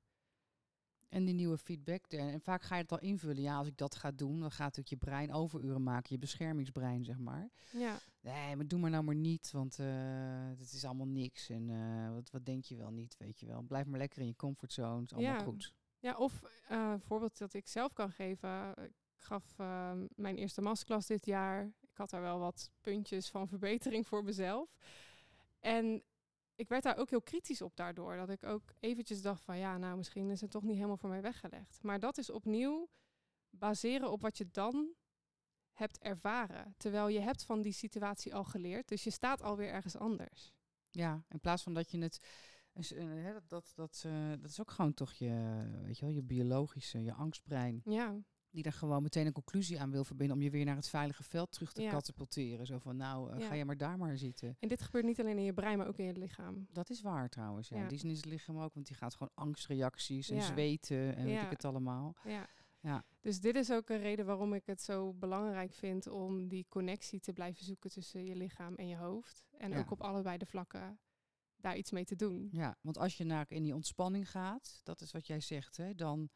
En 1.09 1.25
die 1.25 1.33
nieuwe 1.33 1.57
feedback. 1.57 2.05
En 2.07 2.41
vaak 2.41 2.61
ga 2.61 2.75
je 2.75 2.81
het 2.81 2.91
al 2.91 2.99
invullen. 2.99 3.41
Ja, 3.41 3.57
als 3.57 3.67
ik 3.67 3.77
dat 3.77 3.95
ga 3.95 4.11
doen, 4.11 4.39
dan 4.39 4.51
gaat 4.51 4.59
natuurlijk 4.75 4.89
je 4.89 4.97
brein 4.97 5.33
overuren 5.33 5.83
maken. 5.83 6.07
Je 6.13 6.17
beschermingsbrein, 6.17 7.03
zeg 7.05 7.17
maar. 7.17 7.49
Ja, 7.71 7.99
Nee, 8.21 8.55
maar 8.55 8.67
doe 8.67 8.79
maar 8.79 8.89
nou 8.89 9.03
maar 9.03 9.15
niet, 9.15 9.51
want 9.51 9.79
eh 9.79 10.49
het 10.57 10.71
is 10.73 10.85
allemaal 10.85 11.07
niks. 11.07 11.49
En 11.49 11.69
eh, 11.69 12.11
wat, 12.13 12.29
wat 12.29 12.45
denk 12.45 12.63
je 12.63 12.75
wel 12.75 12.91
niet, 12.91 13.17
weet 13.17 13.39
je 13.39 13.45
wel. 13.45 13.61
Blijf 13.61 13.85
maar 13.85 13.99
lekker 13.99 14.21
in 14.21 14.27
je 14.27 14.35
comfortzone, 14.35 15.03
is 15.03 15.13
allemaal 15.13 15.33
Ja. 15.33 15.43
goed. 15.43 15.73
Ja, 16.07 16.15
of 16.17 16.41
eh, 16.67 16.89
een 16.91 17.01
voorbeeld 17.01 17.37
dat 17.37 17.53
ik 17.53 17.67
zelf 17.67 17.93
kan 17.93 18.11
geven. 18.11 18.73
Ik 18.83 18.93
gaf 19.15 19.59
ehm, 19.59 20.05
mijn 20.15 20.37
eerste 20.37 20.61
masterclass 20.61 21.07
dit 21.07 21.25
jaar. 21.25 21.65
Ik 21.65 21.97
had 21.97 22.09
daar 22.09 22.21
wel 22.21 22.39
wat 22.39 22.71
puntjes 22.81 23.29
van 23.29 23.47
verbetering 23.47 24.07
voor 24.07 24.23
mezelf. 24.23 24.77
En 25.59 26.03
ik 26.55 26.69
werd 26.69 26.83
daar 26.83 26.97
ook 26.97 27.09
heel 27.09 27.21
kritisch 27.21 27.61
op 27.61 27.75
daardoor. 27.75 28.15
Dat 28.15 28.29
ik 28.29 28.43
ook 28.43 28.73
eventjes 28.79 29.21
dacht 29.21 29.43
van 29.43 29.57
ja, 29.57 29.77
nou 29.77 29.97
misschien 29.97 30.29
is 30.29 30.41
het 30.41 30.51
toch 30.51 30.63
niet 30.63 30.75
helemaal 30.75 30.97
voor 30.97 31.09
mij 31.09 31.21
weggelegd. 31.21 31.83
Maar 31.83 31.99
dat 31.99 32.17
is 32.17 32.29
opnieuw 32.29 32.89
baseren 33.49 34.11
op 34.11 34.21
wat 34.21 34.37
je 34.37 34.47
dan 34.51 34.93
hebt 35.71 35.99
ervaren. 35.99 36.73
Terwijl 36.77 37.07
je 37.07 37.19
hebt 37.19 37.43
van 37.43 37.61
die 37.61 37.73
situatie 37.73 38.35
al 38.35 38.43
geleerd. 38.43 38.87
Dus 38.87 39.03
je 39.03 39.11
staat 39.11 39.41
alweer 39.41 39.69
ergens 39.69 39.97
anders. 39.97 40.53
Ja, 40.89 41.23
in 41.29 41.39
plaats 41.39 41.63
van 41.63 41.73
dat 41.73 41.91
je 41.91 41.97
het... 41.97 42.19
eh, 42.77 43.25
dat, 43.47 43.47
dat, 43.47 43.73
dat, 43.75 44.05
dat 44.41 44.49
is 44.49 44.59
ook 44.59 44.71
gewoon 44.71 44.93
toch 44.93 45.11
je, 45.13 45.61
weet 45.83 45.97
je 45.97 46.05
wel, 46.05 46.13
je 46.13 46.23
biologische, 46.23 47.03
je 47.03 47.13
angstbrein. 47.13 47.81
Ja, 47.85 48.15
Die 48.49 48.63
daar 48.63 48.73
gewoon 48.73 49.01
meteen 49.03 49.25
een 49.25 49.33
conclusie 49.33 49.79
aan 49.81 49.91
wil 49.91 50.03
verbinden 50.03 50.35
om 50.35 50.41
je 50.43 50.49
weer 50.49 50.65
naar 50.65 50.75
het 50.75 50.87
veilige 50.89 51.23
veld 51.23 51.51
terug 51.51 51.73
te 51.73 51.81
Ja. 51.81 51.89
katapulteren. 51.91 52.65
Zo 52.65 52.77
van, 52.79 52.97
nou, 52.97 53.31
eh, 53.33 53.39
Ja. 53.39 53.47
ga 53.47 53.53
je 53.53 53.65
maar 53.65 53.77
daar 53.77 53.97
maar 53.97 54.17
zitten. 54.17 54.55
en 54.59 54.67
dit 54.67 54.81
gebeurt 54.81 55.05
niet 55.05 55.19
alleen 55.19 55.37
in 55.37 55.43
je 55.43 55.53
brein, 55.53 55.77
maar 55.77 55.87
ook 55.87 55.97
in 55.97 56.05
je 56.05 56.13
lichaam. 56.17 56.67
Dat 56.71 56.89
is 56.89 57.01
waar 57.01 57.29
trouwens. 57.29 57.69
Ja. 57.69 57.75
In 57.81 57.87
die 57.87 58.09
is 58.11 58.17
het 58.17 58.25
lichaam 58.25 58.59
ook, 58.59 58.73
want 58.73 58.87
die 58.87 58.95
gaat 58.95 59.15
gewoon 59.15 59.33
angstreacties 59.35 60.29
en 60.29 60.35
Ja. 60.35 60.41
zweten 60.41 61.15
en 61.15 61.25
weet 61.25 61.41
ik 61.41 61.49
het 61.49 61.65
allemaal. 61.65 62.15
Ja. 62.23 62.47
Ja. 62.79 63.03
Dus 63.21 63.39
dit 63.39 63.55
is 63.55 63.71
ook 63.71 63.89
een 63.89 63.99
reden 63.99 64.25
waarom 64.25 64.53
ik 64.53 64.65
het 64.65 64.81
zo 64.81 65.13
belangrijk 65.13 65.73
vind 65.73 66.07
om 66.07 66.47
die 66.47 66.65
connectie 66.69 67.19
te 67.19 67.33
blijven 67.33 67.65
zoeken 67.65 67.89
tussen 67.89 68.25
je 68.25 68.35
lichaam 68.35 68.75
en 68.75 68.87
je 68.87 68.97
hoofd. 68.97 69.43
En 69.57 69.71
Ja. 69.71 69.79
ook 69.79 69.91
op 69.91 70.01
allebei 70.01 70.37
de 70.37 70.45
vlakken 70.45 70.99
daar 71.57 71.77
iets 71.77 71.91
mee 71.91 72.05
te 72.05 72.15
doen. 72.15 72.49
Ja, 72.51 72.77
want 72.81 72.97
als 72.97 73.17
je 73.17 73.23
naar 73.23 73.45
in 73.49 73.63
die 73.63 73.75
ontspanning 73.75 74.29
gaat, 74.31 74.79
dat 74.83 75.01
is 75.01 75.11
wat 75.11 75.27
jij 75.27 75.39
zegt, 75.39 75.77
hè, 75.77 75.95
dan, 75.95 76.29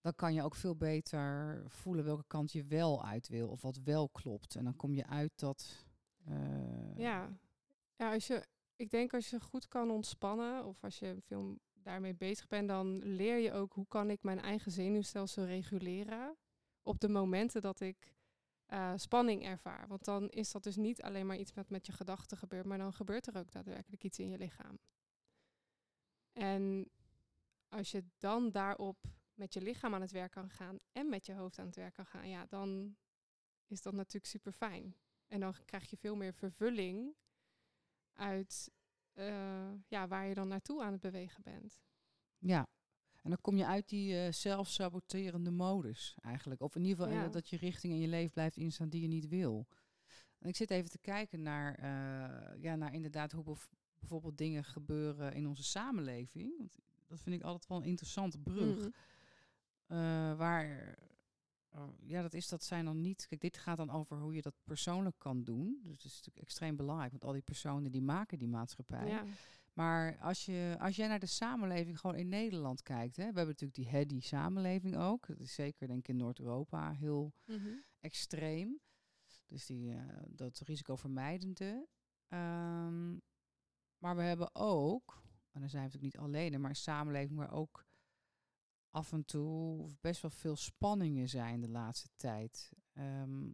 dan 0.00 0.14
kan 0.14 0.34
je 0.34 0.42
ook 0.42 0.54
veel 0.54 0.76
beter 0.76 1.62
voelen 1.68 2.04
welke 2.04 2.24
kant 2.26 2.52
je 2.52 2.64
wel 2.64 3.04
uit 3.04 3.28
wil 3.28 3.48
of 3.48 3.62
wat 3.62 3.76
wel 3.84 4.08
klopt. 4.08 4.54
En 4.54 4.64
dan 4.64 4.76
kom 4.76 4.94
je 4.94 5.06
uit 5.06 5.32
dat. 5.38 5.86
eh, 6.24 6.96
Ja. 6.96 7.38
ja 7.96 8.12
als 8.12 8.26
je, 8.26 8.46
ik 8.76 8.90
denk 8.90 9.14
als 9.14 9.30
je 9.30 9.40
goed 9.40 9.68
kan 9.68 9.90
ontspannen 9.90 10.64
of 10.64 10.84
als 10.84 10.98
je 10.98 11.16
veel 11.20 11.58
daarmee 11.72 12.14
bezig 12.14 12.46
bent, 12.48 12.68
dan 12.68 12.98
leer 12.98 13.38
je 13.38 13.52
ook 13.52 13.72
hoe 13.72 13.86
kan 13.88 14.10
ik 14.10 14.22
mijn 14.22 14.40
eigen 14.40 14.72
zenuwstelsel 14.72 15.44
reguleren 15.44 16.36
op 16.82 17.00
de 17.00 17.08
momenten 17.08 17.60
dat 17.60 17.80
ik 17.80 18.14
eh, 18.66 18.92
spanning 18.96 19.44
ervaar. 19.44 19.88
Want 19.88 20.04
dan 20.04 20.28
is 20.28 20.52
dat 20.52 20.62
dus 20.62 20.76
niet 20.76 21.02
alleen 21.02 21.26
maar 21.26 21.38
iets 21.38 21.54
wat 21.54 21.70
met 21.70 21.86
je 21.86 21.92
gedachten 21.92 22.36
gebeurt, 22.36 22.66
maar 22.66 22.78
dan 22.78 22.92
gebeurt 22.92 23.26
er 23.26 23.36
ook 23.36 23.52
daadwerkelijk 23.52 24.04
iets 24.04 24.18
in 24.18 24.28
je 24.28 24.38
lichaam. 24.38 24.78
En 26.32 26.90
als 27.68 27.90
je 27.90 28.04
dan 28.18 28.50
daarop 28.50 29.04
met 29.34 29.54
je 29.54 29.60
lichaam 29.60 29.94
aan 29.94 30.00
het 30.00 30.10
werk 30.10 30.30
kan 30.30 30.50
gaan 30.50 30.78
en 30.92 31.08
met 31.08 31.26
je 31.26 31.34
hoofd 31.34 31.58
aan 31.58 31.66
het 31.66 31.76
werk 31.76 31.94
kan 31.94 32.06
gaan, 32.06 32.28
ja, 32.28 32.46
dan 32.46 32.96
is 33.66 33.82
dat 33.82 33.92
natuurlijk 33.92 34.26
super 34.26 34.52
fijn. 34.52 34.96
En 35.26 35.40
dan 35.40 35.54
krijg 35.64 35.90
je 35.90 35.96
veel 35.96 36.16
meer 36.16 36.34
vervulling 36.34 37.16
uit 38.12 38.70
eh, 39.12 39.72
ja, 39.88 40.08
waar 40.08 40.26
je 40.26 40.34
dan 40.34 40.48
naartoe 40.48 40.82
aan 40.82 40.92
het 40.92 41.00
bewegen 41.00 41.42
bent. 41.42 41.80
Ja. 42.38 42.68
En 43.26 43.32
dan 43.32 43.40
kom 43.40 43.56
je 43.56 43.66
uit 43.66 43.88
die 43.88 44.18
eh, 44.18 44.32
zelfsaboterende 44.32 45.50
modus 45.50 46.16
eigenlijk. 46.20 46.60
Of 46.60 46.74
in 46.76 46.84
ieder 46.84 46.96
geval 47.04 47.18
eh, 47.18 47.24
Ja. 47.24 47.28
dat 47.30 47.48
je 47.48 47.56
richting 47.56 47.92
in 47.92 48.00
je 48.00 48.08
leven 48.08 48.32
blijft 48.32 48.56
instaan 48.56 48.88
die 48.88 49.00
je 49.00 49.08
niet 49.08 49.28
wil. 49.28 49.66
En 50.38 50.48
ik 50.48 50.56
zit 50.56 50.70
even 50.70 50.90
te 50.90 50.98
kijken 50.98 51.42
naar, 51.42 51.74
eh, 51.74 52.62
ja, 52.62 52.74
naar 52.76 52.94
inderdaad 52.94 53.32
hoe 53.32 53.56
bijvoorbeeld 53.98 54.38
dingen 54.38 54.64
gebeuren 54.64 55.32
in 55.32 55.46
onze 55.46 55.62
samenleving. 55.62 56.54
Want 56.58 56.78
dat 57.06 57.20
vind 57.20 57.36
ik 57.36 57.42
altijd 57.42 57.66
wel 57.66 57.78
een 57.78 57.88
interessante 57.88 58.38
brug. 58.38 58.78
Mhm. 59.86 60.36
Waar, 60.36 60.96
eh, 61.70 61.82
ja, 62.06 62.22
dat 62.22 62.34
is 62.34 62.48
dat 62.48 62.64
zijn 62.64 62.84
dan 62.84 63.00
niet. 63.00 63.26
Kijk, 63.28 63.40
dit 63.40 63.56
gaat 63.56 63.76
dan 63.76 63.90
over 63.90 64.18
hoe 64.18 64.34
je 64.34 64.42
dat 64.42 64.54
persoonlijk 64.64 65.18
kan 65.18 65.44
doen. 65.44 65.80
Dus 65.82 65.92
het 65.92 66.04
is 66.04 66.16
natuurlijk 66.16 66.46
extreem 66.46 66.76
belangrijk, 66.76 67.10
want 67.10 67.24
al 67.24 67.32
die 67.32 67.42
personen 67.42 67.92
die 67.92 68.02
maken 68.02 68.38
die 68.38 68.48
maatschappij. 68.48 69.08
Ja. 69.08 69.24
Maar 69.76 70.18
als, 70.18 70.44
je, 70.44 70.76
als 70.78 70.96
jij 70.96 71.08
naar 71.08 71.18
de 71.18 71.26
samenleving 71.26 72.00
gewoon 72.00 72.16
in 72.16 72.28
Nederland 72.28 72.82
kijkt, 72.82 73.16
hè, 73.16 73.22
we 73.22 73.36
hebben 73.36 73.46
natuurlijk 73.46 73.74
die 73.74 73.88
heady 73.88 74.20
samenleving 74.20 74.96
ook. 74.96 75.26
Dat 75.26 75.40
is 75.40 75.54
zeker 75.54 75.86
denk 75.86 75.98
ik 75.98 76.08
in 76.08 76.16
Noord-Europa 76.16 76.92
heel 76.92 77.32
Mhm. 77.46 77.68
extreem. 78.00 78.80
Dus 79.46 79.66
die, 79.66 79.92
eh, 79.94 80.22
dat 80.28 80.58
risicovermijdende. 80.58 81.88
Ehm, 82.28 83.12
maar 83.98 84.16
we 84.16 84.22
hebben 84.22 84.54
ook, 84.54 85.22
en 85.52 85.60
dan 85.60 85.68
zijn 85.70 85.82
we 85.82 85.88
natuurlijk 85.88 86.14
niet 86.14 86.18
alleen, 86.34 86.60
maar 86.60 86.70
een 86.70 86.76
samenleving 86.76 87.38
waar 87.38 87.52
ook 87.52 87.86
af 88.90 89.12
en 89.12 89.24
toe 89.24 89.88
best 90.00 90.22
wel 90.22 90.30
veel 90.30 90.56
spanningen 90.56 91.28
zijn 91.28 91.60
de 91.60 91.68
laatste 91.68 92.08
tijd. 92.16 92.72
Ehm, 92.92 93.50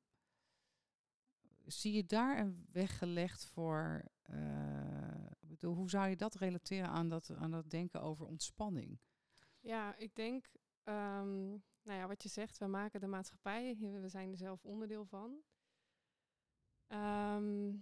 zie 1.67 1.93
je 1.93 2.05
daar 2.05 2.39
een 2.39 2.67
weg 2.73 2.99
gelegd 2.99 3.45
voor? 3.45 4.05
eh, 4.23 5.02
hoe 5.69 5.91
zou 5.91 6.09
je 6.09 6.17
dat 6.17 6.35
relateren 6.35 6.89
aan 6.89 7.09
dat, 7.09 7.31
aan 7.31 7.51
dat 7.51 7.71
denken 7.71 8.03
over 8.03 8.27
ontspanning? 8.27 9.01
Ja, 9.61 9.97
ik 9.97 10.15
denk, 10.15 10.51
ehm, 10.83 11.49
nou 11.83 11.99
ja, 11.99 12.07
wat 12.07 12.23
je 12.23 12.29
zegt, 12.29 12.59
we 12.59 12.67
maken 12.67 13.01
de 13.01 13.07
maatschappij, 13.07 13.77
we 13.79 14.09
zijn 14.09 14.31
er 14.31 14.37
zelf 14.37 14.65
onderdeel 14.65 15.05
van. 15.05 15.43
Ehm, 16.87 17.77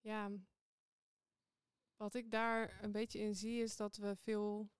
ja, 0.00 0.30
wat 1.96 2.14
ik 2.14 2.30
daar 2.30 2.82
een 2.82 2.92
beetje 2.92 3.18
in 3.18 3.34
zie 3.34 3.62
is 3.62 3.76
dat 3.76 3.96
we 3.96 4.16
veel 4.16 4.70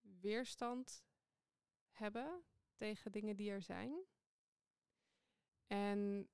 weerstand 0.00 1.04
hebben 1.90 2.44
tegen 2.74 3.12
dingen 3.12 3.36
die 3.36 3.50
er 3.50 3.62
zijn. 3.62 4.04
En 5.66 6.28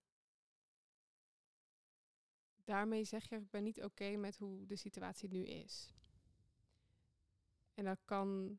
daarmee 2.68 3.04
zeg 3.04 3.28
je, 3.28 3.36
ik 3.36 3.50
ben 3.50 3.62
niet 3.62 3.82
oké 3.82 4.16
met 4.16 4.36
hoe 4.36 4.66
de 4.66 4.76
situatie 4.76 5.28
nu 5.28 5.44
is. 5.44 5.92
En 7.74 7.84
dat 7.84 8.04
kan 8.04 8.58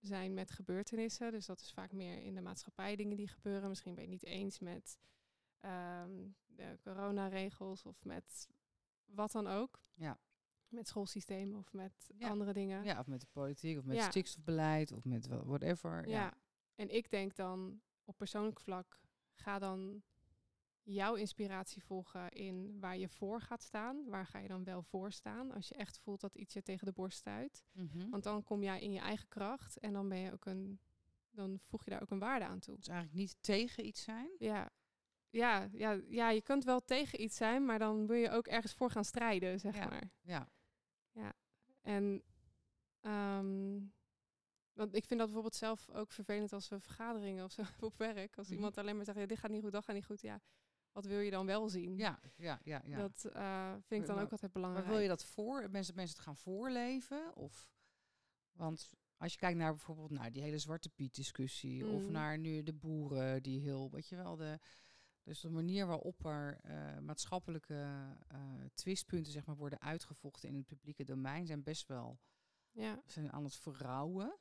zijn 0.00 0.34
met 0.34 0.50
gebeurtenissen. 0.50 1.32
Dus 1.32 1.46
dat 1.46 1.60
is 1.60 1.72
vaak 1.72 1.92
meer 1.92 2.22
in 2.22 2.34
de 2.34 2.40
maatschappij 2.40 2.96
dingen 2.96 3.16
die 3.16 3.28
gebeuren. 3.28 3.68
Misschien 3.68 3.94
ben 3.94 4.04
je 4.04 4.10
het 4.10 4.22
niet 4.22 4.30
eens 4.30 4.58
met 4.58 4.98
ehm, 5.60 6.28
de 6.46 6.78
coronaregels 6.82 7.82
of 7.82 8.04
met 8.04 8.48
wat 9.04 9.32
dan 9.32 9.46
ook. 9.46 9.82
Ja. 9.94 10.18
Met 10.68 10.88
schoolsysteem 10.88 11.54
of 11.54 11.72
met 11.72 12.10
Ja. 12.16 12.28
andere 12.28 12.52
dingen. 12.52 12.84
Ja, 12.84 12.98
of 12.98 13.06
met 13.06 13.20
de 13.20 13.26
politiek, 13.32 13.78
of 13.78 13.84
met 13.84 13.96
Ja. 13.96 14.10
stikstofbeleid, 14.10 14.92
of 14.92 15.04
met 15.04 15.26
whatever. 15.26 16.08
Ja. 16.08 16.20
Ja. 16.20 16.34
En 16.74 16.94
ik 16.94 17.10
denk 17.10 17.34
dan 17.34 17.80
op 18.04 18.16
persoonlijk 18.16 18.60
vlak, 18.60 19.00
ga 19.32 19.58
dan 19.58 20.02
jouw 20.84 21.14
inspiratie 21.14 21.82
volgen 21.84 22.30
in 22.30 22.80
waar 22.80 22.96
je 22.98 23.08
voor 23.08 23.40
gaat 23.40 23.62
staan. 23.62 24.04
Waar 24.08 24.26
ga 24.26 24.38
je 24.38 24.48
dan 24.48 24.64
wel 24.64 24.82
voor 24.82 25.12
staan 25.12 25.52
als 25.52 25.68
je 25.68 25.74
echt 25.74 25.98
voelt 25.98 26.20
dat 26.20 26.34
iets 26.34 26.54
je 26.54 26.62
tegen 26.62 26.86
de 26.86 26.92
borst 26.92 27.18
stuit. 27.18 27.64
Mhm. 27.72 28.10
Want 28.10 28.22
dan 28.22 28.42
kom 28.44 28.62
jij 28.62 28.80
in 28.80 28.92
je 28.92 29.00
eigen 29.00 29.28
kracht 29.28 29.78
en 29.78 29.92
dan 29.92 30.08
ben 30.08 30.18
je 30.18 30.32
ook 30.32 30.44
een, 30.46 30.80
dan 31.30 31.60
voeg 31.62 31.84
je 31.84 31.90
daar 31.90 32.02
ook 32.02 32.10
een 32.10 32.18
waarde 32.18 32.44
aan 32.44 32.58
toe. 32.60 32.76
Dus 32.76 32.88
eigenlijk 32.88 33.18
niet 33.18 33.36
tegen 33.40 33.86
iets 33.86 34.02
zijn. 34.02 34.30
Ja. 34.38 34.70
Ja, 35.30 35.68
ja, 35.72 36.00
ja, 36.08 36.30
je 36.30 36.42
kunt 36.42 36.64
wel 36.64 36.84
tegen 36.84 37.22
iets 37.22 37.36
zijn, 37.36 37.64
maar 37.64 37.78
dan 37.78 38.06
wil 38.06 38.16
je 38.16 38.30
ook 38.30 38.46
ergens 38.46 38.72
voor 38.74 38.90
gaan 38.90 39.04
strijden, 39.04 39.60
zeg 39.60 39.76
Ja. 39.76 39.86
maar. 39.88 40.10
Ja. 40.22 40.48
En 41.82 42.22
ehm, 43.00 43.80
want 44.72 44.94
ik 44.94 45.04
vind 45.04 45.18
dat 45.18 45.28
bijvoorbeeld 45.28 45.54
zelf 45.54 45.90
ook 45.90 46.12
vervelend 46.12 46.52
als 46.52 46.68
we 46.68 46.80
vergaderingen 46.80 47.44
of 47.44 47.52
zo 47.52 47.62
op 47.80 47.96
werk. 47.96 48.36
Als 48.38 48.46
Mhm. 48.46 48.56
iemand 48.56 48.78
alleen 48.78 48.96
maar 48.96 49.04
zegt, 49.04 49.18
ja, 49.18 49.26
dit 49.26 49.38
gaat 49.38 49.50
niet 49.50 49.62
goed, 49.62 49.72
dat 49.72 49.84
gaat 49.84 49.94
niet 49.94 50.04
goed. 50.04 50.20
Ja, 50.20 50.40
wat 50.94 51.04
wil 51.04 51.18
je 51.18 51.30
dan 51.30 51.46
wel 51.46 51.68
zien? 51.68 51.96
Ja, 51.96 52.20
ja, 52.36 52.60
ja. 52.64 52.82
ja. 52.84 52.96
Dat 52.98 53.24
eh, 53.24 53.72
vind 53.86 54.00
ik 54.00 54.06
dan 54.06 54.14
Maar- 54.16 54.24
ook 54.24 54.30
altijd 54.32 54.52
maar 54.54 54.62
belangrijk. 54.62 54.86
wil 54.86 54.98
je 54.98 55.08
dat 55.08 55.24
voor, 55.24 55.70
mensen, 55.70 55.94
mensen 55.94 56.16
het 56.16 56.24
gaan 56.24 56.36
voorleven? 56.36 57.36
Of, 57.36 57.68
want 58.52 58.92
als 59.16 59.32
je 59.32 59.38
kijkt 59.38 59.58
naar 59.58 59.70
bijvoorbeeld 59.70 60.10
naar 60.10 60.32
die 60.32 60.42
hele 60.42 60.58
Zwarte 60.58 60.88
Piet 60.90 61.14
discussie, 61.14 61.86
of 61.86 62.02
Mm. 62.02 62.10
naar 62.10 62.38
nu 62.38 62.62
de 62.62 62.72
boeren 62.72 63.42
die 63.42 63.60
heel, 63.60 63.90
weet 63.90 64.08
je 64.08 64.16
wel, 64.16 64.36
de, 64.36 64.58
dus 65.22 65.40
de 65.40 65.50
manier 65.50 65.86
waarop 65.86 66.24
er 66.24 66.58
eh, 66.62 66.98
maatschappelijke 66.98 67.74
eh, 68.28 68.38
twistpunten 68.74 69.32
zeg 69.32 69.46
maar, 69.46 69.56
worden 69.56 69.80
uitgevochten 69.80 70.48
in 70.48 70.54
het 70.54 70.66
publieke 70.66 71.04
domein 71.04 71.46
zijn 71.46 71.62
best 71.62 71.86
wel 71.86 72.18
Ja, 72.70 73.02
zijn 73.06 73.32
aan 73.32 73.44
het 73.44 73.56
verrouwen. 73.56 74.38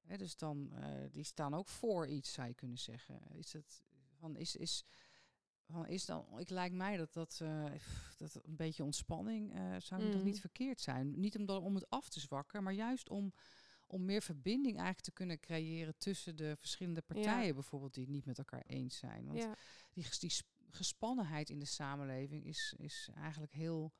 Hè, 0.00 0.16
dus 0.16 0.36
dan, 0.36 0.72
die 1.10 1.24
staan 1.24 1.54
ook 1.54 1.68
voor 1.68 2.06
iets, 2.06 2.32
zou 2.32 2.48
je 2.48 2.54
kunnen 2.54 2.78
zeggen. 2.78 3.20
Is 3.30 3.52
het 3.52 3.82
van 4.18 4.36
is 4.36 4.56
is 4.56 4.84
van 5.72 5.86
is 5.86 6.04
dan? 6.04 6.38
Ik 6.38 6.50
lijkt 6.50 6.74
mij 6.74 6.96
dat 6.96 7.12
dat, 7.12 7.38
eh, 7.42 7.64
dat 8.18 8.40
een 8.44 8.56
beetje 8.56 8.84
ontspanning 8.84 9.54
eh, 9.54 9.76
zou 9.78 10.10
toch 10.10 10.20
Mm. 10.20 10.26
niet 10.26 10.40
verkeerd 10.40 10.80
zijn. 10.80 11.20
Niet 11.20 11.36
om, 11.38 11.46
dat, 11.46 11.62
om 11.62 11.74
het 11.74 11.90
af 11.90 12.08
te 12.08 12.20
zwakken, 12.20 12.62
maar 12.62 12.72
juist 12.72 13.08
om 13.08 13.32
om 13.90 14.04
meer 14.04 14.22
verbinding 14.22 14.74
eigenlijk 14.76 15.04
te 15.04 15.12
kunnen 15.12 15.40
creëren 15.40 15.96
tussen 15.98 16.36
de 16.36 16.56
verschillende 16.58 17.02
partijen, 17.02 17.54
bijvoorbeeld 17.54 17.94
die 17.94 18.02
het 18.04 18.12
niet 18.12 18.24
met 18.24 18.38
elkaar 18.38 18.62
eens 18.66 18.98
zijn. 18.98 19.26
Want 19.26 19.38
ja, 19.38 19.54
die, 19.92 20.06
die 20.18 20.30
sp- 20.30 20.48
gespannenheid 20.70 21.50
in 21.50 21.58
de 21.58 21.64
samenleving 21.66 22.44
is, 22.44 22.74
is 22.76 23.08
eigenlijk 23.14 23.52
heel, 23.52 23.92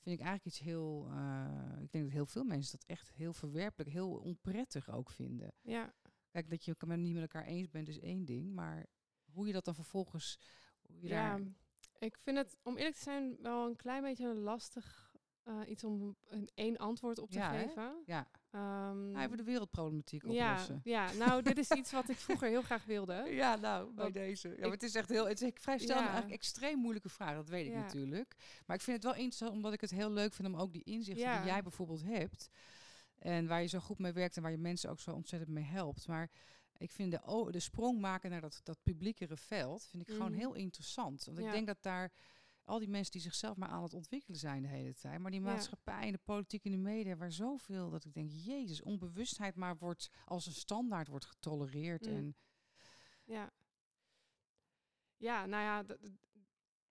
vind 0.00 0.18
ik 0.20 0.26
eigenlijk 0.26 0.44
iets 0.44 0.58
heel, 0.58 1.08
eh, 1.10 1.82
ik 1.82 1.92
denk 1.92 2.04
dat 2.04 2.12
heel 2.12 2.26
veel 2.26 2.44
mensen 2.44 2.78
dat 2.78 2.88
echt 2.88 3.12
heel 3.12 3.32
verwerpelijk, 3.32 3.90
heel 3.90 4.10
onprettig 4.10 4.90
ook 4.90 5.10
vinden. 5.10 5.52
ja, 5.62 5.94
Kijk, 6.30 6.50
dat 6.50 6.64
je 6.64 6.74
het 6.78 6.96
niet 6.96 7.12
met 7.12 7.22
elkaar 7.22 7.44
eens 7.46 7.70
bent 7.70 7.88
is 7.88 7.98
één 8.00 8.24
ding, 8.24 8.52
maar 8.54 8.86
hoe 9.32 9.46
je 9.46 9.52
dat 9.52 9.64
dan 9.64 9.74
vervolgens, 9.74 10.38
hoe 10.88 11.02
je 11.02 11.08
ja. 11.08 11.28
daar, 11.36 11.46
Ik 11.98 12.18
vind 12.22 12.36
het, 12.36 12.56
om 12.62 12.76
eerlijk 12.76 12.96
te 12.96 13.02
zijn, 13.02 13.36
wel 13.40 13.66
een 13.66 13.76
klein 13.76 14.02
beetje 14.02 14.28
een 14.28 14.38
lastig 14.40 15.12
eh, 15.42 15.60
iets 15.66 15.84
om 15.84 16.16
een 16.28 16.48
één 16.54 16.76
antwoord 16.76 17.18
op 17.18 17.30
te 17.30 17.38
Ja, 17.38 17.52
hè? 17.52 17.66
geven. 17.66 18.02
ja, 18.06 18.26
nou, 18.50 19.18
even 19.18 19.36
de 19.36 19.42
wereldproblematiek 19.42 20.22
ja, 20.30 20.50
oplossen. 20.52 20.80
ja, 20.84 21.12
nou, 21.12 21.42
dit 21.42 21.58
is 21.58 21.70
iets 21.80 21.92
wat 21.92 22.08
ik 22.08 22.16
vroeger 22.16 22.48
heel 22.48 22.62
graag 22.62 22.84
wilde. 22.84 23.14
Ja, 23.30 23.56
nou, 23.56 23.92
bij 23.94 24.10
deze. 24.10 24.48
Ja, 24.48 24.60
maar 24.60 24.70
het 24.70 24.82
is 24.82 24.94
echt 24.94 25.08
heel, 25.08 25.28
het 25.28 25.40
is, 25.40 25.48
ik 25.48 25.58
vrij 25.60 25.78
stel 25.78 25.96
Ja. 25.96 26.02
eigenlijk 26.02 26.32
extreem 26.34 26.78
moeilijke 26.78 27.08
vraag, 27.08 27.34
dat 27.34 27.48
weet 27.48 27.66
ik 27.66 27.72
Ja. 27.72 27.78
natuurlijk. 27.80 28.34
Maar 28.66 28.76
ik 28.76 28.82
vind 28.82 28.96
het 28.96 29.04
wel 29.04 29.14
interessant, 29.14 29.52
omdat 29.52 29.72
ik 29.72 29.80
het 29.80 29.90
heel 29.90 30.10
leuk 30.10 30.32
vind 30.32 30.48
om 30.48 30.56
ook 30.56 30.72
die 30.72 30.84
inzichten 30.84 31.24
Ja. 31.24 31.36
die 31.42 31.50
jij 31.50 31.62
bijvoorbeeld 31.62 32.02
hebt, 32.02 32.48
en 33.18 33.46
waar 33.46 33.60
je 33.60 33.68
zo 33.68 33.78
goed 33.78 33.98
mee 33.98 34.12
werkt 34.12 34.36
en 34.36 34.42
waar 34.42 34.50
je 34.50 34.58
mensen 34.58 34.90
ook 34.90 35.00
zo 35.00 35.10
ontzettend 35.10 35.50
mee 35.52 35.64
helpt. 35.64 36.06
Maar 36.06 36.30
ik 36.76 36.90
vind 36.90 37.10
de, 37.10 37.48
de 37.50 37.60
sprong 37.60 38.00
maken 38.00 38.30
naar 38.30 38.40
dat, 38.40 38.60
dat 38.62 38.82
publiekere 38.82 39.36
veld, 39.36 39.84
vind 39.84 40.02
ik 40.02 40.08
gewoon 40.08 40.30
Mhm. 40.30 40.38
heel 40.40 40.54
interessant. 40.54 41.24
Want 41.24 41.38
ik 41.38 41.50
denk 41.50 41.66
dat 41.66 41.82
daar 41.82 42.12
al 42.64 42.78
die 42.78 42.88
mensen 42.88 43.12
die 43.12 43.20
zichzelf 43.20 43.56
maar 43.56 43.68
aan 43.68 43.82
het 43.82 43.94
ontwikkelen 43.94 44.38
zijn 44.38 44.62
de 44.62 44.68
hele 44.68 44.94
tijd, 44.94 45.18
maar 45.20 45.30
die 45.30 45.40
maatschappij 45.40 46.06
en 46.06 46.12
de 46.12 46.18
politiek 46.24 46.64
en 46.64 46.70
de 46.70 46.76
media, 46.76 47.16
waar 47.16 47.32
zoveel, 47.32 47.90
dat 47.90 48.04
ik 48.04 48.14
denk, 48.14 48.30
jezus, 48.32 48.82
onbewustheid 48.82 49.54
maar 49.54 49.76
wordt 49.76 50.10
als 50.24 50.46
een 50.46 50.52
standaard 50.52 51.08
wordt 51.08 51.24
getolereerd. 51.24 52.06
Mm. 52.06 52.14
En 52.16 52.36
Ja. 53.24 53.52
Ja, 55.16 55.46
nou 55.46 55.62
ja, 55.62 55.96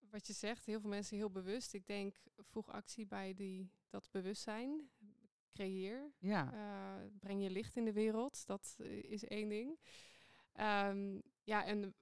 wat 0.10 0.28
je 0.28 0.34
zegt, 0.34 0.66
heel 0.66 0.80
veel 0.80 0.90
mensen 0.90 1.18
heel 1.18 1.30
bewust. 1.32 1.74
Ik 1.74 1.88
denk, 1.88 2.16
voeg 2.38 2.72
actie 2.72 3.06
bij 3.06 3.34
die, 3.34 3.72
dat 3.90 4.08
bewustzijn. 4.12 4.90
Creëer. 5.54 6.12
ja. 6.20 6.54
eh, 6.54 7.08
breng 7.20 7.44
je 7.44 7.50
licht 7.50 7.76
in 7.76 7.86
de 7.86 7.94
wereld. 7.94 8.46
Dat 8.46 8.76
eh, 8.78 9.04
is 9.04 9.24
één 9.24 9.50
ding. 9.50 9.80
Ehm, 10.54 11.20
ja, 11.44 11.66
en 11.66 11.96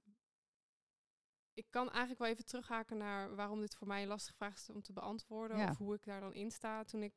ik 1.54 1.66
kan 1.70 1.90
eigenlijk 1.90 2.18
wel 2.18 2.28
even 2.28 2.44
terughaken 2.44 2.96
naar 2.96 3.34
waarom 3.34 3.60
dit 3.60 3.74
voor 3.74 3.86
mij 3.86 4.02
een 4.02 4.08
lastige 4.08 4.36
vraag 4.36 4.54
is 4.54 4.70
om 4.70 4.82
te 4.82 4.92
beantwoorden. 4.92 5.56
Ja. 5.56 5.70
Of 5.70 5.78
hoe 5.78 5.94
ik 5.94 6.04
daar 6.04 6.20
dan 6.20 6.34
in 6.34 6.50
sta. 6.50 6.84
Toen 6.84 7.02
ik, 7.02 7.14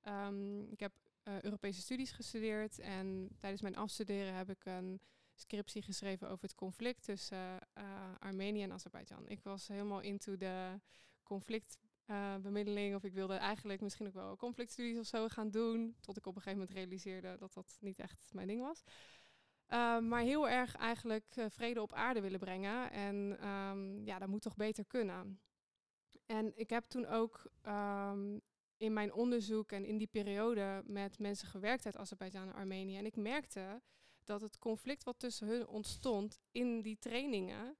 ehm, 0.00 0.60
ik 0.60 0.80
heb 0.80 0.92
eh, 1.22 1.42
Europese 1.42 1.80
studies 1.80 2.12
gestudeerd. 2.12 2.78
En 2.78 3.28
tijdens 3.38 3.62
mijn 3.62 3.76
afstuderen 3.76 4.34
heb 4.34 4.50
ik 4.50 4.64
een 4.64 5.00
scriptie 5.34 5.82
geschreven 5.82 6.28
over 6.28 6.42
het 6.44 6.54
conflict 6.54 7.02
tussen 7.02 7.58
Armenië 8.18 8.62
en 8.62 8.72
Azerbeidzjan. 8.72 9.28
Ik 9.28 9.42
was 9.42 9.68
helemaal 9.68 10.00
into 10.00 10.36
de 10.36 10.80
conflictbemiddeling. 12.06 12.94
of 12.94 13.04
ik 13.04 13.12
wilde 13.12 13.34
eigenlijk 13.34 13.80
misschien 13.80 14.06
ook 14.06 14.14
wel 14.14 14.36
conflictstudies 14.36 14.98
of 14.98 15.06
zo 15.06 15.28
gaan 15.28 15.50
doen. 15.50 15.96
Tot 16.00 16.16
ik 16.16 16.26
op 16.26 16.36
een 16.36 16.42
gegeven 16.42 16.58
moment 16.58 16.76
realiseerde 16.76 17.36
dat 17.38 17.52
dat 17.52 17.76
niet 17.80 17.98
echt 17.98 18.30
mijn 18.32 18.46
ding 18.46 18.60
was. 18.60 18.82
Uh, 19.68 19.98
maar 19.98 20.22
heel 20.22 20.48
erg 20.48 20.76
eigenlijk 20.76 21.36
uh, 21.36 21.44
vrede 21.48 21.82
op 21.82 21.92
aarde 21.92 22.20
willen 22.20 22.40
brengen. 22.40 22.90
En 22.90 23.48
um, 23.48 24.04
ja, 24.06 24.18
dat 24.18 24.28
moet 24.28 24.42
toch 24.42 24.56
beter 24.56 24.84
kunnen. 24.84 25.40
En 26.26 26.52
ik 26.56 26.70
heb 26.70 26.84
toen 26.84 27.06
ook 27.06 27.50
um, 27.66 28.40
in 28.76 28.92
mijn 28.92 29.12
onderzoek 29.12 29.72
en 29.72 29.84
in 29.84 29.98
die 29.98 30.06
periode 30.06 30.82
met 30.86 31.18
mensen 31.18 31.48
gewerkt 31.48 31.86
uit 31.86 31.96
Azerbeidzjan 31.96 32.48
en 32.48 32.54
Armenië. 32.54 32.96
En 32.96 33.06
ik 33.06 33.16
merkte 33.16 33.82
dat 34.24 34.40
het 34.40 34.58
conflict 34.58 35.04
wat 35.04 35.18
tussen 35.18 35.46
hun 35.46 35.66
ontstond 35.66 36.40
in 36.50 36.82
die 36.82 36.98
trainingen, 36.98 37.76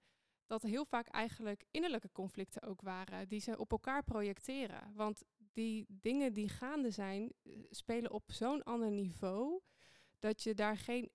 dat 0.46 0.62
heel 0.62 0.84
vaak 0.84 1.08
eigenlijk 1.08 1.64
innerlijke 1.70 2.12
conflicten 2.12 2.62
ook 2.62 2.80
waren, 2.80 3.28
die 3.28 3.40
ze 3.40 3.58
op 3.58 3.70
elkaar 3.70 4.02
projecteren. 4.02 4.92
Want 4.94 5.22
die 5.52 5.86
dingen 5.88 6.32
die 6.32 6.48
gaande 6.48 6.90
zijn, 6.90 7.32
spelen 7.70 8.10
op 8.10 8.32
zo'n 8.32 8.62
ander 8.62 8.90
niveau, 8.90 9.60
dat 10.18 10.42
je 10.42 10.54
daar 10.54 10.76
geen 10.76 11.10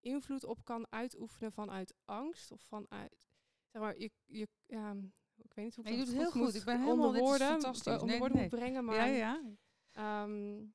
invloed 0.00 0.44
op 0.44 0.64
kan 0.64 0.86
uitoefenen 0.90 1.52
vanuit 1.52 1.94
angst 2.04 2.50
of 2.50 2.60
vanuit, 2.60 3.28
zeg 3.66 3.82
maar, 3.82 3.98
je, 3.98 4.10
je 4.24 4.48
ja, 4.66 4.96
ik 5.36 5.54
weet 5.54 5.64
niet 5.64 5.74
hoe 5.74 5.84
ik 5.84 5.90
je 5.90 5.96
dat 5.96 6.06
doet 6.06 6.14
het 6.14 6.32
heel 6.32 6.44
goed. 6.44 6.54
Ik 6.54 6.64
ben 6.64 6.80
helemaal 6.80 7.06
onder 7.06 7.20
woorden, 7.20 7.48
fantastisch. 7.48 7.92
onder 7.92 8.06
nee, 8.06 8.18
woorden 8.18 8.36
nee. 8.36 8.48
moet 8.50 8.58
brengen, 8.58 8.84
maar 8.84 9.10
ja, 9.10 9.40
ja. 9.92 10.22
um, 10.22 10.74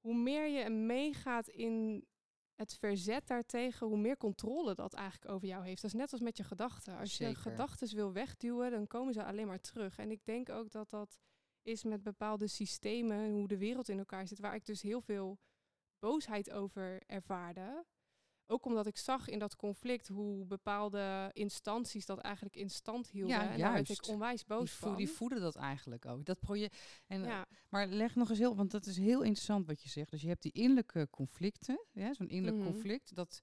hoe 0.00 0.14
meer 0.14 0.46
je 0.46 0.70
meegaat 0.70 1.48
in 1.48 2.06
het 2.58 2.74
verzet 2.78 3.26
daartegen, 3.26 3.86
hoe 3.86 3.98
meer 3.98 4.16
controle 4.16 4.74
dat 4.74 4.94
eigenlijk 4.94 5.32
over 5.32 5.48
jou 5.48 5.64
heeft. 5.64 5.82
Dat 5.82 5.90
is 5.90 5.98
net 5.98 6.12
als 6.12 6.20
met 6.20 6.36
je 6.36 6.44
gedachten. 6.44 6.98
Als 6.98 7.14
Zeker. 7.14 7.28
je 7.28 7.40
gedachten 7.40 7.94
wil 7.94 8.12
wegduwen, 8.12 8.70
dan 8.70 8.86
komen 8.86 9.12
ze 9.12 9.24
alleen 9.24 9.46
maar 9.46 9.60
terug. 9.60 9.98
En 9.98 10.10
ik 10.10 10.24
denk 10.24 10.48
ook 10.48 10.70
dat 10.70 10.90
dat 10.90 11.18
is 11.62 11.84
met 11.84 12.02
bepaalde 12.02 12.46
systemen, 12.46 13.32
hoe 13.32 13.48
de 13.48 13.58
wereld 13.58 13.88
in 13.88 13.98
elkaar 13.98 14.26
zit, 14.26 14.38
waar 14.38 14.54
ik 14.54 14.66
dus 14.66 14.82
heel 14.82 15.00
veel 15.00 15.38
boosheid 15.98 16.50
over 16.50 17.02
ervaarde. 17.06 17.84
Ook 18.50 18.64
omdat 18.64 18.86
ik 18.86 18.96
zag 18.96 19.28
in 19.28 19.38
dat 19.38 19.56
conflict 19.56 20.08
hoe 20.08 20.44
bepaalde 20.44 21.30
instanties 21.32 22.06
dat 22.06 22.18
eigenlijk 22.18 22.56
in 22.56 22.70
stand 22.70 23.08
hielden. 23.08 23.36
Ja, 23.36 23.50
en 23.50 23.58
daar 23.58 23.72
werd 23.72 23.88
ik 23.88 24.06
onwijs 24.08 24.44
boos 24.44 24.68
Die, 24.70 24.78
van. 24.78 24.96
die 24.96 25.08
voeden 25.08 25.40
dat 25.40 25.56
eigenlijk 25.56 26.06
ook. 26.06 26.24
Dat 26.24 26.40
project. 26.40 26.76
En, 27.06 27.22
ja. 27.22 27.46
Maar 27.68 27.86
leg 27.86 28.14
nog 28.14 28.28
eens 28.30 28.38
heel, 28.38 28.56
want 28.56 28.70
dat 28.70 28.86
is 28.86 28.96
heel 28.96 29.22
interessant 29.22 29.66
wat 29.66 29.82
je 29.82 29.88
zegt. 29.88 30.10
Dus 30.10 30.22
je 30.22 30.28
hebt 30.28 30.42
die 30.42 30.52
innerlijke 30.52 31.08
conflicten, 31.10 31.80
ja, 31.92 32.14
zo'n 32.14 32.28
innerlijk 32.28 32.62
Mhm. 32.62 32.72
conflict, 32.72 33.14
dat 33.14 33.42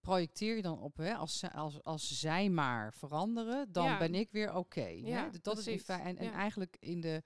projecteer 0.00 0.56
je 0.56 0.62
dan 0.62 0.78
op, 0.78 0.96
hè, 0.96 1.14
als, 1.14 1.44
als, 1.52 1.82
als 1.82 2.18
zij 2.20 2.48
maar 2.48 2.92
veranderen, 2.94 3.72
dan 3.72 3.84
Ja. 3.84 3.98
ben 3.98 4.14
ik 4.14 4.30
weer 4.30 4.54
oké. 4.54 4.86
Ja, 4.86 5.30
dat 5.42 5.58
is 5.58 5.66
in 5.66 5.80
en, 5.86 6.16
eigenlijk 6.18 6.76
in 6.80 7.00
de 7.00 7.22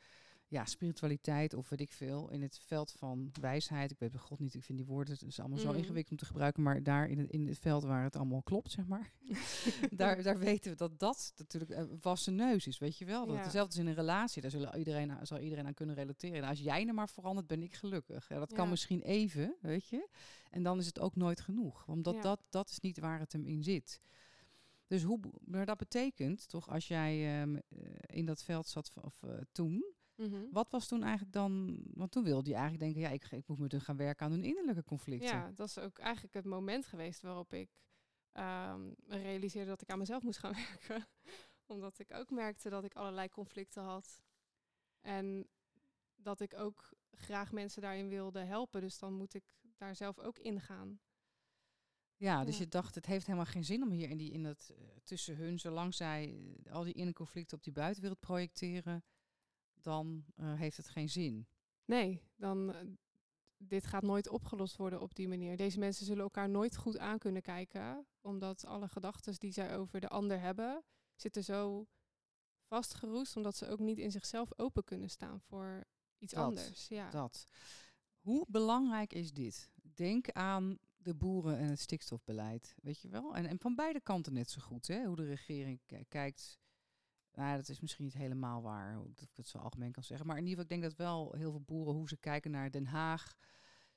ja, 0.55 0.65
spiritualiteit 0.65 1.55
of 1.55 1.69
weet 1.69 1.81
ik 1.81 1.93
veel, 1.93 2.31
in 2.31 2.43
het 2.43 2.59
veld 2.67 2.93
van 2.93 3.31
wijsheid, 3.41 3.91
ik 3.91 3.99
weet 3.99 4.11
bij 4.11 4.21
God 4.21 4.39
niet, 4.39 4.55
ik 4.55 4.65
vind 4.65 4.79
die 4.79 4.87
woorden, 4.87 5.15
het 5.15 5.23
is 5.23 5.41
allemaal 5.41 5.59
zo 5.59 5.69
Mhm. 5.69 5.77
ingewikkeld 5.79 6.11
om 6.11 6.17
te 6.17 6.25
gebruiken, 6.25 6.63
maar 6.63 6.83
daar 6.83 7.09
in 7.09 7.19
het, 7.19 7.31
in 7.31 7.47
het 7.47 7.59
veld 7.59 7.83
waar 7.85 8.03
het 8.03 8.17
allemaal 8.17 8.43
klopt, 8.43 8.71
zeg 8.71 8.87
maar, 8.87 9.13
daar, 9.91 10.23
daar 10.23 10.39
weten 10.39 10.71
we 10.71 10.77
dat 10.77 10.99
dat 10.99 11.33
natuurlijk 11.37 11.71
een 11.71 11.99
wassen 12.01 12.35
neus 12.35 12.67
is, 12.67 12.79
weet 12.79 12.99
je 12.99 13.05
wel. 13.05 13.27
Dat 13.27 13.37
Ja. 13.37 13.43
Hetzelfde 13.43 13.73
is 13.75 13.81
in 13.81 13.87
een 13.87 13.95
relatie, 13.95 14.43
daar 14.43 14.51
zullen 14.51 14.79
iedereen, 14.79 15.13
aan- 15.13 15.27
zal 15.27 15.39
iedereen 15.39 15.67
aan 15.67 15.75
kunnen 15.75 15.95
relateren. 15.95 16.43
En 16.43 16.49
als 16.49 16.61
jij 16.61 16.87
er 16.87 16.95
maar 16.95 17.09
verandert, 17.09 17.47
ben 17.47 17.63
ik 17.63 17.75
gelukkig. 17.75 18.29
Ja, 18.29 18.39
dat 18.39 18.53
kan 18.53 18.69
misschien 18.69 19.03
even, 19.03 19.57
weet 19.61 19.89
je. 19.89 20.09
En 20.51 20.63
dan 20.63 20.79
is 20.79 20.87
het 20.87 20.99
ook 21.01 21.17
nooit 21.17 21.41
genoeg, 21.41 21.87
omdat 21.89 22.23
dat, 22.23 22.41
dat 22.51 22.71
is 22.71 22.81
niet 22.81 22.99
waar 22.99 23.19
het 23.19 23.33
hem 23.33 23.45
in 23.45 23.63
zit. 23.63 24.01
Dus 24.87 25.03
hoe, 25.03 25.21
maar 25.45 25.67
dat 25.67 25.77
betekent 25.79 26.49
toch, 26.49 26.69
als 26.71 26.89
jij 26.89 27.41
ehm, 27.41 27.57
eh, 27.57 27.61
in 28.07 28.27
dat 28.27 28.43
veld 28.43 28.67
zat 28.67 28.93
of, 29.03 29.23
eh, 29.23 29.31
toen, 29.53 29.85
Mhm. 30.17 30.45
wat 30.51 30.71
was 30.71 30.89
toen 30.89 31.03
eigenlijk 31.03 31.33
dan, 31.33 31.81
want 31.95 32.11
toen 32.12 32.25
wilde 32.25 32.51
je 32.51 32.57
eigenlijk 32.57 32.85
denken, 32.85 33.01
ja, 33.03 33.09
ik, 33.09 33.25
ik 33.31 33.49
moet 33.49 33.73
me 33.73 33.81
gaan 33.81 33.97
werken 33.97 34.27
aan 34.27 34.33
hun 34.33 34.45
innerlijke 34.45 34.85
conflicten. 34.85 35.29
Ja, 35.29 35.51
dat 35.55 35.69
is 35.69 35.79
ook 35.79 35.99
eigenlijk 35.99 36.35
het 36.35 36.45
moment 36.45 36.87
geweest 36.87 37.23
waarop 37.23 37.53
ik 37.53 37.71
ehm, 38.33 38.93
realiseerde 39.07 39.71
dat 39.71 39.83
ik 39.83 39.91
aan 39.91 39.99
mezelf 39.99 40.23
moest 40.23 40.39
gaan 40.39 40.55
werken. 40.69 41.07
Omdat 41.67 41.99
ik 41.99 42.12
ook 42.15 42.31
merkte 42.31 42.69
dat 42.71 42.85
ik 42.85 42.95
allerlei 42.95 43.29
conflicten 43.29 43.83
had. 43.83 44.21
En 45.01 45.49
dat 46.17 46.41
ik 46.41 46.55
ook 46.55 46.93
graag 47.11 47.53
mensen 47.53 47.83
daarin 47.83 48.09
wilde 48.09 48.41
helpen. 48.41 48.81
Dus 48.81 48.99
dan 48.99 49.12
moet 49.12 49.35
ik 49.35 49.55
daar 49.77 49.97
zelf 49.97 50.19
ook 50.19 50.39
in 50.39 50.61
gaan. 50.61 51.01
Ja, 52.17 52.45
dus 52.45 52.57
Ja. 52.59 52.62
je 52.65 52.69
dacht, 52.69 52.95
het 52.95 53.07
heeft 53.07 53.27
helemaal 53.27 53.47
geen 53.47 53.65
zin 53.65 53.83
om 53.83 53.91
hier 53.91 54.11
in, 54.11 54.17
die, 54.17 54.33
in 54.33 54.43
dat 54.43 54.71
eh, 54.77 54.85
tussen 55.05 55.37
hun, 55.37 55.59
zolang 55.59 55.95
zij 55.95 56.37
eh, 56.65 56.73
al 56.73 56.85
die 56.85 56.93
innerconflicten 56.95 57.57
op 57.57 57.62
die 57.65 57.73
buitenwereld 57.73 58.21
projecteren, 58.21 59.05
dan 59.85 60.24
eh, 60.37 60.55
heeft 60.55 60.76
het 60.76 60.89
geen 60.89 61.09
zin. 61.09 61.47
Nee, 61.85 62.22
dan, 62.37 62.72
eh, 62.74 62.87
dit 63.57 63.87
gaat 63.87 64.03
nooit 64.03 64.28
opgelost 64.28 64.76
worden 64.76 65.01
op 65.01 65.14
die 65.14 65.28
manier. 65.28 65.57
Deze 65.57 65.78
mensen 65.78 66.07
zullen 66.07 66.22
elkaar 66.22 66.49
nooit 66.49 66.76
goed 66.76 66.99
aan 66.99 67.18
kunnen 67.18 67.43
kijken, 67.43 68.07
omdat 68.20 68.64
alle 68.66 68.89
gedachten 68.89 69.35
die 69.35 69.53
zij 69.53 69.76
over 69.76 70.01
de 70.01 70.09
ander 70.09 70.41
hebben, 70.41 70.85
zitten 71.16 71.45
zo 71.45 71.87
vastgeroest, 72.66 73.37
omdat 73.37 73.57
ze 73.57 73.68
ook 73.68 73.78
niet 73.78 73.99
in 73.99 74.11
zichzelf 74.11 74.59
open 74.59 74.85
kunnen 74.85 75.11
staan 75.11 75.41
voor 75.41 75.85
iets 76.18 76.32
Dat, 76.32 76.45
anders. 76.45 76.89
Ja. 76.89 77.11
Dat. 77.11 77.45
Hoe 78.18 78.45
belangrijk 78.49 79.12
is 79.12 79.32
dit? 79.32 79.70
Denk 79.82 80.30
aan 80.30 80.78
de 80.97 81.14
boeren 81.14 81.59
en 81.59 81.68
het 81.68 81.80
stikstofbeleid, 81.80 82.74
weet 82.82 83.01
je 83.01 83.09
wel? 83.09 83.37
En, 83.37 83.47
en 83.47 83.59
van 83.59 83.74
beide 83.74 84.01
kanten 84.01 84.32
net 84.32 84.51
zo 84.51 84.61
goed, 84.61 84.87
hè? 84.87 85.05
Hoe 85.05 85.16
de 85.16 85.24
regering 85.26 85.80
ki- 85.87 86.05
kijkt. 86.09 86.59
Nou, 87.35 87.57
dat 87.57 87.68
is 87.68 87.80
misschien 87.80 88.05
niet 88.05 88.14
helemaal 88.14 88.62
waar, 88.62 88.95
hoe 88.95 89.09
ik 89.09 89.18
dat 89.18 89.28
ik 89.28 89.37
het 89.37 89.47
zo 89.49 89.59
algemeen 89.59 89.93
kan 89.93 90.03
zeggen. 90.03 90.26
Maar 90.26 90.37
in 90.39 90.47
ieder 90.47 90.59
geval, 90.59 90.76
ik 90.76 90.80
denk 90.82 90.97
dat 90.97 91.07
wel 91.07 91.32
heel 91.32 91.51
veel 91.51 91.61
boeren, 91.62 91.95
hoe 91.95 92.09
ze 92.09 92.16
kijken 92.16 92.51
naar 92.51 92.70
Den 92.70 92.87
Haag. 92.87 93.37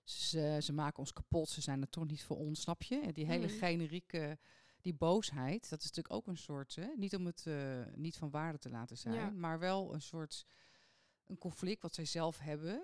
Ze, 0.04 0.58
ze 0.62 0.74
maken 0.74 1.00
ons 1.00 1.14
kapot, 1.14 1.50
ze 1.50 1.62
zijn 1.62 1.82
er 1.82 1.90
toch 1.90 2.08
niet 2.08 2.24
voor 2.24 2.38
ons, 2.38 2.62
snap 2.62 2.84
je? 2.84 3.14
Die 3.14 3.26
hele 3.26 3.48
Mhm. 3.48 3.56
generieke, 3.58 4.38
die 4.82 4.94
boosheid, 4.94 5.70
dat 5.70 5.80
is 5.80 5.86
natuurlijk 5.86 6.14
ook 6.16 6.28
een 6.28 6.38
soort, 6.38 6.76
hè? 6.76 6.88
niet 6.96 7.16
om 7.16 7.26
het 7.26 7.46
eh, 7.48 7.82
niet 7.96 8.18
van 8.18 8.30
waarde 8.30 8.58
te 8.58 8.70
laten 8.70 8.98
zijn, 8.98 9.16
Ja. 9.16 9.30
maar 9.30 9.60
wel 9.60 9.94
een 9.94 10.02
soort 10.02 10.46
een 11.26 11.38
conflict 11.38 11.82
wat 11.82 11.94
zij 11.94 12.06
zelf 12.06 12.40
hebben 12.40 12.84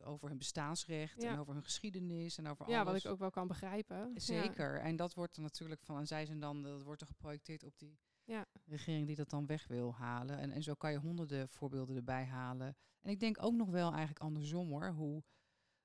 eh, 0.00 0.08
over 0.08 0.28
hun 0.28 0.38
bestaansrecht 0.38 1.22
en 1.22 1.32
Ja. 1.32 1.38
over 1.38 1.52
hun 1.54 1.62
geschiedenis 1.62 2.38
en 2.38 2.46
over 2.48 2.68
ja, 2.68 2.78
wat 2.78 2.86
alles. 2.86 3.04
ik 3.04 3.10
ook 3.10 3.18
wel 3.18 3.30
kan 3.30 3.46
begrijpen. 3.48 3.96
Ja. 4.14 4.20
Zeker. 4.20 4.80
En 4.80 4.96
dat 4.96 5.14
wordt 5.14 5.36
er 5.36 5.42
natuurlijk 5.42 5.82
van, 5.82 5.98
en 5.98 6.06
zij 6.06 6.26
zijn 6.26 6.40
dan, 6.40 6.62
dat 6.62 6.82
wordt 6.82 7.00
er 7.00 7.06
geprojecteerd 7.06 7.64
op 7.64 7.78
die 7.78 7.98
Ja. 8.32 8.46
regering 8.64 9.06
die 9.06 9.16
dat 9.16 9.30
dan 9.30 9.46
weg 9.46 9.66
wil 9.66 9.94
halen. 9.94 10.38
En, 10.38 10.50
en 10.50 10.62
zo 10.62 10.74
kan 10.74 10.92
je 10.92 10.98
honderden 10.98 11.48
voorbeelden 11.48 11.96
erbij 11.96 12.24
halen. 12.24 12.76
En 13.00 13.10
ik 13.10 13.20
denk 13.20 13.42
ook 13.42 13.54
nog 13.54 13.68
wel 13.68 13.90
eigenlijk 13.90 14.20
andersom 14.20 14.68
hoor, 14.68 14.92
hoe, 14.92 15.22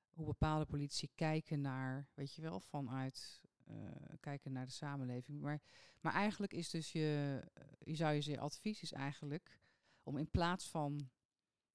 hoe 0.08 0.26
bepaalde 0.26 0.64
politici 0.64 1.08
kijken 1.14 1.60
naar, 1.60 2.08
weet 2.14 2.34
je 2.34 2.42
wel, 2.42 2.60
vanuit 2.60 3.40
eh, 3.64 3.74
kijken 4.20 4.52
naar 4.52 4.66
de 4.66 4.72
samenleving. 4.72 5.40
Maar, 5.40 5.60
maar 6.00 6.12
eigenlijk 6.12 6.52
is 6.52 6.70
dus 6.70 6.92
je, 6.92 7.40
je 7.78 7.94
zou 7.94 8.14
je 8.14 8.20
zeggen, 8.20 8.42
advies 8.42 8.82
is 8.82 8.92
eigenlijk 8.92 9.60
om 10.02 10.16
in 10.16 10.30
plaats 10.30 10.70
van 10.70 11.10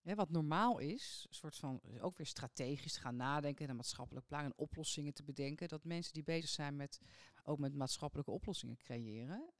wat 0.01 0.29
normaal 0.29 0.79
is, 0.79 1.25
een 1.29 1.35
soort 1.35 1.55
van 1.55 1.81
ook 1.99 2.17
weer 2.17 2.27
strategisch 2.27 2.93
te 2.93 2.99
gaan 2.99 3.15
nadenken, 3.15 3.69
een 3.69 3.75
maatschappelijk 3.75 4.25
plan 4.25 4.43
en 4.43 4.57
oplossingen 4.57 5.13
te 5.13 5.23
bedenken, 5.23 5.67
dat 5.67 5.83
mensen 5.83 6.13
die 6.13 6.23
bezig 6.23 6.49
zijn 6.49 6.75
met 6.75 6.99
ook 7.43 7.59
met 7.59 7.75
maatschappelijke 7.75 8.31
oplossingen 8.31 8.77
creëren 8.77 9.53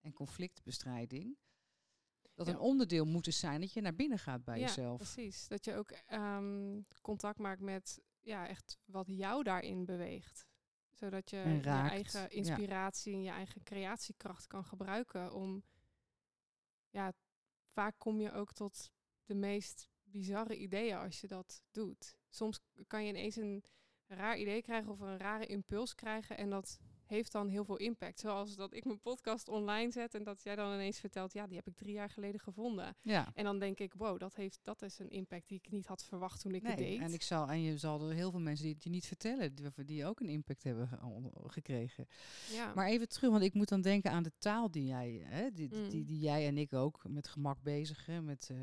en 0.00 0.12
conflictbestrijding, 0.12 1.38
dat 2.34 2.46
Ja. 2.46 2.52
een 2.52 2.58
onderdeel 2.58 3.04
moet 3.04 3.34
zijn 3.34 3.60
dat 3.60 3.72
je 3.72 3.80
naar 3.80 3.94
binnen 3.94 4.18
gaat 4.18 4.44
bij 4.44 4.58
ja, 4.58 4.66
jezelf. 4.66 4.96
precies. 4.96 5.48
Dat 5.48 5.64
je 5.64 5.74
ook 5.74 5.90
ehm, 5.90 6.80
contact 7.00 7.38
maakt 7.38 7.60
met 7.60 8.00
ja, 8.20 8.48
echt 8.48 8.78
wat 8.84 9.06
jou 9.08 9.42
daarin 9.42 9.84
beweegt. 9.84 10.46
Zodat 10.90 11.30
je 11.30 11.36
je 11.36 11.60
eigen 11.60 12.30
inspiratie 12.30 13.12
en 13.12 13.22
je 13.22 13.30
eigen 13.30 13.62
creatiekracht 13.62 14.46
kan 14.46 14.64
gebruiken 14.64 15.32
om... 15.32 15.64
Ja, 16.90 17.12
vaak 17.72 17.94
kom 17.98 18.20
je 18.20 18.32
ook 18.32 18.52
tot 18.52 18.90
de 19.24 19.34
meest 19.34 19.88
bizarre 20.02 20.56
ideeën 20.56 20.96
als 20.96 21.20
je 21.20 21.26
dat 21.26 21.62
doet. 21.70 22.16
Soms 22.28 22.60
kan 22.86 23.04
je 23.04 23.08
ineens 23.08 23.36
een 23.36 23.64
raar 24.06 24.38
idee 24.38 24.62
krijgen 24.62 24.90
of 24.90 25.00
een 25.00 25.18
rare 25.18 25.46
impuls 25.46 25.94
krijgen 25.94 26.36
en 26.36 26.50
dat 26.50 26.78
heeft 27.08 27.32
dan 27.32 27.48
heel 27.48 27.64
veel 27.64 27.76
impact. 27.76 28.20
Zoals 28.20 28.56
dat 28.56 28.72
ik 28.74 28.84
mijn 28.84 29.00
podcast 29.00 29.48
online 29.48 29.90
zet 29.90 30.14
en 30.14 30.22
dat 30.24 30.42
jij 30.42 30.56
dan 30.56 30.72
ineens 30.72 30.98
vertelt, 30.98 31.32
ja, 31.32 31.46
die 31.46 31.56
heb 31.56 31.66
ik 31.66 31.76
drie 31.76 31.92
jaar 31.92 32.10
geleden 32.10 32.40
gevonden. 32.40 32.96
Ja. 33.02 33.32
En 33.34 33.44
dan 33.44 33.58
denk 33.58 33.78
ik, 33.78 33.92
wow, 33.94 34.18
dat, 34.18 34.34
heeft, 34.34 34.58
dat 34.62 34.82
is 34.82 34.98
een 34.98 35.10
impact 35.10 35.48
die 35.48 35.58
ik 35.62 35.70
niet 35.70 35.86
had 35.86 36.04
verwacht 36.04 36.40
toen 36.40 36.54
ik 36.54 36.62
het 36.62 36.76
Nee, 36.78 36.90
deed. 36.90 37.00
en, 37.00 37.12
ik 37.12 37.22
zal, 37.22 37.48
en 37.48 37.60
je 37.62 37.78
zal 37.78 38.08
er 38.08 38.14
heel 38.14 38.30
veel 38.30 38.40
mensen 38.40 38.64
die 38.64 38.74
het 38.74 38.84
je 38.84 38.90
niet 38.90 39.06
vertellen, 39.06 39.54
die, 39.54 39.84
die 39.84 40.06
ook 40.06 40.20
een 40.20 40.28
impact 40.28 40.62
hebben 40.62 40.88
gekregen. 41.46 42.06
ja. 42.52 42.72
Maar 42.74 42.86
even 42.86 43.08
terug, 43.08 43.30
want 43.30 43.42
ik 43.42 43.54
moet 43.54 43.68
dan 43.68 43.80
denken 43.80 44.10
aan 44.10 44.22
de 44.22 44.32
taal 44.38 44.70
die 44.70 44.84
jij, 44.86 45.20
hè, 45.24 45.50
die, 45.52 45.68
die, 45.68 45.78
Mm. 45.78 45.88
die, 45.88 46.04
die 46.04 46.18
jij 46.18 46.46
en 46.46 46.58
ik 46.58 46.72
ook 46.72 47.04
met 47.08 47.28
gemak 47.28 47.62
bezigen. 47.62 48.24
Met 48.24 48.48
eh, 48.50 48.56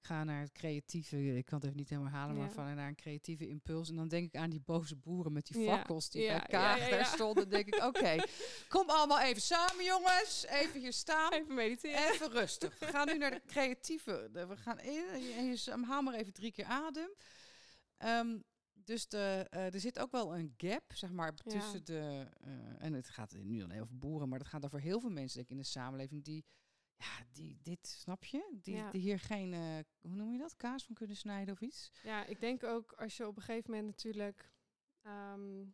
ga 0.00 0.24
naar 0.24 0.40
het 0.40 0.52
creatieve, 0.52 1.36
ik 1.36 1.44
kan 1.44 1.58
het 1.58 1.66
even 1.66 1.76
niet 1.78 1.88
helemaal 1.88 2.10
halen, 2.12 2.36
maar 2.36 2.50
van 2.50 2.74
naar 2.74 2.88
een 2.88 2.94
creatieve 2.94 3.48
impuls. 3.48 3.88
En 3.88 3.96
dan 3.96 4.08
denk 4.08 4.26
ik 4.26 4.36
aan 4.40 4.50
die 4.50 4.60
boze 4.60 4.96
boeren 4.96 5.32
met 5.32 5.46
die 5.46 5.64
fakkels 5.64 6.10
die 6.10 6.22
ja, 6.22 6.36
bij 6.38 6.46
Kaag 6.46 6.88
daar 6.88 7.06
stonden. 7.06 7.48
denk 7.48 7.66
ik, 7.66 7.82
oké, 7.84 8.16
kom 8.68 8.90
allemaal 8.90 9.20
even 9.20 9.42
samen 9.42 9.84
jongens, 9.84 10.46
even 10.46 10.80
hier 10.80 10.92
staan. 10.92 11.32
Even 11.32 11.54
mediteren. 11.54 12.10
Even 12.12 12.30
rustig. 12.30 12.78
We 12.78 12.86
gaan 12.86 13.06
nu 13.06 13.18
naar 13.18 13.30
de 13.30 13.42
creatieve. 13.46 14.28
We 14.32 14.56
gaan 14.56 14.78
in, 14.80 15.04
en 15.36 15.44
je 15.46 15.56
s- 15.56 15.66
haal 15.68 16.02
maar 16.02 16.14
even 16.14 16.32
drie 16.32 16.52
keer 16.52 16.64
adem. 16.64 17.10
Ehm, 17.96 18.38
dus 18.72 19.08
de, 19.08 19.46
eh, 19.50 19.74
er 19.74 19.80
zit 19.80 19.98
ook 19.98 20.10
wel 20.10 20.36
een 20.36 20.54
gap, 20.56 20.84
zeg 20.94 21.10
maar, 21.10 21.32
Ja. 21.44 21.50
tussen 21.50 21.84
de... 21.84 22.26
eh, 22.40 22.50
en 22.78 22.92
het 22.92 23.08
gaat 23.08 23.34
nu 23.42 23.58
dan 23.58 23.80
over 23.80 23.98
boeren, 23.98 24.28
maar 24.28 24.38
het 24.38 24.48
gaat 24.48 24.64
over 24.64 24.80
heel 24.80 25.00
veel 25.00 25.10
mensen 25.10 25.36
denk 25.36 25.50
ik, 25.50 25.56
in 25.56 25.62
de 25.62 25.68
samenleving 25.68 26.24
die... 26.24 26.44
Ja, 26.98 27.24
die 27.32 27.58
dit, 27.62 27.86
snap 27.86 28.24
je? 28.24 28.58
Die, 28.62 28.74
Ja. 28.74 28.90
die 28.90 29.00
hier 29.00 29.18
geen, 29.18 29.52
eh, 29.52 29.78
hoe 30.00 30.16
noem 30.16 30.32
je 30.32 30.38
dat, 30.38 30.56
kaas 30.56 30.84
van 30.84 30.94
kunnen 30.94 31.16
snijden 31.16 31.54
of 31.54 31.60
iets? 31.60 31.90
Ja, 32.02 32.24
ik 32.24 32.40
denk 32.40 32.62
ook 32.64 32.92
als 32.92 33.16
je 33.16 33.26
op 33.26 33.36
een 33.36 33.42
gegeven 33.42 33.70
moment 33.70 33.88
natuurlijk... 33.88 34.52
ehm, 35.02 35.64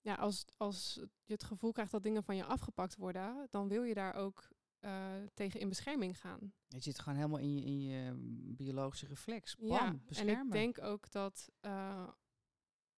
ja, 0.00 0.14
als, 0.14 0.44
als 0.56 0.94
je 1.24 1.32
het 1.32 1.44
gevoel 1.44 1.72
krijgt 1.72 1.92
dat 1.92 2.02
dingen 2.02 2.22
van 2.24 2.36
je 2.36 2.44
afgepakt 2.44 2.96
worden, 2.96 3.46
dan 3.50 3.68
wil 3.68 3.82
je 3.82 3.94
daar 3.94 4.14
ook 4.14 4.48
eh, 4.80 5.12
tegen 5.34 5.60
in 5.60 5.68
bescherming 5.68 6.20
gaan. 6.20 6.52
Je 6.68 6.80
zit 6.80 6.98
gewoon 6.98 7.18
helemaal 7.18 7.38
in 7.38 7.54
je, 7.54 7.64
in 7.64 7.80
je 7.82 8.12
biologische 8.56 9.06
reflex. 9.06 9.56
Bam, 9.56 9.68
ja, 9.68 9.86
en 9.86 10.02
beschermen. 10.06 10.46
ik 10.46 10.52
denk 10.52 10.82
ook 10.82 11.10
dat 11.10 11.50
eh, 11.60 12.08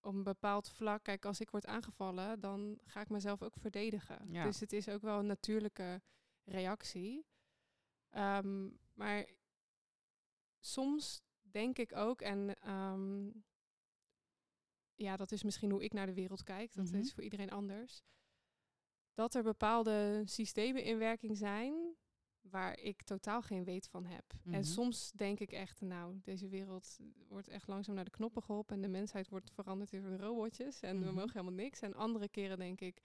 op 0.00 0.14
een 0.14 0.22
bepaald 0.22 0.68
vlak, 0.68 1.02
kijk, 1.02 1.24
als 1.24 1.40
ik 1.40 1.50
word 1.50 1.66
aangevallen, 1.66 2.40
dan 2.40 2.78
ga 2.84 3.00
ik 3.00 3.08
mezelf 3.08 3.42
ook 3.42 3.56
verdedigen. 3.56 4.32
Ja. 4.32 4.44
Dus 4.44 4.60
het 4.60 4.72
is 4.72 4.88
ook 4.88 5.02
wel 5.02 5.18
een 5.18 5.26
natuurlijke 5.26 6.02
reactie. 6.46 7.26
Ehm, 8.10 8.68
maar 8.94 9.26
soms 10.60 11.22
denk 11.40 11.78
ik 11.78 11.96
ook, 11.96 12.20
en 12.20 12.54
ehm, 12.60 13.30
ja, 14.94 15.16
dat 15.16 15.32
is 15.32 15.42
misschien 15.42 15.70
hoe 15.70 15.84
ik 15.84 15.92
naar 15.92 16.06
de 16.06 16.14
wereld 16.14 16.42
kijk, 16.42 16.74
dat 16.74 16.86
Mhm. 16.86 16.96
is 16.96 17.12
voor 17.12 17.22
iedereen 17.22 17.50
anders, 17.50 18.02
dat 19.14 19.34
er 19.34 19.42
bepaalde 19.42 20.22
systemen 20.24 20.82
in 20.82 20.98
werking 20.98 21.36
zijn 21.36 21.96
waar 22.40 22.78
ik 22.78 23.02
totaal 23.02 23.42
geen 23.42 23.64
weet 23.64 23.88
van 23.88 24.04
heb. 24.04 24.24
Mhm. 24.42 24.54
En 24.54 24.64
soms 24.64 25.12
denk 25.12 25.40
ik 25.40 25.52
echt, 25.52 25.80
nou, 25.80 26.20
deze 26.22 26.48
wereld 26.48 26.98
wordt 27.28 27.48
echt 27.48 27.66
langzaam 27.68 27.94
naar 27.94 28.04
de 28.04 28.10
knoppen 28.10 28.42
geholpen 28.42 28.74
en 28.76 28.82
de 28.82 28.88
mensheid 28.88 29.28
wordt 29.28 29.50
veranderd 29.50 29.92
in 29.92 30.16
robotjes 30.16 30.80
en 30.82 30.98
we 30.98 31.04
Mhm. 31.04 31.14
mogen 31.14 31.32
helemaal 31.32 31.64
niks. 31.64 31.80
En 31.80 31.94
andere 31.94 32.28
keren 32.28 32.58
denk 32.58 32.80
ik, 32.80 33.02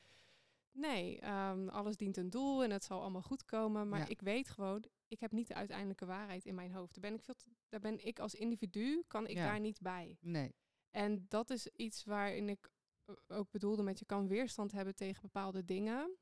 nee, 0.72 1.20
ehm, 1.20 1.68
alles 1.68 1.98
dient 1.98 2.18
een 2.18 2.30
doel 2.30 2.64
en 2.64 2.72
het 2.72 2.84
zal 2.84 3.02
allemaal 3.02 3.22
goed 3.22 3.46
komen. 3.46 3.90
Maar 3.90 4.00
Ja. 4.00 4.08
ik 4.08 4.22
weet 4.22 4.50
gewoon, 4.50 4.84
ik 5.08 5.20
heb 5.20 5.32
niet 5.32 5.48
de 5.48 5.54
uiteindelijke 5.54 6.06
waarheid 6.06 6.46
in 6.46 6.56
mijn 6.56 6.72
hoofd. 6.74 6.94
Daar 6.94 7.10
ben 7.12 7.20
ik, 7.20 7.24
veel 7.24 7.34
te- 7.36 7.52
daar 7.70 7.80
ben 7.80 8.06
ik 8.06 8.20
als 8.20 8.34
individu, 8.36 9.04
kan 9.08 9.28
ik 9.28 9.36
Ja. 9.36 9.46
daar 9.46 9.60
niet 9.60 9.82
bij. 9.82 10.18
Nee. 10.22 10.56
En 10.90 11.26
dat 11.28 11.50
is 11.50 11.68
iets 11.68 12.04
waarin 12.04 12.50
ik 12.50 12.70
eh, 13.06 13.16
ook 13.28 13.52
bedoelde 13.52 13.84
met 13.84 14.00
je 14.00 14.06
kan 14.06 14.28
weerstand 14.28 14.72
hebben 14.72 14.96
tegen 14.96 15.22
bepaalde 15.22 15.66
dingen. 15.66 16.18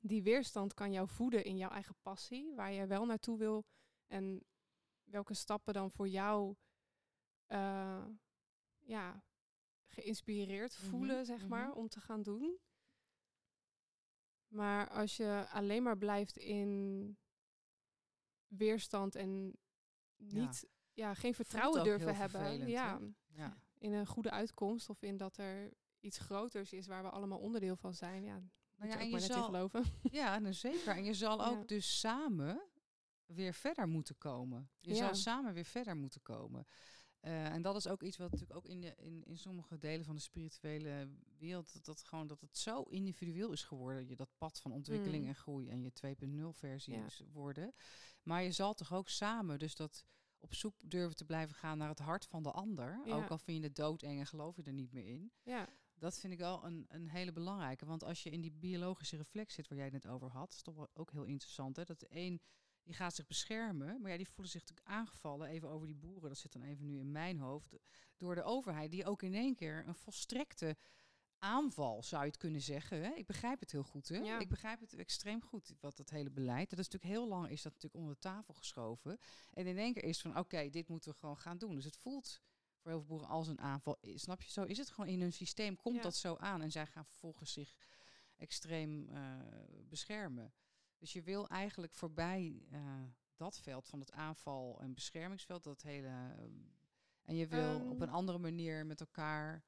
Die 0.00 0.22
weerstand 0.22 0.74
kan 0.74 0.92
jou 0.92 1.08
voeden 1.08 1.44
in 1.44 1.56
jouw 1.56 1.70
eigen 1.70 1.94
passie, 2.02 2.54
waar 2.54 2.72
je 2.72 2.86
wel 2.86 3.04
naartoe 3.06 3.38
wil 3.38 3.64
en 4.06 4.44
welke 5.04 5.34
stappen 5.34 5.74
dan 5.74 5.90
voor 5.90 6.08
jou 6.08 6.54
eh, 7.46 8.04
ja, 8.78 9.22
geïnspireerd 9.86 10.78
Mhm, 10.80 10.90
voelen, 10.90 11.24
zeg 11.26 11.40
mhm. 11.40 11.48
maar, 11.48 11.72
om 11.72 11.88
te 11.88 12.00
gaan 12.00 12.22
doen. 12.22 12.58
Maar 14.50 14.88
als 14.88 15.16
je 15.16 15.46
alleen 15.52 15.82
maar 15.82 15.98
blijft 15.98 16.36
in 16.36 17.16
weerstand 18.46 19.14
en 19.14 19.56
niet, 20.16 20.66
ja, 20.92 21.14
geen 21.14 21.34
vertrouwen 21.34 21.84
durven 21.84 22.16
hebben, 22.16 22.68
ja, 22.68 23.00
Ja. 23.28 23.56
in 23.78 23.92
een 23.92 24.06
goede 24.06 24.30
uitkomst 24.30 24.88
of 24.88 25.02
in 25.02 25.16
dat 25.16 25.36
er 25.36 25.72
iets 26.00 26.18
groters 26.18 26.72
is 26.72 26.86
waar 26.86 27.02
we 27.02 27.10
allemaal 27.10 27.38
onderdeel 27.38 27.76
van 27.76 27.94
zijn. 27.94 28.24
Ja, 28.24 28.38
moet 28.38 28.50
Nou 28.76 28.88
ja, 28.90 28.94
je 28.94 29.00
en 29.00 29.04
je 29.06 29.10
maar 29.12 29.20
zal, 29.20 29.42
geloven. 29.44 29.84
Ja, 30.20 30.38
nou 30.38 30.54
zeker. 30.54 30.96
En 30.96 31.04
je 31.04 31.14
zal 31.14 31.38
Ja. 31.40 31.46
ook 31.48 31.68
dus 31.68 31.98
samen 32.00 32.62
weer 33.26 33.54
verder 33.54 33.88
moeten 33.88 34.18
komen. 34.18 34.70
Je 34.80 34.94
Ja. 34.94 34.96
zal 34.96 35.14
samen 35.14 35.54
weer 35.54 35.64
verder 35.64 35.96
moeten 35.96 36.22
komen. 36.22 36.66
Eh, 37.20 37.46
en 37.46 37.62
dat 37.62 37.76
is 37.76 37.86
ook 37.88 38.02
iets 38.02 38.16
wat 38.16 38.30
natuurlijk 38.30 38.58
ook 38.58 38.66
in, 38.66 38.80
de, 38.80 38.94
in, 38.96 39.24
in 39.24 39.38
sommige 39.38 39.78
delen 39.78 40.04
van 40.04 40.14
de 40.14 40.20
spirituele 40.20 41.08
wereld, 41.38 41.72
dat, 41.72 41.84
dat 41.84 42.02
gewoon 42.02 42.26
dat 42.26 42.40
het 42.40 42.58
zo 42.58 42.82
individueel 42.82 43.52
is 43.52 43.62
geworden. 43.64 44.08
Je 44.08 44.16
dat 44.16 44.30
pad 44.38 44.60
van 44.60 44.72
ontwikkeling 44.72 45.22
Mm. 45.22 45.28
en 45.28 45.34
groei 45.34 45.68
en 45.68 45.82
je 45.82 45.92
2.0 45.92 46.52
versie 46.52 46.94
Ja. 46.94 47.04
is 47.04 47.22
worden. 47.32 47.74
Maar 48.22 48.42
je 48.42 48.52
zal 48.52 48.74
toch 48.74 48.92
ook 48.92 49.08
samen, 49.08 49.58
dus 49.58 49.74
dat 49.74 50.04
op 50.38 50.54
zoek 50.54 50.74
durven 50.90 51.16
te 51.16 51.24
blijven 51.24 51.54
gaan 51.54 51.78
naar 51.78 51.88
het 51.88 51.98
hart 51.98 52.26
van 52.26 52.42
de 52.42 52.50
ander. 52.50 53.00
Ja. 53.04 53.14
Ook 53.16 53.28
al 53.30 53.38
vind 53.38 53.58
je 53.58 53.64
het 53.64 53.76
doodeng 53.76 54.18
en 54.18 54.26
geloof 54.26 54.56
je 54.56 54.62
er 54.62 54.72
niet 54.72 54.92
meer 54.92 55.06
in. 55.06 55.32
Ja, 55.42 55.68
Dat 55.94 56.18
vind 56.18 56.32
ik 56.32 56.38
wel 56.38 56.64
een, 56.64 56.84
een 56.88 57.08
hele 57.08 57.32
belangrijke. 57.32 57.86
Want 57.86 58.04
als 58.04 58.22
je 58.22 58.30
in 58.30 58.40
die 58.40 58.52
biologische 58.52 59.16
reflex 59.16 59.54
zit 59.54 59.68
waar 59.68 59.76
jij 59.78 59.86
het 59.86 60.02
net 60.02 60.12
over 60.12 60.30
had, 60.30 60.52
is 60.52 60.62
toch 60.62 60.88
ook 60.94 61.10
heel 61.12 61.24
interessant. 61.24 61.76
Hè? 61.76 61.84
Dat 61.84 62.00
de 62.00 62.06
een 62.10 62.40
die 62.82 62.94
gaat 62.94 63.14
zich 63.14 63.26
beschermen. 63.26 64.00
Maar 64.00 64.10
ja, 64.10 64.16
die 64.16 64.28
voelen 64.28 64.52
zich 64.52 64.60
natuurlijk 64.60 64.88
aangevallen, 64.88 65.48
even 65.48 65.68
over 65.68 65.86
die 65.86 65.96
boeren, 65.96 66.28
dat 66.28 66.38
zit 66.38 66.52
dan 66.52 66.62
even 66.62 66.86
nu 66.86 66.98
in 66.98 67.12
mijn 67.12 67.38
hoofd, 67.38 67.76
door 68.16 68.34
de 68.34 68.42
overheid, 68.42 68.90
die 68.90 69.06
ook 69.06 69.22
in 69.22 69.34
één 69.34 69.54
keer 69.54 69.86
een 69.86 69.94
volstrekte 69.94 70.76
aanval, 71.38 72.02
zou 72.02 72.22
je 72.22 72.28
het 72.28 72.36
kunnen 72.36 72.60
zeggen. 72.60 73.02
Hè? 73.02 73.10
Ik 73.14 73.26
begrijp 73.26 73.60
het 73.60 73.72
heel 73.72 73.82
goed. 73.82 74.08
Hè? 74.08 74.16
Ja. 74.16 74.38
Ik 74.38 74.48
begrijp 74.48 74.80
het 74.80 74.94
extreem 74.94 75.42
goed, 75.42 75.74
wat 75.80 75.96
dat 75.96 76.10
hele 76.10 76.30
beleid. 76.30 76.70
Dat 76.70 76.78
is 76.78 76.88
natuurlijk 76.88 77.20
heel 77.20 77.28
lang 77.28 77.48
is 77.50 77.62
dat 77.62 77.72
natuurlijk 77.72 78.00
onder 78.00 78.14
de 78.14 78.20
tafel 78.20 78.54
geschoven. 78.54 79.18
En 79.52 79.66
in 79.66 79.78
één 79.78 79.92
keer 79.92 80.04
is 80.04 80.22
het 80.22 80.32
van, 80.32 80.42
oké, 80.42 80.70
dit 80.70 80.88
moeten 80.88 81.10
we 81.10 81.18
gewoon 81.18 81.38
gaan 81.38 81.58
doen. 81.58 81.74
Dus 81.74 81.84
het 81.84 81.96
voelt 81.96 82.40
voor 82.76 82.90
heel 82.90 83.00
veel 83.00 83.08
boeren 83.08 83.28
als 83.28 83.48
een 83.48 83.60
aanval. 83.60 83.98
Snap 84.02 84.42
je? 84.42 84.50
Zo 84.50 84.64
is 84.64 84.78
het 84.78 84.90
gewoon 84.90 85.10
in 85.10 85.20
hun 85.20 85.32
systeem. 85.32 85.76
Komt 85.76 85.96
Ja. 85.96 86.02
dat 86.02 86.16
zo 86.16 86.36
aan 86.36 86.62
en 86.62 86.70
zij 86.70 86.86
gaan 86.86 87.04
vervolgens 87.04 87.52
zich 87.52 87.76
extreem 88.36 89.08
eh, 89.08 89.40
beschermen. 89.88 90.52
Dus 91.00 91.12
je 91.12 91.22
wil 91.22 91.48
eigenlijk 91.48 91.94
voorbij 91.94 92.66
eh, 92.70 93.02
dat 93.36 93.58
veld 93.58 93.88
van 93.88 94.00
het 94.00 94.12
aanval- 94.12 94.80
en 94.80 94.94
beschermingsveld, 94.94 95.64
dat 95.64 95.82
hele. 95.82 96.06
eh, 96.08 96.44
en 97.24 97.36
je 97.36 97.46
wil 97.46 97.78
Ehm. 97.78 97.88
op 97.88 98.00
een 98.00 98.08
andere 98.10 98.38
manier 98.38 98.86
met 98.86 99.00
elkaar 99.00 99.64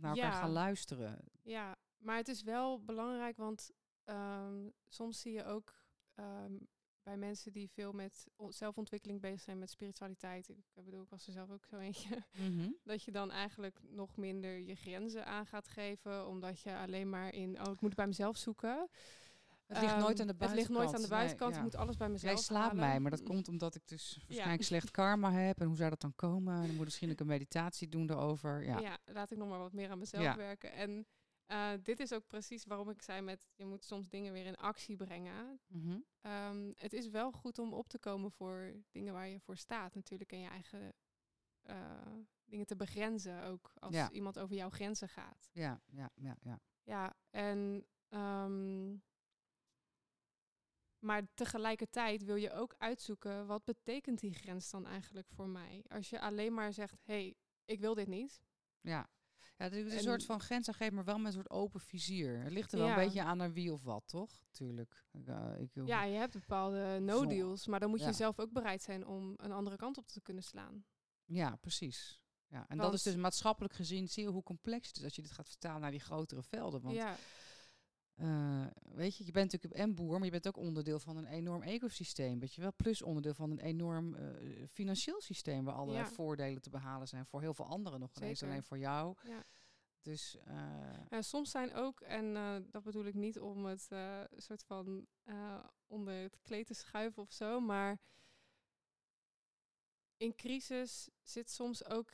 naar 0.00 0.10
elkaar 0.16 0.32
Ja. 0.32 0.38
gaan 0.38 0.50
luisteren. 0.50 1.18
Ja, 1.42 1.76
maar 1.96 2.16
het 2.16 2.28
is 2.28 2.42
wel 2.42 2.84
belangrijk, 2.84 3.36
want 3.36 3.70
ehm, 4.04 4.68
soms 4.88 5.20
zie 5.20 5.32
je 5.32 5.44
ook 5.44 5.74
ehm, 6.14 6.56
bij 7.02 7.16
mensen 7.16 7.52
die 7.52 7.70
veel 7.70 7.92
met 7.92 8.26
zelfontwikkeling 8.48 9.20
bezig 9.20 9.40
zijn, 9.40 9.58
met 9.58 9.70
spiritualiteit. 9.70 10.48
Ik, 10.48 10.56
bedoel, 10.84 11.02
ik 11.02 11.08
was 11.10 11.26
er 11.26 11.32
zelf 11.32 11.50
ook 11.50 11.64
zo 11.64 11.76
eentje. 11.78 12.24
Dat 12.84 13.02
je 13.02 13.10
dan 13.12 13.30
eigenlijk 13.30 13.80
nog 13.82 14.16
minder 14.16 14.58
je 14.58 14.74
grenzen 14.74 15.26
aan 15.26 15.46
gaat 15.46 15.68
geven, 15.68 16.26
omdat 16.26 16.60
je 16.60 16.76
alleen 16.76 17.10
maar 17.10 17.34
in, 17.34 17.60
oh, 17.66 17.72
ik 17.72 17.80
moet 17.80 17.94
bij 17.94 18.06
mezelf 18.06 18.36
zoeken. 18.36 18.88
Het 19.68 19.80
ligt 19.80 19.96
nooit 19.96 20.20
aan 20.20 20.26
de 20.26 20.32
Ehm, 20.32 20.42
Het 20.42 20.54
ligt 20.54 20.68
nooit 20.68 20.94
aan 20.94 21.02
de 21.02 21.08
buitenkant. 21.08 21.10
Nee, 21.10 21.18
buitenkant. 21.18 21.52
ja. 21.52 21.58
Ik 21.58 21.62
moet 21.64 21.74
alles 21.76 21.96
bij 21.96 22.08
mezelf 22.08 22.32
Jij 22.34 22.42
slaapt 22.42 22.64
halen. 22.66 22.80
mij, 22.88 23.00
maar 23.00 23.10
dat 23.10 23.22
komt 23.22 23.48
omdat 23.48 23.74
ik 23.74 23.82
dus 23.88 24.20
waarschijnlijk 24.26 24.62
slecht 24.62 24.90
karma 24.90 25.32
heb. 25.32 25.60
En 25.60 25.66
hoe 25.66 25.76
zou 25.76 25.90
dat 25.90 26.00
dan 26.00 26.14
komen? 26.14 26.54
Dan 26.56 26.66
moet 26.66 26.74
ik 26.78 26.84
misschien 26.84 27.10
ook 27.10 27.20
een 27.20 27.26
meditatie 27.26 27.88
doen 27.88 28.10
erover. 28.10 28.64
Ja. 28.64 28.78
Ja. 28.78 28.98
laat 29.04 29.30
ik 29.30 29.38
nog 29.38 29.48
maar 29.48 29.58
wat 29.58 29.72
meer 29.72 29.90
aan 29.90 29.98
mezelf 29.98 30.34
werken. 30.34 30.72
En 30.72 31.06
eh, 31.46 31.70
dit 31.82 32.00
is 32.00 32.12
ook 32.12 32.26
precies 32.26 32.64
waarom 32.64 32.90
ik 32.90 33.02
zei 33.02 33.20
met, 33.20 33.48
je 33.54 33.64
moet 33.64 33.84
soms 33.84 34.08
dingen 34.08 34.32
weer 34.32 34.46
in 34.46 34.56
actie 34.56 34.96
brengen. 34.96 35.60
Mhm. 35.66 35.98
Ehm, 36.20 36.72
het 36.74 36.92
is 36.92 37.08
wel 37.08 37.32
goed 37.32 37.58
om 37.58 37.72
op 37.72 37.88
te 37.88 37.98
komen 37.98 38.30
voor 38.30 38.72
dingen 38.90 39.12
waar 39.12 39.28
je 39.28 39.40
voor 39.40 39.56
staat 39.56 39.94
natuurlijk. 39.94 40.32
En 40.32 40.40
je 40.40 40.48
eigen 40.48 40.92
eh, 41.62 41.76
dingen 42.44 42.66
te 42.66 42.76
begrenzen 42.76 43.42
ook. 43.44 43.72
Als 43.78 44.08
iemand 44.10 44.38
over 44.38 44.56
jouw 44.56 44.70
grenzen 44.70 45.08
gaat. 45.08 45.48
ja, 45.52 45.80
ja, 45.86 46.10
ja, 46.14 46.36
ja. 46.40 46.60
Ja, 46.82 47.16
en... 47.30 47.86
ehm, 48.08 48.96
maar 50.98 51.22
tegelijkertijd 51.34 52.24
wil 52.24 52.36
je 52.36 52.52
ook 52.52 52.74
uitzoeken... 52.78 53.46
wat 53.46 53.64
betekent 53.64 54.20
die 54.20 54.34
grens 54.34 54.70
dan 54.70 54.86
eigenlijk 54.86 55.28
voor 55.30 55.48
mij? 55.48 55.84
Als 55.88 56.10
je 56.10 56.20
alleen 56.20 56.54
maar 56.54 56.72
zegt... 56.72 57.00
hé, 57.04 57.14
hey, 57.14 57.34
ik 57.64 57.80
wil 57.80 57.94
dit 57.94 58.06
niet. 58.08 58.40
Ja, 58.80 59.10
ja 59.56 59.64
het 59.64 59.72
is 59.72 59.84
een 59.92 59.98
En- 59.98 60.02
soort 60.02 60.24
van 60.24 60.40
grens 60.40 60.68
aangeven, 60.68 60.94
maar 60.94 61.04
wel 61.04 61.18
met 61.18 61.26
een 61.26 61.32
soort 61.32 61.50
open 61.50 61.80
vizier. 61.80 62.42
Het 62.42 62.52
ligt 62.52 62.72
er 62.72 62.78
wel 62.78 62.88
een 62.88 62.94
beetje 62.94 63.22
aan 63.22 63.36
naar 63.36 63.52
wie 63.52 63.72
of 63.72 63.82
wat, 63.82 64.02
toch? 64.06 64.44
Tuurlijk. 64.50 65.04
Ik, 65.12 65.26
eh, 65.26 65.60
ik, 65.60 65.70
Ja, 65.86 66.02
je 66.04 66.16
hebt 66.18 66.32
bepaalde 66.32 66.98
no-deals. 67.00 67.66
Maar 67.66 67.80
dan 67.80 67.90
moet 67.90 68.00
Ja. 68.00 68.06
je 68.06 68.12
zelf 68.12 68.38
ook 68.38 68.52
bereid 68.52 68.82
zijn 68.82 69.06
om 69.06 69.34
een 69.36 69.52
andere 69.52 69.76
kant 69.76 69.98
op 69.98 70.06
te 70.06 70.20
kunnen 70.20 70.42
slaan. 70.42 70.84
ja, 71.24 71.56
precies. 71.56 72.20
Ja, 72.50 72.64
en 72.68 72.78
dat 72.78 72.94
is 72.94 73.02
dus 73.02 73.16
maatschappelijk 73.16 73.74
gezien, 73.74 74.08
zie 74.08 74.22
je 74.22 74.28
hoe 74.30 74.42
complex 74.42 74.86
het 74.88 74.96
is 74.96 75.04
als 75.04 75.14
je 75.14 75.22
dit 75.22 75.30
gaat 75.30 75.48
vertalen 75.48 75.80
naar 75.80 75.90
die 75.90 76.00
grotere 76.00 76.42
velden. 76.42 76.80
Want 76.80 76.94
ja, 76.94 77.16
eh, 78.18 78.66
weet 78.80 79.16
je, 79.16 79.24
je 79.26 79.32
bent 79.32 79.52
natuurlijk 79.52 79.80
en 79.82 79.94
boer, 79.94 80.14
maar 80.16 80.24
je 80.24 80.30
bent 80.30 80.48
ook 80.48 80.56
onderdeel 80.56 80.98
van 80.98 81.16
een 81.16 81.26
enorm 81.26 81.62
ecosysteem, 81.62 82.38
weet 82.38 82.54
je 82.54 82.60
wel. 82.60 82.72
Plus 82.76 83.02
onderdeel 83.02 83.34
van 83.34 83.50
een 83.50 83.58
enorm 83.60 84.14
eh, 84.14 84.66
financieel 84.70 85.20
systeem 85.20 85.64
waar 85.64 85.74
allerlei 85.74 86.04
Ja. 86.04 86.10
voordelen 86.10 86.62
te 86.62 86.70
behalen 86.70 87.08
zijn 87.08 87.26
voor 87.26 87.40
heel 87.40 87.54
veel 87.54 87.64
anderen 87.66 88.00
nog 88.00 88.10
Zeker. 88.12 88.48
alleen 88.48 88.62
voor 88.62 88.78
jou. 88.78 89.14
ja. 89.22 89.44
Dus 90.02 90.38
En 91.08 91.24
soms 91.24 91.50
zijn 91.50 91.74
ook, 91.74 92.00
en 92.00 92.32
dat 92.70 92.82
bedoel 92.82 93.04
ik 93.04 93.14
niet 93.14 93.38
om 93.40 93.64
het 93.64 93.88
soort 94.36 94.64
van 94.64 95.06
onder 95.86 96.14
het 96.22 96.38
kleed 96.42 96.66
te 96.66 96.74
schuiven 96.74 97.22
of 97.22 97.32
zo, 97.32 97.60
maar 97.60 97.98
in 100.16 100.34
crisis 100.34 101.08
zit 101.22 101.50
soms 101.50 101.84
ook 101.84 102.12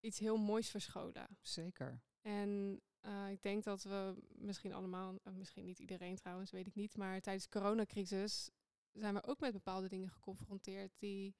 iets 0.00 0.18
heel 0.18 0.36
moois 0.36 0.70
verscholen. 0.70 1.38
zeker. 1.42 2.00
En 2.22 2.80
eh, 3.04 3.30
ik 3.30 3.42
denk 3.42 3.64
dat 3.64 3.82
we 3.82 4.14
misschien 4.34 4.72
allemaal, 4.72 5.18
eh, 5.22 5.32
misschien 5.32 5.64
niet 5.64 5.78
iedereen 5.78 6.16
trouwens, 6.16 6.50
weet 6.50 6.66
ik 6.66 6.74
niet, 6.74 6.96
maar 6.96 7.20
tijdens 7.20 7.48
de 7.48 7.58
coronacrisis 7.58 8.50
zijn 8.92 9.14
we 9.14 9.24
ook 9.24 9.40
met 9.40 9.52
bepaalde 9.52 9.88
dingen 9.88 10.10
geconfronteerd 10.10 10.92
die 10.98 11.36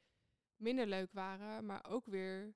minder 0.57 0.87
leuk 0.87 1.13
waren, 1.13 1.67
maar 1.67 1.85
ook 1.89 2.07
weer 2.07 2.55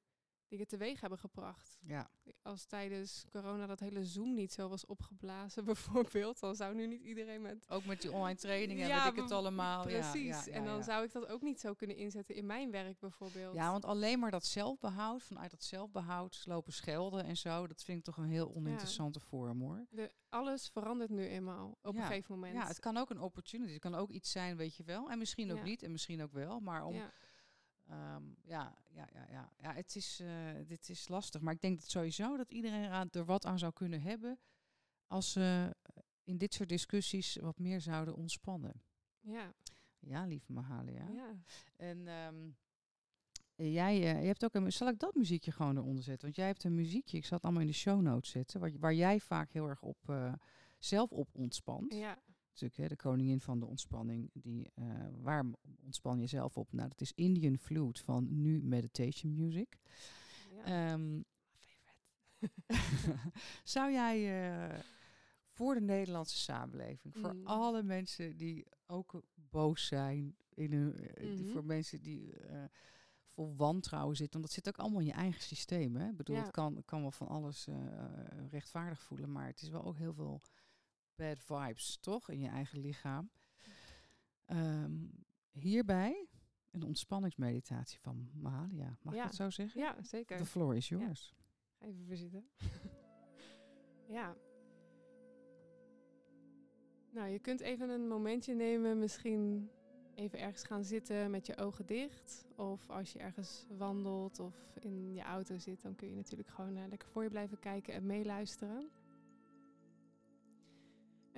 dingen 0.49 0.67
teweeg 0.67 1.01
hebben 1.01 1.19
gebracht. 1.19 1.79
Ja, 1.81 2.11
Als 2.43 2.65
tijdens 2.65 3.25
corona 3.31 3.67
dat 3.67 3.81
hele 3.81 4.05
Zoom 4.05 4.35
niet 4.35 4.53
zo 4.53 4.69
was 4.69 4.87
opgeblazen 4.87 5.65
bijvoorbeeld, 5.75 6.41
dan 6.41 6.57
zou 6.57 6.75
nu 6.75 6.87
niet 6.87 7.03
iedereen 7.03 7.43
met... 7.43 7.65
ook 7.69 7.85
met 7.85 8.03
die 8.03 8.13
online 8.13 8.39
trainingen, 8.39 8.89
Ja, 8.89 9.05
weet 9.05 9.13
ik 9.13 9.23
het 9.23 9.31
allemaal. 9.31 9.89
Ja, 9.89 9.99
Precies, 9.99 10.45
ja, 10.45 10.53
ja, 10.53 10.53
en 10.53 10.65
dan 10.65 10.85
zou 10.85 11.05
ik 11.05 11.13
dat 11.13 11.27
ook 11.27 11.43
niet 11.43 11.61
zo 11.61 11.75
kunnen 11.75 11.97
inzetten 11.97 12.35
in 12.35 12.47
mijn 12.47 12.71
werk 12.71 12.99
bijvoorbeeld. 12.99 13.55
Ja, 13.55 13.71
want 13.71 13.85
alleen 13.85 14.19
maar 14.19 14.31
dat 14.31 14.45
zelfbehoud, 14.45 15.23
vanuit 15.23 15.51
dat 15.51 15.63
zelfbehoud 15.63 16.43
lopen 16.45 16.73
schelden 16.73 17.25
en 17.25 17.37
zo, 17.37 17.67
dat 17.67 17.83
vind 17.83 17.99
ik 17.99 18.05
toch 18.05 18.17
een 18.17 18.31
heel 18.31 18.55
oninteressante 18.55 19.21
vorm 19.21 19.61
hoor. 19.61 19.87
De, 19.91 20.13
alles 20.29 20.69
verandert 20.69 21.11
nu 21.11 21.27
eenmaal 21.27 21.79
op 21.83 21.95
een 21.97 22.03
gegeven 22.03 22.35
moment. 22.35 22.55
Ja, 22.55 22.67
het 22.67 22.81
kan 22.81 22.97
ook 22.97 23.11
een 23.11 23.21
opportunity, 23.21 23.73
het 23.73 23.81
kan 23.81 23.95
ook 23.95 24.11
iets 24.11 24.31
zijn, 24.31 24.57
weet 24.57 24.77
je 24.77 24.85
wel. 24.85 25.11
En 25.11 25.19
misschien 25.19 25.53
ook 25.53 25.63
niet, 25.63 25.83
en 25.83 25.93
misschien 25.93 26.23
ook 26.23 26.33
wel. 26.33 26.61
Maar 26.61 26.85
om, 26.85 27.03
Ja. 27.89 28.15
Ehm, 28.15 28.23
ja, 28.43 28.79
ja, 28.91 29.09
ja, 29.13 29.27
ja, 29.31 29.53
ja, 29.61 29.73
het 29.73 29.97
is, 29.97 30.21
eh, 30.21 30.29
dit 30.67 30.89
is 30.89 31.09
lastig. 31.09 31.41
Maar 31.41 31.55
ik 31.55 31.61
denk 31.61 31.81
dat 31.81 31.91
sowieso 31.91 32.37
dat 32.37 32.51
iedereen 32.51 32.85
eraan, 32.85 33.09
er 33.11 33.25
wat 33.25 33.45
aan 33.47 33.59
zou 33.59 33.73
kunnen 33.73 34.03
hebben 34.03 34.39
als 35.07 35.33
ze 35.33 35.77
in 36.25 36.39
dit 36.39 36.55
soort 36.55 36.69
discussies 36.69 37.37
wat 37.37 37.59
meer 37.59 37.81
zouden 37.81 38.15
ontspannen. 38.15 38.83
ja, 39.21 39.55
Ja, 39.99 40.25
lieve 40.27 40.53
Mahalia. 40.53 41.09
ja. 41.09 41.37
En 41.77 42.09
ehm, 42.09 42.51
jij 43.55 43.95
eh, 44.03 44.21
je 44.21 44.27
hebt 44.27 44.45
ook 44.45 44.55
een. 44.55 44.73
Zal 44.73 44.89
ik 44.89 44.99
dat 44.99 45.15
muziekje 45.15 45.53
gewoon 45.53 45.77
eronder 45.77 46.03
zetten? 46.03 46.25
Want 46.25 46.37
jij 46.37 46.47
hebt 46.47 46.65
een 46.65 46.75
muziekje, 46.75 47.17
ik 47.17 47.25
zal 47.25 47.37
het 47.37 47.45
allemaal 47.45 47.63
in 47.63 47.69
de 47.69 47.75
show 47.75 48.01
notes 48.01 48.31
zetten, 48.31 48.61
waar, 48.61 48.79
waar 48.79 48.95
jij 48.95 49.21
vaak 49.21 49.53
heel 49.53 49.67
erg 49.69 49.83
op 49.83 50.09
eh, 50.09 50.33
zelf 50.79 51.11
op 51.13 51.29
ontspant. 51.33 51.95
ja. 51.95 52.19
Natuurlijk, 52.61 52.77
hè, 52.91 52.97
de 52.97 53.03
koningin 53.09 53.41
van 53.41 53.59
de 53.61 53.67
ontspanning. 53.67 54.31
Die, 54.33 54.71
eh, 54.75 54.85
waar 55.21 55.45
ontspan 55.85 56.21
je 56.21 56.27
zelf 56.27 56.57
op? 56.57 56.73
Nou, 56.73 56.89
dat 56.89 57.01
is 57.01 57.13
Indian 57.15 57.59
Flute 57.59 58.03
van 58.03 58.41
Nu 58.41 58.63
Meditation 58.63 59.35
Music. 59.35 59.79
ja. 60.55 60.65
Ehm, 60.93 61.21
zou 63.65 63.93
jij 63.93 64.49
eh, 64.73 64.79
voor 65.51 65.75
de 65.75 65.81
Nederlandse 65.81 66.37
samenleving, 66.39 67.15
voor 67.17 67.35
Mm. 67.35 67.47
alle 67.47 67.83
mensen 67.83 68.37
die 68.37 68.67
ook 68.87 69.23
boos 69.35 69.87
zijn, 69.87 70.37
in 70.55 70.73
hun, 70.73 70.95
eh, 70.99 71.27
Mhm. 71.39 71.47
voor 71.47 71.65
mensen 71.65 72.03
die 72.03 72.33
vol 73.29 73.57
wantrouwen 73.57 74.17
zitten, 74.17 74.41
want 74.41 74.55
dat 74.55 74.65
zit 74.65 74.75
ook 74.75 74.81
allemaal 74.83 75.01
in 75.01 75.07
je 75.07 75.13
eigen 75.13 75.43
systeem. 75.43 75.97
Hè? 75.97 76.09
Ik 76.09 76.17
bedoel, 76.17 76.37
Ja. 76.37 76.43
het 76.43 76.51
kan, 76.51 76.83
kan 76.85 77.01
wel 77.01 77.11
van 77.11 77.29
alles 77.29 77.67
rechtvaardig 78.51 79.03
voelen, 79.03 79.33
maar 79.33 79.47
het 79.47 79.63
is 79.63 79.69
wel 79.69 79.85
ook 79.85 79.97
heel 79.99 80.15
veel 80.15 80.41
bad 81.19 81.39
vibes, 81.39 81.99
toch? 82.01 82.31
In 82.31 82.41
je 82.41 82.49
eigen 82.49 82.79
lichaam. 82.81 83.31
Ehm, 84.45 84.93
hierbij 85.53 86.27
een 86.71 86.83
ontspanningsmeditatie 86.83 88.01
van 88.01 88.31
Mahalia. 88.35 88.99
Mag 89.03 89.15
Ja. 89.15 89.21
ik 89.21 89.27
het 89.27 89.37
zo 89.37 89.51
zeggen? 89.51 89.81
ja, 89.81 90.03
zeker. 90.03 90.37
The 90.37 90.47
floor 90.47 90.77
is 90.77 90.89
yours. 90.89 91.35
Even 91.79 92.05
verzitten. 92.07 92.49
ja. 94.19 94.37
Nou, 97.11 97.29
je 97.29 97.39
kunt 97.39 97.61
even 97.61 97.89
een 97.89 98.09
momentje 98.09 98.55
nemen, 98.55 98.99
misschien 98.99 99.71
even 100.15 100.39
ergens 100.39 100.63
gaan 100.65 100.85
zitten 100.85 101.31
met 101.31 101.47
je 101.47 101.57
ogen 101.57 101.87
dicht. 101.87 102.47
Of 102.57 102.91
als 102.91 103.13
je 103.13 103.19
ergens 103.19 103.67
wandelt 103.77 104.39
of 104.39 104.77
in 104.81 105.15
je 105.15 105.23
auto 105.23 105.59
zit, 105.59 105.83
dan 105.83 105.95
kun 105.95 106.09
je 106.09 106.15
natuurlijk 106.17 106.49
gewoon 106.49 106.77
eh, 106.77 106.89
lekker 106.89 107.09
voor 107.09 107.23
je 107.23 107.29
blijven 107.31 107.59
kijken 107.59 107.95
en 107.95 108.07
meeluisteren. 108.07 108.91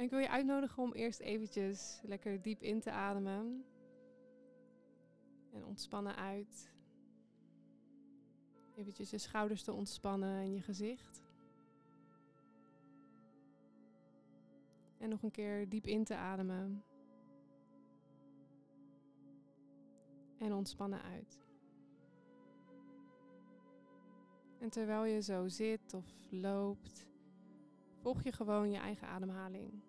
En 0.00 0.06
ik 0.06 0.12
wil 0.12 0.18
je 0.18 0.28
uitnodigen 0.28 0.82
om 0.82 0.92
eerst 0.92 1.20
eventjes 1.20 2.00
lekker 2.02 2.42
diep 2.42 2.62
in 2.62 2.80
te 2.80 2.90
ademen. 2.90 3.64
En 5.52 5.64
ontspannen 5.64 6.16
uit. 6.16 6.72
Eventjes 8.74 9.10
je 9.10 9.18
schouders 9.18 9.62
te 9.62 9.72
ontspannen 9.72 10.38
en 10.38 10.52
je 10.52 10.60
gezicht. 10.62 11.22
En 14.98 15.08
nog 15.08 15.22
een 15.22 15.30
keer 15.30 15.68
diep 15.68 15.86
in 15.86 16.04
te 16.04 16.14
ademen. 16.14 16.84
En 20.38 20.52
ontspannen 20.52 21.02
uit. 21.02 21.40
En 24.58 24.70
terwijl 24.70 25.04
je 25.04 25.22
zo 25.22 25.48
zit 25.48 25.94
of 25.94 26.06
loopt, 26.30 27.08
volg 27.96 28.22
je 28.22 28.32
gewoon 28.32 28.70
je 28.70 28.78
eigen 28.78 29.08
ademhaling. 29.08 29.88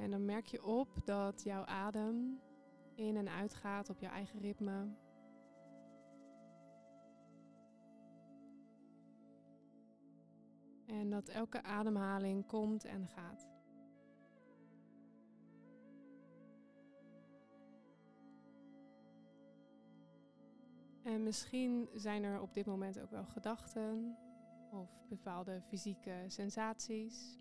En 0.00 0.10
dan 0.10 0.24
merk 0.24 0.46
je 0.46 0.64
op 0.64 0.88
dat 1.04 1.42
jouw 1.42 1.64
adem 1.64 2.40
in 2.94 3.16
en 3.16 3.28
uit 3.28 3.54
gaat 3.54 3.90
op 3.90 4.00
jouw 4.00 4.10
eigen 4.10 4.40
ritme. 4.40 4.88
En 10.86 11.10
dat 11.10 11.28
elke 11.28 11.62
ademhaling 11.62 12.46
komt 12.46 12.84
en 12.84 13.08
gaat. 13.08 13.48
En 21.02 21.22
misschien 21.22 21.88
zijn 21.94 22.22
er 22.22 22.40
op 22.40 22.54
dit 22.54 22.66
moment 22.66 23.00
ook 23.00 23.10
wel 23.10 23.24
gedachten 23.24 24.16
of 24.70 25.06
bepaalde 25.08 25.62
fysieke 25.68 26.24
sensaties. 26.26 27.38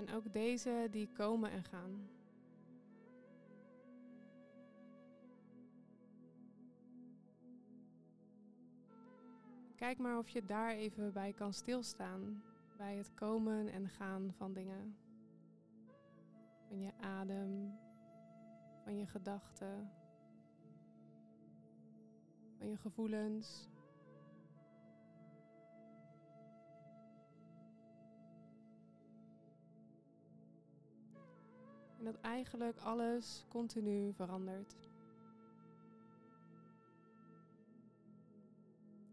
En 0.00 0.14
ook 0.14 0.32
deze 0.32 0.88
die 0.90 1.08
komen 1.12 1.50
en 1.50 1.64
gaan. 1.64 2.08
Kijk 9.76 9.98
maar 9.98 10.18
of 10.18 10.28
je 10.28 10.44
daar 10.44 10.70
even 10.70 11.12
bij 11.12 11.32
kan 11.32 11.52
stilstaan. 11.52 12.42
Bij 12.76 12.96
het 12.96 13.14
komen 13.14 13.68
en 13.68 13.88
gaan 13.88 14.32
van 14.36 14.52
dingen. 14.52 14.96
Van 16.68 16.80
je 16.80 16.92
adem, 17.00 17.78
van 18.84 18.96
je 18.96 19.06
gedachten, 19.06 19.90
van 22.58 22.68
je 22.68 22.76
gevoelens. 22.76 23.68
En 32.00 32.06
dat 32.06 32.20
eigenlijk 32.20 32.78
alles 32.78 33.44
continu 33.48 34.12
verandert. 34.12 34.76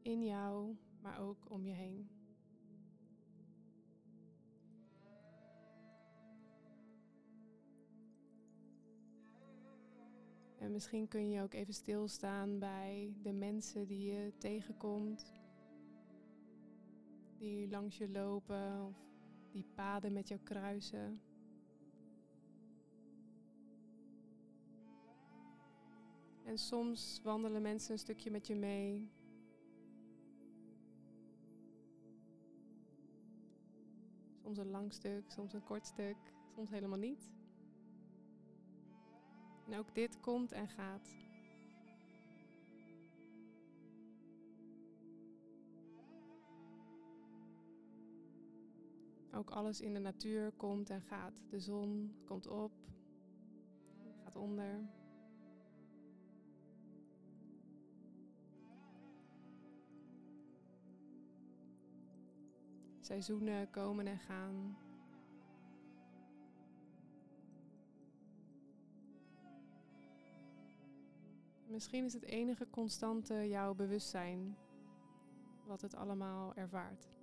In 0.02 0.24
jou, 0.24 0.76
maar 1.02 1.20
ook 1.20 1.38
om 1.50 1.66
je 1.66 1.74
heen. 1.74 2.10
En 10.58 10.72
misschien 10.72 11.08
kun 11.08 11.30
je 11.30 11.42
ook 11.42 11.54
even 11.54 11.74
stilstaan 11.74 12.60
bij 12.60 13.16
de 13.22 13.34
mensen 13.34 13.88
die 13.88 14.12
je 14.12 14.34
tegenkomt. 14.38 15.34
Die 17.38 17.70
langs 17.70 17.98
je 17.98 18.10
lopen 18.10 18.86
of 18.86 18.96
die 19.52 19.66
paden 19.76 20.14
met 20.14 20.28
jou 20.28 20.42
kruisen. 20.44 21.27
En 26.48 26.58
soms 26.58 27.22
wandelen 27.24 27.62
mensen 27.62 27.92
een 27.92 28.00
stukje 28.00 28.32
met 28.32 28.48
je 28.48 28.56
mee. 28.56 29.10
Soms 34.44 34.58
een 34.58 34.70
lang 34.70 34.94
stuk, 34.94 35.32
soms 35.32 35.54
een 35.54 35.64
kort 35.64 35.86
stuk, 35.86 36.18
soms 36.56 36.70
helemaal 36.70 36.98
niet. 36.98 37.32
En 39.66 39.78
ook 39.78 39.96
dit 39.96 40.20
komt 40.20 40.52
en 40.52 40.68
gaat. 40.68 41.16
Ook 49.34 49.50
alles 49.50 49.82
in 49.82 49.94
de 49.94 50.00
natuur 50.00 50.52
komt 50.52 50.90
en 50.90 51.02
gaat. 51.02 51.44
De 51.50 51.60
zon 51.60 52.16
komt 52.26 52.48
op, 52.48 52.72
gaat 54.24 54.36
onder. 54.36 54.97
Seizoenen 63.08 63.70
komen 63.70 64.08
en 64.08 64.20
gaan. 64.20 64.78
Misschien 71.68 72.06
is 72.06 72.14
het 72.14 72.24
enige 72.24 72.68
constante 72.70 73.48
jouw 73.48 73.74
bewustzijn, 73.74 74.58
wat 75.66 75.82
het 75.82 75.96
allemaal 75.96 76.56
ervaart. 76.56 77.17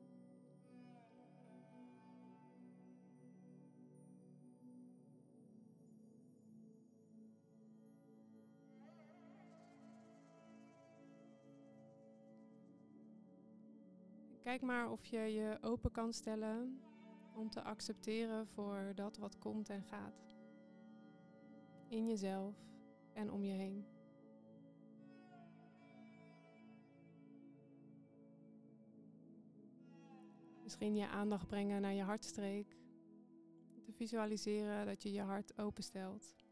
Kijk 14.44 14.62
maar 14.62 14.90
of 14.90 15.04
je 15.04 15.18
je 15.18 15.58
open 15.60 15.90
kan 15.90 16.12
stellen 16.12 16.80
om 17.34 17.50
te 17.50 17.62
accepteren 17.62 18.46
voor 18.46 18.92
dat 18.94 19.16
wat 19.16 19.38
komt 19.38 19.68
en 19.68 19.82
gaat. 19.82 20.36
In 21.88 22.06
jezelf 22.06 22.56
en 23.12 23.30
om 23.30 23.44
je 23.44 23.52
heen. 23.52 23.86
Misschien 30.62 30.94
je 30.94 31.08
aandacht 31.08 31.46
brengen 31.46 31.80
naar 31.80 31.94
je 31.94 32.02
hartstreek. 32.02 32.76
Te 33.82 33.92
visualiseren 33.92 34.86
dat 34.86 35.02
je 35.02 35.12
je 35.12 35.22
hart 35.22 35.58
openstelt. 35.58 36.43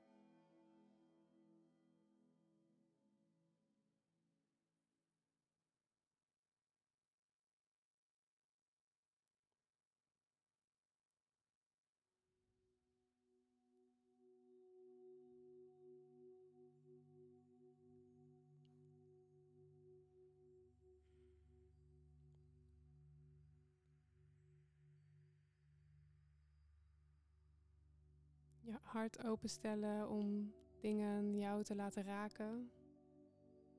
Hart 28.92 29.24
openstellen 29.24 30.08
om 30.08 30.52
dingen 30.80 31.38
jou 31.38 31.62
te 31.62 31.74
laten 31.74 32.04
raken, 32.04 32.70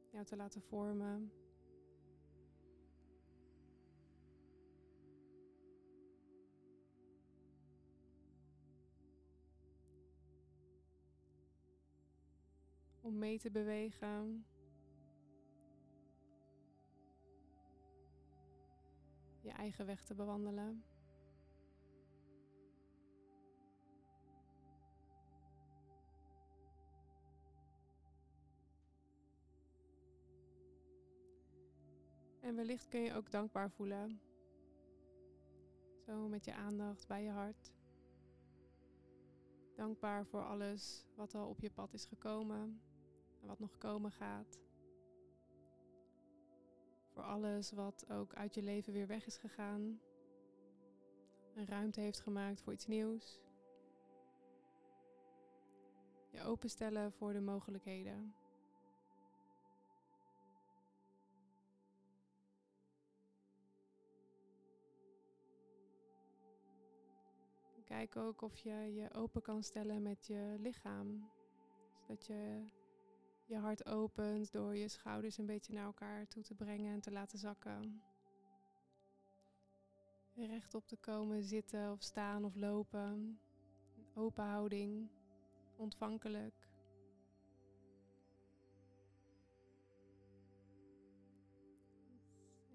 jou 0.09 0.25
te 0.25 0.35
laten 0.35 0.61
vormen. 0.61 1.31
Om 13.01 13.17
mee 13.17 13.39
te 13.39 13.51
bewegen. 13.51 14.45
Je 19.41 19.51
eigen 19.51 19.85
weg 19.85 20.03
te 20.03 20.15
bewandelen. 20.15 20.83
En 32.43 32.55
wellicht 32.55 32.87
kun 32.87 33.01
je 33.01 33.13
ook 33.13 33.31
dankbaar 33.31 33.71
voelen. 33.71 34.21
Zo 36.05 36.27
met 36.27 36.45
je 36.45 36.53
aandacht 36.53 37.07
bij 37.07 37.23
je 37.23 37.29
hart. 37.29 37.71
Dankbaar 39.75 40.25
voor 40.25 40.43
alles 40.43 41.05
wat 41.15 41.35
al 41.35 41.47
op 41.47 41.59
je 41.59 41.71
pad 41.71 41.93
is 41.93 42.05
gekomen 42.05 42.81
en 43.41 43.47
wat 43.47 43.59
nog 43.59 43.77
komen 43.77 44.11
gaat. 44.11 44.59
Voor 47.13 47.23
alles 47.23 47.71
wat 47.71 48.09
ook 48.09 48.33
uit 48.33 48.55
je 48.55 48.63
leven 48.63 48.93
weer 48.93 49.07
weg 49.07 49.25
is 49.25 49.37
gegaan. 49.37 49.99
Een 51.55 51.67
ruimte 51.67 51.99
heeft 51.99 52.19
gemaakt 52.19 52.61
voor 52.61 52.73
iets 52.73 52.87
nieuws. 52.87 53.39
Je 56.29 56.41
openstellen 56.41 57.11
voor 57.11 57.33
de 57.33 57.41
mogelijkheden. 57.41 58.35
Kijk 67.93 68.15
ook 68.15 68.41
of 68.41 68.57
je 68.57 68.93
je 68.93 69.13
open 69.13 69.41
kan 69.41 69.63
stellen 69.63 70.01
met 70.01 70.27
je 70.27 70.55
lichaam. 70.59 71.29
Zodat 71.99 72.25
je 72.25 72.65
je 73.45 73.57
hart 73.57 73.85
opent 73.85 74.51
door 74.51 74.75
je 74.75 74.87
schouders 74.87 75.37
een 75.37 75.45
beetje 75.45 75.73
naar 75.73 75.85
elkaar 75.85 76.27
toe 76.27 76.43
te 76.43 76.53
brengen 76.53 76.93
en 76.93 76.99
te 76.99 77.11
laten 77.11 77.39
zakken. 77.39 78.01
rechtop 80.35 80.87
te 80.87 80.97
komen, 80.97 81.43
zitten 81.43 81.91
of 81.91 82.01
staan 82.01 82.45
of 82.45 82.55
lopen. 82.55 83.39
Open 84.13 84.45
houding, 84.45 85.09
ontvankelijk. 85.75 86.67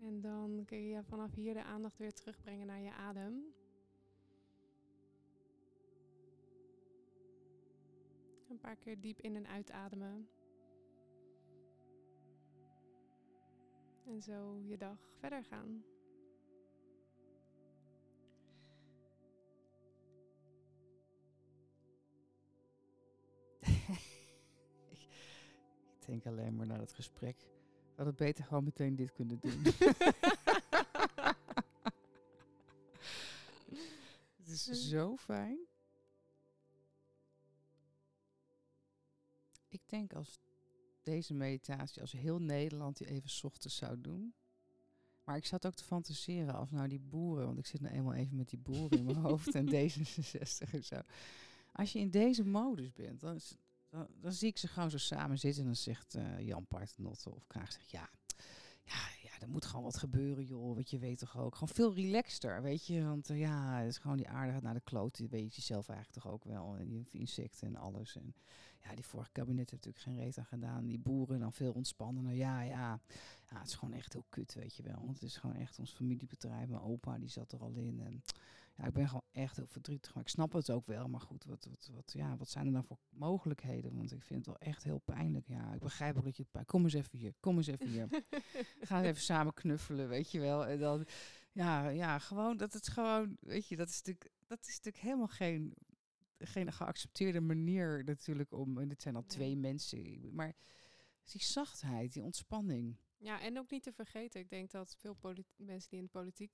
En 0.00 0.20
dan 0.20 0.62
kun 0.66 0.86
je 0.86 1.02
vanaf 1.04 1.34
hier 1.34 1.54
de 1.54 1.64
aandacht 1.64 1.98
weer 1.98 2.12
terugbrengen 2.12 2.66
naar 2.66 2.80
je 2.80 2.92
adem. 2.92 3.57
Een 8.58 8.64
paar 8.64 8.76
keer 8.76 9.00
diep 9.00 9.20
in 9.20 9.36
en 9.36 9.46
uitademen. 9.46 10.28
En 14.06 14.22
zo 14.22 14.60
je 14.64 14.76
dag 14.76 14.98
verder 15.18 15.44
gaan. 15.44 15.84
Ik 26.00 26.06
denk 26.06 26.26
alleen 26.26 26.56
maar 26.56 26.66
naar 26.66 26.80
het 26.80 26.92
gesprek. 26.92 27.38
We 27.40 27.94
hadden 27.96 28.14
beter 28.14 28.44
gewoon 28.44 28.64
meteen 28.64 28.96
dit 28.96 29.12
kunnen 29.12 29.38
doen. 29.40 29.62
het 34.36 34.48
is 34.48 34.88
zo 34.88 35.16
fijn. 35.16 35.67
Ik 39.88 39.94
denk 39.98 40.12
als 40.12 40.40
deze 41.02 41.34
meditatie, 41.34 42.00
als 42.00 42.12
heel 42.12 42.38
Nederland 42.38 42.96
die 42.96 43.06
even 43.06 43.30
ochtends 43.44 43.76
zou 43.76 44.00
doen. 44.00 44.34
Maar 45.24 45.36
ik 45.36 45.46
zat 45.46 45.66
ook 45.66 45.74
te 45.74 45.84
fantaseren 45.84 46.54
als 46.54 46.70
nou 46.70 46.88
die 46.88 47.00
boeren, 47.00 47.46
want 47.46 47.58
ik 47.58 47.66
zit 47.66 47.80
nou 47.80 47.94
eenmaal 47.94 48.12
even 48.14 48.36
met 48.36 48.48
die 48.48 48.58
boeren 48.58 48.98
in 48.98 49.04
mijn 49.04 49.16
hoofd 49.16 49.54
en 49.54 49.66
D66 49.74 50.70
en 50.72 50.84
zo. 50.84 51.00
Als 51.72 51.92
je 51.92 51.98
in 51.98 52.10
deze 52.10 52.44
modus 52.44 52.92
bent, 52.92 53.20
dan, 53.20 53.34
is- 53.34 53.56
dan, 53.88 54.06
dan 54.20 54.32
zie 54.32 54.48
ik 54.48 54.58
ze 54.58 54.68
gewoon 54.68 54.90
zo 54.90 54.98
samen 54.98 55.38
zitten 55.38 55.60
en 55.60 55.66
dan 55.66 55.76
zegt 55.76 56.14
eh, 56.14 56.40
Jan 56.40 56.66
Paternotte 56.66 57.30
of 57.34 57.46
Kraag 57.46 57.72
zegt 57.72 57.90
ja, 57.90 58.10
ja, 58.84 59.08
ja, 59.22 59.40
er 59.40 59.48
moet 59.48 59.64
gewoon 59.64 59.84
wat 59.84 59.96
gebeuren 59.96 60.44
joh, 60.44 60.74
wat 60.74 60.90
je 60.90 60.98
weet 60.98 61.18
toch 61.18 61.38
ook. 61.38 61.54
Gewoon 61.54 61.74
veel 61.74 61.94
relaxter, 61.94 62.62
weet 62.62 62.86
je, 62.86 63.04
want 63.04 63.30
eh, 63.30 63.38
ja, 63.38 63.78
het 63.78 63.88
is 63.88 63.98
gewoon 63.98 64.16
die 64.16 64.28
aardigheid 64.28 64.62
naar 64.64 64.74
de 64.74 64.80
kloot, 64.80 65.16
die 65.16 65.28
weet 65.28 65.54
je 65.54 65.62
zelf 65.62 65.88
eigenlijk 65.88 66.20
toch 66.22 66.32
ook 66.32 66.44
wel. 66.44 66.76
En 66.76 66.88
die 66.88 67.06
insecten 67.10 67.66
en 67.68 67.76
alles 67.76 68.16
en 68.16 68.34
ja, 68.82 68.94
die 68.94 69.04
vorige 69.04 69.32
kabinet 69.32 69.70
heeft 69.70 69.84
natuurlijk 69.84 70.04
geen 70.04 70.24
reet 70.24 70.38
aan 70.38 70.44
gedaan. 70.44 70.86
Die 70.86 70.98
boeren 70.98 71.40
dan 71.40 71.52
veel 71.52 71.72
ontspannender. 71.72 72.32
Ja, 72.32 72.62
ja, 72.62 73.00
ja, 73.50 73.58
het 73.58 73.68
is 73.68 73.74
gewoon 73.74 73.94
echt 73.94 74.12
heel 74.12 74.26
kut, 74.28 74.54
weet 74.54 74.76
je 74.76 74.82
wel. 74.82 75.00
Want 75.04 75.20
het 75.20 75.22
is 75.22 75.36
gewoon 75.36 75.56
echt 75.56 75.78
ons 75.78 75.92
familiebedrijf. 75.92 76.68
Mijn 76.68 76.82
opa, 76.82 77.18
die 77.18 77.28
zat 77.28 77.52
er 77.52 77.60
al 77.60 77.74
in. 77.74 78.00
En 78.00 78.22
ja, 78.78 78.86
ik 78.86 78.92
ben 78.92 79.06
gewoon 79.06 79.22
echt 79.32 79.56
heel 79.56 79.66
verdrietig. 79.66 80.14
Maar 80.14 80.22
ik 80.22 80.28
snap 80.28 80.52
het 80.52 80.70
ook 80.70 80.86
wel. 80.86 81.08
Maar 81.08 81.20
goed, 81.20 81.44
wat, 81.44 81.64
wat, 81.64 81.90
wat, 81.94 82.12
ja, 82.12 82.36
wat 82.36 82.48
zijn 82.48 82.66
er 82.66 82.72
dan 82.72 82.84
voor 82.84 82.98
mogelijkheden? 83.08 83.94
Want 83.94 84.12
ik 84.12 84.22
vind 84.22 84.38
het 84.38 84.46
wel 84.46 84.68
echt 84.68 84.84
heel 84.84 84.98
pijnlijk. 84.98 85.46
Ja, 85.46 85.72
ik 85.72 85.80
begrijp 85.80 86.16
ook 86.16 86.24
dat 86.24 86.36
je 86.36 86.42
het 86.42 86.50
pijn... 86.50 86.64
Kom 86.64 86.82
eens 86.84 86.92
even 86.92 87.18
hier, 87.18 87.34
kom 87.40 87.56
eens 87.56 87.66
even 87.66 87.88
hier. 87.88 88.08
Ga 88.80 88.98
eens 88.98 89.06
even 89.06 89.22
samen 89.22 89.54
knuffelen, 89.54 90.08
weet 90.08 90.30
je 90.30 90.40
wel. 90.40 90.66
En 90.66 90.78
dan, 90.78 91.06
ja, 91.52 91.88
ja, 91.88 92.18
gewoon, 92.18 92.56
dat 92.56 92.72
het 92.72 92.88
gewoon, 92.88 93.36
weet 93.40 93.68
je, 93.68 93.76
dat 93.76 93.88
is 93.88 93.96
natuurlijk, 93.96 94.30
dat 94.46 94.58
is 94.60 94.76
natuurlijk 94.76 95.04
helemaal 95.04 95.28
geen, 95.28 95.74
geen 96.38 96.72
geaccepteerde 96.72 97.40
manier 97.40 98.04
natuurlijk 98.04 98.52
om, 98.52 98.78
en 98.78 98.88
dit 98.88 99.02
zijn 99.02 99.16
al 99.16 99.24
twee 99.26 99.56
mensen, 99.56 100.34
maar 100.34 100.56
die 101.24 101.42
zachtheid, 101.42 102.12
die 102.12 102.22
ontspanning. 102.22 102.96
Ja, 103.16 103.40
en 103.40 103.58
ook 103.58 103.70
niet 103.70 103.82
te 103.82 103.92
vergeten. 103.92 104.40
Ik 104.40 104.50
denk 104.50 104.70
dat 104.70 104.96
veel 104.98 105.16
mensen 105.56 105.90
die 105.90 105.98
in 105.98 106.04
de 106.04 106.10
politiek 106.10 106.52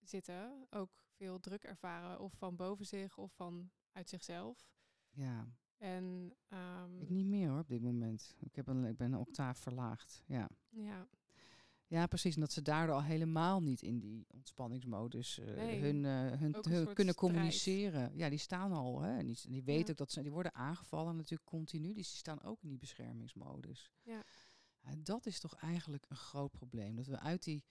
zitten 0.00 0.66
ook 0.70 0.90
veel 1.16 1.40
druk 1.40 1.64
ervaren. 1.64 2.20
Of 2.20 2.32
van 2.32 2.56
boven 2.56 2.86
zich 2.86 3.18
of 3.18 3.32
van 3.32 3.70
uit 3.92 4.08
zichzelf. 4.08 4.68
Ja, 5.10 5.48
En 5.76 6.36
ehm, 6.48 7.00
ik 7.00 7.10
niet 7.10 7.26
meer 7.26 7.48
hoor 7.48 7.60
op 7.60 7.68
dit 7.68 7.82
moment. 7.82 8.36
Ik, 8.38 8.56
heb 8.56 8.66
een, 8.66 8.84
ik 8.84 8.96
ben 8.96 9.12
een 9.12 9.18
octaaf 9.18 9.58
verlaagd, 9.58 10.22
ja. 10.26 10.50
ja, 10.68 11.08
Ja, 11.88 12.06
precies. 12.06 12.34
En 12.34 12.40
dat 12.40 12.52
ze 12.52 12.62
daardoor 12.62 12.94
al 12.94 13.02
helemaal 13.02 13.62
niet 13.62 13.82
in 13.82 13.98
die 13.98 14.26
ontspanningsmodus 14.30 15.38
eh, 15.38 15.54
Nee, 15.54 15.80
hun, 15.80 16.04
eh, 16.04 16.38
hun, 16.38 16.52
kunnen 16.62 16.92
strijd. 16.92 17.14
communiceren. 17.14 18.16
Ja, 18.16 18.28
die 18.28 18.38
staan 18.38 18.72
al. 18.72 19.00
Hè, 19.00 19.18
en 19.18 19.26
die, 19.26 19.38
die 19.48 19.62
weten 19.62 19.84
Ja. 19.84 19.90
ook 19.90 19.96
dat 19.96 20.10
ze 20.12 20.22
die 20.22 20.32
worden 20.32 20.54
aangevallen 20.54 21.16
natuurlijk 21.16 21.48
continu. 21.48 21.86
Dus 21.94 22.08
die 22.08 22.18
staan 22.18 22.42
ook 22.42 22.62
in 22.62 22.68
die 22.68 22.78
beschermingsmodus. 22.78 23.90
Ja. 24.02 24.24
Ja, 24.80 24.94
dat 25.02 25.26
is 25.26 25.40
toch 25.40 25.54
eigenlijk 25.54 26.04
een 26.08 26.16
groot 26.16 26.50
probleem. 26.52 26.96
Dat 26.96 27.06
we 27.06 27.18
uit 27.18 27.42
die 27.44 27.64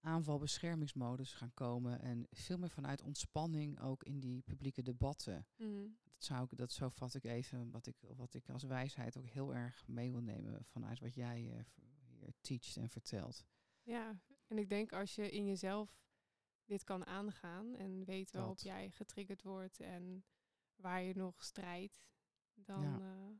aanval-beschermingsmodus 0.00 1.32
gaan 1.32 1.54
komen. 1.54 2.00
En 2.00 2.26
veel 2.30 2.58
meer 2.58 2.70
vanuit 2.70 3.02
ontspanning 3.02 3.80
ook 3.80 4.02
in 4.04 4.20
die 4.20 4.42
publieke 4.42 4.82
debatten. 4.82 5.46
mhm. 5.56 5.86
Dat, 6.02 6.24
zou 6.24 6.46
ik, 6.50 6.58
dat 6.58 6.72
zo 6.72 6.88
vat 6.88 7.14
ik 7.14 7.24
even 7.24 7.70
wat 7.70 7.86
ik, 7.86 7.96
wat 8.16 8.34
ik 8.34 8.48
als 8.50 8.62
wijsheid 8.62 9.16
ook 9.18 9.26
heel 9.26 9.54
erg 9.54 9.84
mee 9.88 10.10
wil 10.10 10.20
nemen 10.20 10.64
vanuit 10.64 11.00
wat 11.00 11.14
jij 11.14 11.62
v- 11.64 11.78
hier 12.18 12.32
teacht 12.40 12.76
en 12.76 12.88
vertelt. 12.88 13.44
Ja. 13.84 14.20
En 14.46 14.58
ik 14.58 14.68
denk 14.68 14.92
als 14.92 15.14
je 15.14 15.30
in 15.30 15.46
jezelf 15.46 16.02
dit 16.64 16.84
kan 16.84 17.06
aangaan 17.06 17.74
en 17.76 18.04
weet 18.04 18.30
waarop 18.30 18.56
Dat. 18.56 18.64
jij 18.64 18.90
getriggerd 18.90 19.42
wordt 19.42 19.80
en 19.80 20.24
waar 20.76 21.02
je 21.02 21.14
nog 21.16 21.44
strijdt, 21.44 22.06
dan 22.54 22.82
Ja. 22.82 22.98
ja. 22.98 23.32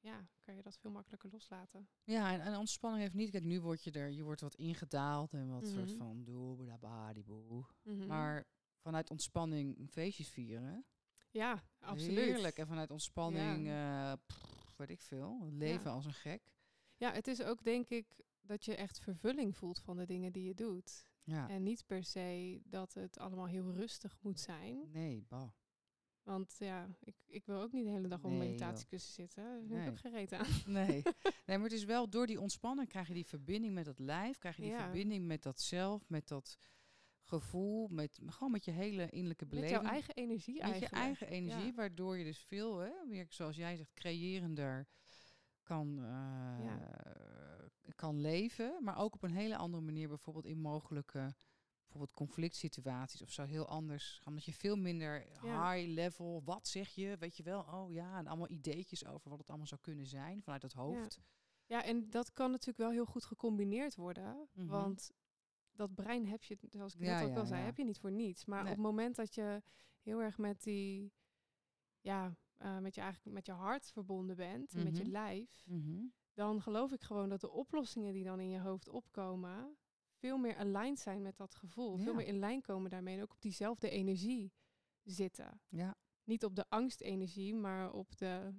ja, 0.00 0.28
kan 0.42 0.54
je 0.56 0.62
dat 0.62 0.78
veel 0.78 0.90
makkelijker 0.90 1.30
loslaten. 1.30 1.88
Ja, 2.04 2.32
en, 2.32 2.40
en 2.40 2.56
ontspanning 2.56 3.02
heeft 3.02 3.14
niet. 3.14 3.30
Kijk, 3.30 3.44
nu 3.44 3.60
word 3.60 3.84
je 3.84 3.90
er, 3.90 4.10
je 4.10 4.22
wordt 4.22 4.40
wat 4.40 4.54
ingedaald 4.54 5.32
en 5.32 5.48
wat 5.50 5.66
soort 5.66 5.88
Mhm. 5.88 5.96
van 5.96 6.24
doe, 6.24 6.56
boe. 7.24 7.64
Mhm. 7.82 8.06
Maar 8.06 8.46
vanuit 8.80 9.10
ontspanning 9.10 9.90
feestjes 9.90 10.28
vieren. 10.28 10.84
ja, 11.30 11.62
absoluut. 11.80 12.16
Heerlijk. 12.18 12.56
En 12.58 12.66
vanuit 12.66 12.90
ontspanning, 12.90 13.68
eh 13.68 14.12
pff, 14.26 14.76
weet 14.76 14.90
ik 14.90 15.00
veel, 15.00 15.48
leven 15.52 15.84
Ja. 15.84 15.90
als 15.90 16.04
een 16.06 16.12
gek. 16.14 16.52
Ja, 16.98 17.12
het 17.12 17.26
is 17.26 17.42
ook 17.42 17.64
denk 17.64 17.88
ik 17.88 18.06
dat 18.40 18.64
je 18.64 18.74
echt 18.74 18.98
vervulling 18.98 19.56
voelt 19.56 19.78
van 19.80 19.96
de 19.96 20.06
dingen 20.06 20.32
die 20.32 20.44
je 20.44 20.54
doet. 20.54 21.06
Ja. 21.24 21.48
En 21.48 21.62
niet 21.62 21.86
per 21.86 22.04
se 22.04 22.60
dat 22.64 22.94
het 22.94 23.18
allemaal 23.18 23.46
heel 23.46 23.72
rustig 23.72 24.16
moet 24.20 24.40
zijn. 24.40 24.90
Nee, 24.92 25.24
bah. 25.28 25.50
Want 26.22 26.56
ja, 26.58 26.88
ik, 27.00 27.16
ik 27.26 27.44
wil 27.46 27.60
ook 27.60 27.72
niet 27.72 27.84
de 27.84 27.90
hele 27.90 28.08
dag 28.08 28.18
op 28.24 28.30
Nee, 28.30 28.32
een 28.40 28.46
meditatiekussen 28.46 29.12
zitten. 29.12 29.42
Daar 29.44 29.52
heb 29.58 29.68
Nee. 29.68 29.82
ik 29.82 29.88
ook 29.88 29.98
geen 29.98 30.12
reet 30.12 30.32
aan. 30.32 30.46
Nee. 30.66 31.02
nee, 31.46 31.56
maar 31.58 31.62
het 31.68 31.72
is 31.72 31.84
wel 31.84 32.08
door 32.08 32.26
die 32.26 32.40
ontspanning 32.40 32.88
krijg 32.88 33.08
je 33.08 33.14
die 33.14 33.26
verbinding 33.26 33.74
met 33.74 33.84
dat 33.84 33.98
lijf, 33.98 34.38
krijg 34.38 34.56
je 34.56 34.62
die 34.62 34.70
Ja. 34.70 34.78
verbinding 34.82 35.26
met 35.26 35.42
dat 35.42 35.60
zelf, 35.60 36.08
met 36.08 36.28
dat 36.28 36.58
gevoel, 37.22 37.88
met 37.88 38.18
gewoon 38.26 38.50
met 38.52 38.64
je 38.64 38.70
hele 38.70 39.08
innerlijke 39.10 39.44
Met 39.44 39.54
beleving. 39.54 39.80
jouw 39.82 39.90
eigen 39.90 40.14
energie 40.14 40.54
met 40.54 40.62
eigenlijk. 40.62 40.94
je 40.94 41.00
eigen 41.00 41.26
energie, 41.28 41.66
Ja. 41.66 41.74
waardoor 41.74 42.18
je 42.18 42.24
dus 42.24 42.38
veel, 42.38 42.78
hè, 42.78 42.90
meer 43.06 43.26
zoals 43.28 43.56
jij 43.56 43.76
zegt, 43.76 43.94
creërender 43.94 44.86
kan, 45.68 45.98
eh, 46.04 47.94
kan 47.94 48.20
leven. 48.20 48.84
Maar 48.84 48.98
ook 48.98 49.14
op 49.14 49.22
een 49.22 49.30
hele 49.34 49.56
andere 49.56 49.82
manier, 49.82 50.08
bijvoorbeeld 50.08 50.46
in 50.46 50.58
mogelijke 50.60 51.34
bijvoorbeeld 51.82 52.16
conflict 52.16 52.56
situaties 52.56 53.22
of 53.22 53.30
zo 53.30 53.44
heel 53.44 53.68
anders. 53.68 54.20
Omdat 54.24 54.44
je 54.44 54.52
veel 54.54 54.76
minder 54.76 55.26
Ja. 55.42 55.72
high 55.72 55.88
level, 55.92 56.42
wat 56.44 56.68
zeg 56.68 56.88
je, 56.88 57.16
weet 57.18 57.36
je 57.36 57.42
wel, 57.42 57.60
oh 57.60 57.92
ja, 57.92 58.18
en 58.18 58.26
allemaal 58.26 58.50
ideetjes 58.50 59.06
over 59.06 59.30
wat 59.30 59.38
het 59.38 59.48
allemaal 59.48 59.66
zou 59.66 59.80
kunnen 59.80 60.06
zijn 60.06 60.42
vanuit 60.42 60.62
het 60.62 60.72
hoofd. 60.72 61.18
Ja, 61.66 61.84
en 61.84 62.10
dat 62.10 62.32
kan 62.32 62.50
natuurlijk 62.50 62.78
wel 62.78 62.90
heel 62.90 63.04
goed 63.06 63.24
gecombineerd 63.24 63.94
worden. 63.94 64.48
Mhm. 64.52 64.66
Want 64.66 65.10
dat 65.72 65.94
brein 65.94 66.26
heb 66.26 66.42
je, 66.44 66.58
zoals 66.70 66.94
ik 66.94 67.00
Ja, 67.00 67.20
net 67.20 67.30
ook 67.30 67.36
al 67.36 67.46
zei, 67.46 67.64
heb 67.64 67.76
je 67.76 67.84
niet 67.84 67.98
voor 67.98 68.12
niets. 68.12 68.44
Maar 68.44 68.62
Nee. 68.62 68.70
op 68.72 68.76
het 68.78 68.86
moment 68.86 69.16
dat 69.16 69.34
je 69.34 69.62
heel 70.02 70.22
erg 70.22 70.38
met 70.38 70.62
die, 70.62 71.12
ja, 72.00 72.36
eh, 72.58 72.78
met 72.78 72.94
je 72.94 73.00
eigenlijk 73.00 73.34
met 73.34 73.46
je 73.46 73.52
hart 73.52 73.90
verbonden 73.92 74.36
bent, 74.36 74.74
en 74.74 74.82
met 74.84 74.96
je 74.96 75.02
Mhm. 75.02 75.12
lijf, 75.12 75.62
Mhm. 75.66 76.02
dan 76.34 76.62
geloof 76.62 76.92
ik 76.92 77.02
gewoon 77.02 77.28
dat 77.28 77.40
de 77.40 77.50
oplossingen 77.50 78.12
die 78.12 78.24
dan 78.24 78.40
in 78.40 78.48
je 78.50 78.60
hoofd 78.60 78.88
opkomen, 78.88 79.76
veel 80.14 80.38
meer 80.38 80.56
aligned 80.56 80.98
zijn 80.98 81.22
met 81.22 81.36
dat 81.36 81.54
gevoel. 81.54 81.96
Veel 81.96 82.14
meer 82.14 82.26
in 82.26 82.38
lijn 82.38 82.60
komen 82.60 82.90
daarmee 82.90 83.16
en 83.16 83.22
ook 83.22 83.32
op 83.32 83.40
diezelfde 83.40 83.90
energie 83.90 84.52
zitten. 85.02 85.60
Ja. 85.68 85.96
Niet 86.24 86.44
op 86.44 86.54
de 86.56 86.64
angstenergie, 86.68 87.54
maar 87.54 87.92
op 87.92 88.16
de 88.16 88.54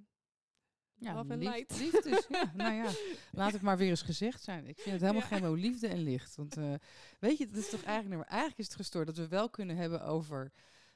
Ja, 0.94 1.14
love 1.14 1.32
and 1.32 1.42
lief- 1.42 1.54
light. 1.54 1.78
liefdes. 1.78 2.26
ja, 2.36 2.52
nou 2.54 2.72
ja, 2.74 2.90
laat 3.32 3.52
het 3.52 3.62
maar 3.62 3.76
weer 3.76 3.88
eens 3.90 4.02
gezegd 4.02 4.42
zijn. 4.42 4.66
Ik 4.66 4.78
vind 4.78 4.90
het 4.92 5.00
helemaal 5.00 5.22
Ja. 5.22 5.28
geen 5.36 5.42
mooi 5.42 5.60
liefde 5.60 5.88
en 5.88 5.98
licht. 6.02 6.36
Want 6.36 6.56
eh, 6.56 6.74
weet 7.18 7.38
je, 7.38 7.46
dat 7.46 7.56
is 7.56 7.70
toch 7.70 7.82
eigenlijk, 7.82 8.14
nou, 8.20 8.28
eigenlijk 8.30 8.58
is 8.60 8.66
het 8.66 8.74
gestoord 8.76 9.06
dat 9.06 9.16
we 9.16 9.28
wel 9.28 9.50
kunnen 9.50 9.76
hebben 9.76 10.02
over, 10.04 10.52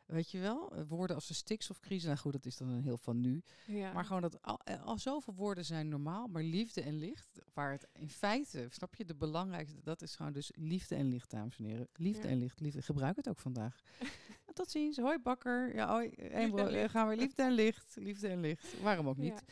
weet 0.06 0.30
je 0.30 0.38
wel, 0.38 0.72
eh, 0.74 0.82
woorden 0.88 1.16
als 1.16 1.26
de 1.26 1.34
stikstofcrisis. 1.34 2.04
Nou 2.04 2.18
goed, 2.18 2.32
dat 2.32 2.46
is 2.46 2.56
dan 2.56 2.68
een 2.68 2.82
heel 2.82 2.98
van 2.98 3.20
nu. 3.20 3.42
Ja. 3.66 3.92
Maar 3.92 4.04
gewoon 4.04 4.22
dat 4.22 4.42
al, 4.42 4.60
eh, 4.64 4.82
al 4.82 4.98
zoveel 4.98 5.34
woorden 5.34 5.64
zijn 5.64 5.88
normaal, 5.88 6.26
maar 6.26 6.42
liefde 6.42 6.82
en 6.82 6.98
licht, 6.98 7.40
waar 7.54 7.70
het 7.72 7.86
in 7.92 8.10
feite, 8.10 8.66
snap 8.70 8.94
je, 8.94 9.04
de 9.04 9.14
belangrijkste, 9.14 9.80
dat 9.82 10.02
is 10.02 10.16
gewoon 10.16 10.32
dus 10.32 10.50
liefde 10.54 10.94
en 10.94 11.08
licht, 11.08 11.30
dames 11.30 11.58
en 11.58 11.64
heren. 11.64 11.88
Liefde 11.92 12.22
Ja. 12.22 12.28
en 12.28 12.38
licht, 12.38 12.60
liefde. 12.60 12.82
Gebruik 12.82 13.16
het 13.16 13.28
ook 13.28 13.38
vandaag. 13.38 13.80
Tot 14.54 14.70
ziens. 14.70 14.96
Hoi 14.96 15.18
bakker. 15.18 15.74
Ja, 15.74 15.88
hoi. 15.88 16.08
Eh, 16.08 16.88
gaan 16.88 17.08
we 17.08 17.16
liefde 17.16 17.42
en 17.42 17.52
licht. 17.52 17.96
Liefde 17.98 18.28
en 18.28 18.40
licht. 18.40 18.80
Waarom 18.80 19.08
ook 19.08 19.16
niet? 19.16 19.42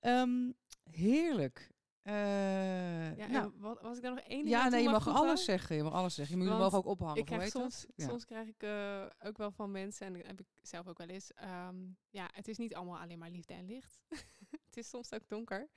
Ja. 0.00 0.22
Ehm, 0.22 0.52
heerlijk. 0.90 1.72
Eh, 2.04 3.16
Ja, 3.16 3.26
Nou. 3.26 3.52
wat, 3.56 3.80
was 3.82 3.96
ik 3.96 4.02
daar 4.02 4.14
nog 4.14 4.20
één 4.24 4.38
ding 4.38 4.48
Ja, 4.48 4.62
aan 4.64 4.70
nee, 4.70 4.82
je 4.82 4.88
mag 4.88 5.08
alles 5.08 5.44
zeggen. 5.44 5.76
Je 5.76 5.82
mag 5.82 5.92
alles 5.92 6.14
zeggen. 6.14 6.38
Je 6.40 6.48
hem 6.50 6.60
ook 6.60 6.86
ophangen. 6.86 7.16
Ik 7.16 7.24
krijg 7.24 7.50
soms? 7.50 7.86
Ja. 7.96 8.08
soms 8.08 8.24
krijg 8.24 8.48
ik 8.48 8.62
eh, 8.62 9.06
ook 9.24 9.36
wel 9.38 9.50
van 9.50 9.70
mensen, 9.70 10.06
en 10.06 10.12
dat 10.12 10.26
heb 10.26 10.40
ik 10.40 10.46
zelf 10.62 10.86
ook 10.86 10.98
wel 10.98 11.06
eens. 11.06 11.32
ehm, 11.32 11.76
ja, 12.10 12.28
het 12.32 12.48
is 12.48 12.56
niet 12.58 12.74
allemaal 12.74 12.98
alleen 12.98 13.18
maar 13.18 13.30
liefde 13.30 13.54
en 13.54 13.66
licht. 13.66 14.00
het 14.66 14.76
is 14.76 14.88
soms 14.88 15.12
ook 15.12 15.28
donker. 15.28 15.68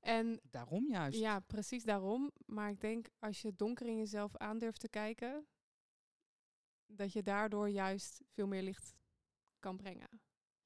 En 0.00 0.40
Daarom 0.50 0.88
juist. 0.88 1.18
ja, 1.18 1.40
precies 1.40 1.84
daarom. 1.84 2.30
Maar 2.46 2.70
ik 2.70 2.80
denk 2.80 3.08
als 3.18 3.42
je 3.42 3.54
donker 3.56 3.86
in 3.86 3.96
jezelf 3.96 4.36
aandurft 4.36 4.80
te 4.80 4.88
kijken, 4.88 5.46
dat 6.86 7.12
je 7.12 7.22
daardoor 7.22 7.68
juist 7.68 8.20
veel 8.26 8.46
meer 8.46 8.62
licht 8.62 8.94
kan 9.58 9.76
brengen. 9.76 10.08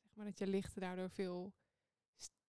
Zeg 0.03 0.15
maar 0.15 0.25
dat 0.27 0.39
je 0.39 0.47
licht 0.47 0.81
daardoor 0.81 1.11
veel 1.11 1.53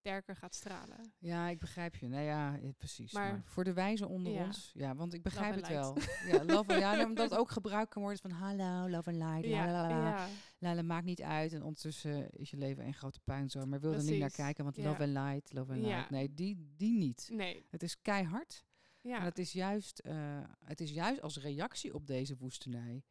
sterker 0.04 0.36
gaat 0.36 0.54
stralen. 0.54 1.12
Ja, 1.18 1.48
ik 1.48 1.58
begrijp 1.58 1.96
je. 1.96 2.08
Nee, 2.08 2.24
ja, 2.24 2.60
precies. 2.78 3.12
Maar, 3.12 3.32
Maar- 3.32 3.42
voor 3.44 3.64
de 3.64 3.72
wijzen 3.72 4.08
onder 4.08 4.32
Ja. 4.32 4.44
ons, 4.44 4.70
ja, 4.74 4.94
want 4.94 5.14
ik 5.14 5.22
begrijp 5.22 5.54
het 5.54 5.68
wel. 5.68 5.96
Ja, 6.30 6.44
love 6.44 6.72
and, 6.72 6.80
ja, 6.80 7.04
omdat 7.06 7.30
het 7.30 7.38
ook 7.38 7.50
gebruikt 7.50 7.90
kan 7.90 8.02
worden 8.02 8.20
van 8.20 8.30
hallo, 8.30 8.88
love 8.90 9.10
and 9.10 9.18
light, 9.18 9.44
Ja, 9.44 9.66
la, 9.66 9.72
la, 9.72 9.88
la. 9.88 10.08
ja, 10.08 10.28
La, 10.58 10.74
la, 10.74 10.82
maakt 10.82 11.04
niet 11.04 11.22
uit. 11.22 11.52
En 11.52 11.62
ondertussen 11.62 12.30
is 12.30 12.50
je 12.50 12.56
leven 12.56 12.86
een 12.86 12.94
grote 12.94 13.20
puinzooi. 13.20 13.66
Maar 13.66 13.80
wil 13.80 13.92
er 13.92 14.02
niet 14.04 14.18
naar 14.20 14.30
kijken, 14.30 14.64
want 14.64 14.76
love 14.76 15.02
and 15.02 15.12
light, 15.12 15.52
love 15.52 15.72
and 15.72 15.80
light. 15.82 16.10
Nee, 16.10 16.34
die, 16.34 16.72
die 16.76 16.96
niet. 16.98 17.28
nee. 17.32 17.66
Het 17.70 17.82
is 17.82 18.00
keihard. 18.02 18.64
Ja, 19.00 19.18
En 19.18 19.24
het 19.24 19.38
is, 19.38 19.52
juist, 19.52 19.98
eh, 19.98 20.40
het 20.64 20.80
is 20.80 20.90
juist 20.90 21.20
als 21.22 21.38
reactie 21.38 21.94
op 21.94 22.06
deze 22.06 22.36
woestenij. 22.36 23.02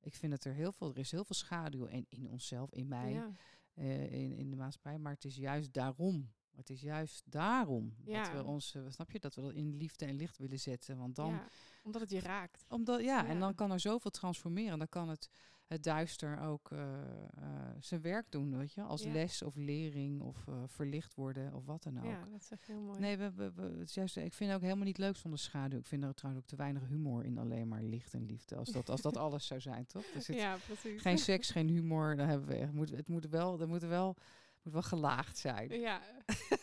Ik 0.00 0.14
vind 0.14 0.32
dat 0.32 0.44
er 0.44 0.52
heel 0.52 0.72
veel, 0.72 0.90
er 0.90 0.98
is 0.98 1.10
heel 1.10 1.24
veel 1.24 1.36
schaduw 1.36 1.84
in, 1.84 2.06
in 2.08 2.28
onszelf, 2.28 2.72
in 2.72 2.88
mij, 2.88 3.12
ja. 3.12 3.30
eh, 3.74 4.12
in, 4.12 4.32
in 4.36 4.50
de 4.50 4.56
maatschappij. 4.56 4.98
Maar 4.98 5.12
het 5.12 5.24
is 5.24 5.36
juist 5.36 5.72
daarom. 5.72 6.32
Het 6.58 6.70
is 6.70 6.80
juist 6.80 7.22
daarom 7.24 7.94
dat 8.04 8.32
we 8.32 8.44
ons, 8.44 8.74
eh, 8.74 8.82
snap 8.88 9.10
je, 9.10 9.18
dat 9.18 9.34
we 9.34 9.40
dat 9.40 9.52
in 9.52 9.76
liefde 9.76 10.04
en 10.06 10.14
licht 10.16 10.38
willen 10.38 10.58
zetten. 10.60 10.96
Want 10.98 11.16
dan, 11.16 11.30
ja, 11.30 11.48
omdat 11.82 12.00
het 12.00 12.10
je 12.10 12.20
raakt. 12.20 12.64
omdat, 12.68 13.00
ja, 13.02 13.26
en 13.26 13.40
dan 13.40 13.54
kan 13.54 13.70
er 13.70 13.80
zoveel 13.80 14.10
transformeren. 14.10 14.78
Dan 14.78 14.88
kan 14.88 15.08
het, 15.08 15.28
het 15.66 15.82
duister 15.82 16.40
ook 16.40 16.70
eh, 16.72 17.02
eh, 17.04 17.76
zijn 17.80 18.00
werk 18.00 18.30
doen, 18.30 18.56
weet 18.56 18.72
je, 18.72 18.82
als 18.82 19.04
les 19.04 19.42
of 19.42 19.54
lering 19.56 20.20
of 20.20 20.36
verlicht 20.66 21.14
worden 21.14 21.54
of 21.54 21.64
wat 21.64 21.82
dan 21.82 21.98
ook. 21.98 22.04
Ja, 22.04 22.24
dat 22.30 22.40
is 22.40 22.50
echt 22.50 22.66
heel 22.66 22.80
mooi. 22.80 22.98
Nee, 23.00 23.16
we, 23.16 23.32
we, 23.32 23.52
we- 23.54 23.62
het 23.78 23.88
is 23.88 23.94
juist, 23.94 24.16
ik 24.16 24.34
vind 24.34 24.50
het 24.50 24.58
ook 24.58 24.64
helemaal 24.64 24.84
niet 24.86 24.98
leuk 24.98 25.16
zonder 25.16 25.38
schaduw. 25.40 25.78
Ik 25.78 25.86
vind 25.86 26.02
er 26.04 26.14
trouwens 26.14 26.44
ook 26.44 26.50
te 26.50 26.56
weinig 26.56 26.88
humor 26.88 27.24
in 27.24 27.38
alleen 27.38 27.68
maar 27.68 27.82
licht 27.82 28.14
en 28.14 28.24
liefde. 28.26 28.56
Als 28.56 28.70
dat, 28.70 28.88
als 28.90 29.00
dat 29.00 29.16
alles 29.26 29.46
zou 29.46 29.60
zijn, 29.60 29.86
toch? 29.86 30.04
Zit 30.18 30.36
ja, 30.36 30.56
precies. 30.66 31.00
geen 31.02 31.18
seks, 31.18 31.50
geen 31.56 31.68
humor. 31.68 32.16
Dan 32.16 32.28
hebben 32.28 32.48
we 32.48 32.54
echt, 32.54 32.72
moet, 32.72 32.90
het 32.90 33.08
moet 33.08 33.28
wel, 33.28 33.60
er 33.60 33.68
moet 33.68 33.82
wel, 33.82 34.16
moet 34.62 34.72
wel 34.72 34.82
gelaagd 34.82 35.38
zijn. 35.38 35.80
Ja, 35.80 36.00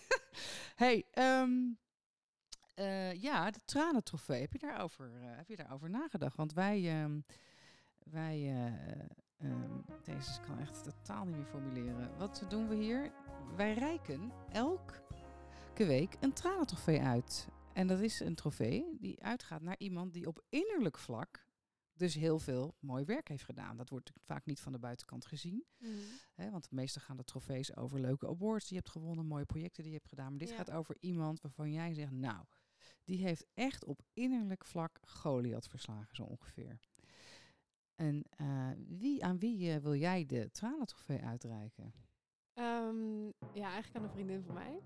hey, 0.84 1.06
ehm, 1.12 1.52
eh, 2.76 3.14
ja, 3.14 3.52
de 3.52 3.60
tranentrofee. 3.66 4.42
Heb 4.42 4.52
je 4.52 4.60
daarover, 4.60 5.12
eh, 5.22 5.36
heb 5.36 5.48
je 5.48 5.56
daarover 5.56 5.90
nagedacht? 5.90 6.36
Want 6.36 6.54
wij, 6.54 7.02
ehm, 7.02 7.20
wij, 8.04 8.38
eh, 8.38 9.48
ehm, 9.50 9.80
deze 10.04 10.40
kan 10.42 10.60
echt 10.60 10.84
totaal 10.84 11.26
niet 11.26 11.36
meer 11.36 11.46
formuleren. 11.46 12.18
Wat 12.18 12.46
doen 12.50 12.68
we 12.68 12.76
hier? 12.76 13.12
Wij 13.56 13.74
reiken 13.74 14.32
elke 14.52 15.86
week 15.86 16.18
een 16.20 16.34
tranentrofee 16.34 17.02
uit. 17.02 17.48
En 17.74 17.88
dat 17.88 18.00
is 18.00 18.20
een 18.20 18.36
trofee 18.36 18.98
die 19.00 19.24
uitgaat 19.24 19.62
naar 19.62 19.78
iemand 19.78 20.14
die 20.14 20.28
op 20.28 20.44
innerlijk 20.50 20.98
vlak 20.98 21.46
dus 21.98 22.14
heel 22.14 22.40
veel 22.40 22.76
mooi 22.80 23.06
werk 23.06 23.28
heeft 23.28 23.44
gedaan. 23.44 23.78
Dat 23.78 23.90
wordt 23.90 24.12
vaak 24.20 24.46
niet 24.46 24.60
van 24.60 24.72
de 24.72 24.80
buitenkant 24.80 25.26
gezien. 25.26 25.66
Mhm. 25.78 25.92
Hè, 26.34 26.50
want 26.52 26.72
meestal 26.72 27.02
gaan 27.02 27.18
de 27.18 27.24
trofees 27.24 27.76
over 27.76 28.00
leuke 28.00 28.28
awards 28.28 28.66
die 28.68 28.74
je 28.78 28.80
hebt 28.84 28.96
gewonnen, 28.96 29.26
mooie 29.26 29.46
projecten 29.46 29.84
die 29.84 29.92
je 29.92 29.98
hebt 29.98 30.10
gedaan. 30.10 30.30
Maar 30.30 30.40
dit 30.40 30.50
Ja. 30.50 30.56
gaat 30.56 30.72
over 30.72 30.96
iemand 31.00 31.42
waarvan 31.42 31.72
jij 31.72 31.94
zegt, 31.94 32.12
nou, 32.12 32.46
die 33.04 33.18
heeft 33.24 33.46
echt 33.54 33.86
op 33.86 34.02
innerlijk 34.14 34.66
vlak 34.66 35.00
Goliath 35.02 35.68
verslagen, 35.68 36.16
zo 36.16 36.24
ongeveer. 36.24 36.80
En 37.96 38.24
eh, 38.30 38.70
wie, 38.88 39.24
aan 39.26 39.40
wie 39.40 39.72
eh, 39.72 39.78
wil 39.82 39.96
jij 39.96 40.26
de 40.26 40.52
tranentrofee 40.52 41.22
uitreiken? 41.22 41.94
Ehm, 42.54 43.26
ja, 43.54 43.72
eigenlijk 43.72 43.96
aan 43.96 44.04
een 44.04 44.10
vriendin 44.10 44.44
van 44.44 44.54
mij. 44.54 44.80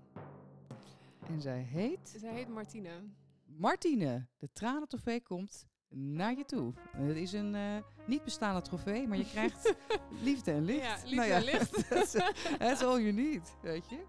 En 1.26 1.40
zij 1.40 1.62
heet 1.62 2.14
Zij 2.18 2.32
heet 2.34 2.48
Martine. 2.48 3.02
Martine. 3.44 4.26
De 4.36 4.52
tranentrofee 4.52 5.22
komt 5.22 5.66
naar 5.94 6.36
je 6.36 6.44
toe. 6.44 6.72
Het 6.90 7.16
is 7.16 7.32
een 7.32 7.54
eh, 7.54 7.76
niet 8.06 8.24
bestaande 8.24 8.62
trofee, 8.62 9.08
maar 9.08 9.18
je 9.18 9.24
krijgt 9.24 9.74
liefde 10.28 10.52
en 10.52 10.64
licht. 10.64 10.82
Ja, 10.82 10.94
liefde 10.94 11.16
Nou 11.16 11.30
en 11.30 11.44
licht. 11.44 11.88
That's, 11.88 12.12
that's 12.58 12.82
all 12.82 13.00
you 13.00 13.12
need, 13.12 13.56
weet 13.62 13.88
je. 13.88 14.04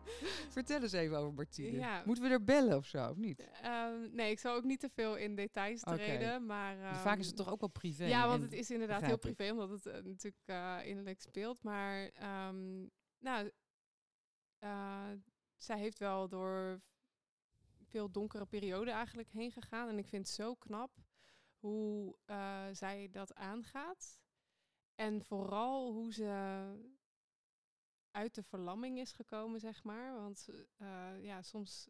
Vertel 0.49 0.81
eens 0.81 0.91
even 0.91 1.17
over 1.17 1.33
Martine. 1.33 1.77
Ja. 1.77 2.03
Moeten 2.05 2.23
we 2.23 2.29
er 2.29 2.43
bellen 2.43 2.77
of 2.77 2.85
zo, 2.85 3.09
of 3.09 3.17
niet? 3.17 3.39
Ehm, 3.61 4.15
nee, 4.15 4.31
ik 4.31 4.39
zal 4.39 4.55
ook 4.55 4.63
niet 4.63 4.79
te 4.79 4.89
veel 4.89 5.15
in 5.15 5.35
details 5.35 5.81
treden, 5.81 6.45
maar... 6.45 6.77
Vaak 6.77 7.17
is 7.17 7.27
ehm, 7.27 7.27
het 7.27 7.35
toch 7.35 7.51
ook 7.51 7.59
wel 7.59 7.69
privé. 7.69 8.05
Ja, 8.05 8.27
want 8.27 8.43
het 8.43 8.53
is 8.53 8.71
inderdaad 8.71 9.01
heel 9.01 9.13
ik. 9.13 9.19
privé, 9.19 9.51
omdat 9.51 9.69
het 9.69 9.85
eh, 9.85 9.93
natuurlijk 9.93 10.43
eh, 10.45 10.77
innerlijk 10.83 11.21
speelt. 11.21 11.63
Maar 11.63 12.09
ehm, 12.09 12.85
nou, 13.19 13.51
zij 15.55 15.79
heeft 15.79 15.99
wel 15.99 16.27
door 16.27 16.81
veel 17.83 18.11
donkere 18.11 18.45
perioden 18.45 18.93
eigenlijk 18.93 19.29
heen 19.29 19.51
gegaan. 19.51 19.89
En 19.89 19.97
ik 19.97 20.07
vind 20.07 20.25
het 20.25 20.35
zo 20.35 20.55
knap 20.55 20.91
hoe 21.61 22.17
eh, 22.25 22.65
zij 22.71 23.09
dat 23.11 23.35
aangaat. 23.35 24.19
En 24.95 25.23
vooral 25.23 25.93
hoe 25.93 26.13
ze 26.13 26.29
uit 28.11 28.35
de 28.35 28.43
verlamming 28.43 28.99
is 28.99 29.11
gekomen, 29.11 29.59
zeg 29.59 29.83
maar. 29.83 30.13
Want 30.13 30.49
eh, 30.77 31.23
ja, 31.23 31.41
soms 31.41 31.89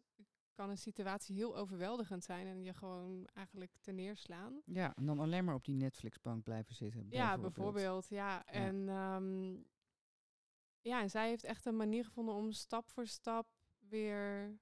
kan 0.52 0.70
een 0.70 0.78
situatie 0.78 1.36
heel 1.36 1.56
overweldigend 1.56 2.24
zijn 2.24 2.46
en 2.46 2.64
je 2.64 2.74
gewoon 2.74 3.26
eigenlijk 3.32 3.76
te 3.80 3.92
neerslaan. 3.92 4.62
Ja, 4.64 4.94
en 4.94 5.06
dan 5.06 5.18
alleen 5.18 5.44
maar 5.44 5.54
op 5.54 5.64
die 5.64 5.74
Netflix-bank 5.74 6.42
blijven 6.42 6.74
zitten. 6.74 7.06
Ja, 7.10 7.38
bijvoorbeeld. 7.38 8.08
Ja. 8.08 8.46
En, 8.46 8.88
ehm, 8.88 9.54
ja, 10.80 11.00
en 11.00 11.10
zij 11.10 11.28
heeft 11.28 11.44
echt 11.44 11.66
een 11.66 11.76
manier 11.76 12.04
gevonden 12.04 12.34
om 12.34 12.52
stap 12.52 12.88
voor 12.88 13.06
stap 13.06 13.46
weer 13.78 14.58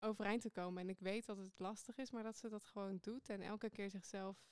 overeind 0.00 0.42
te 0.42 0.50
komen. 0.50 0.82
En 0.82 0.88
ik 0.88 0.98
weet 1.00 1.26
dat 1.26 1.36
het 1.36 1.58
lastig 1.58 1.96
is, 1.96 2.10
maar 2.10 2.22
dat 2.22 2.36
ze 2.36 2.48
dat 2.48 2.64
gewoon 2.64 2.98
doet. 3.00 3.28
En 3.28 3.40
elke 3.40 3.70
keer 3.70 3.90
zichzelf... 3.90 4.44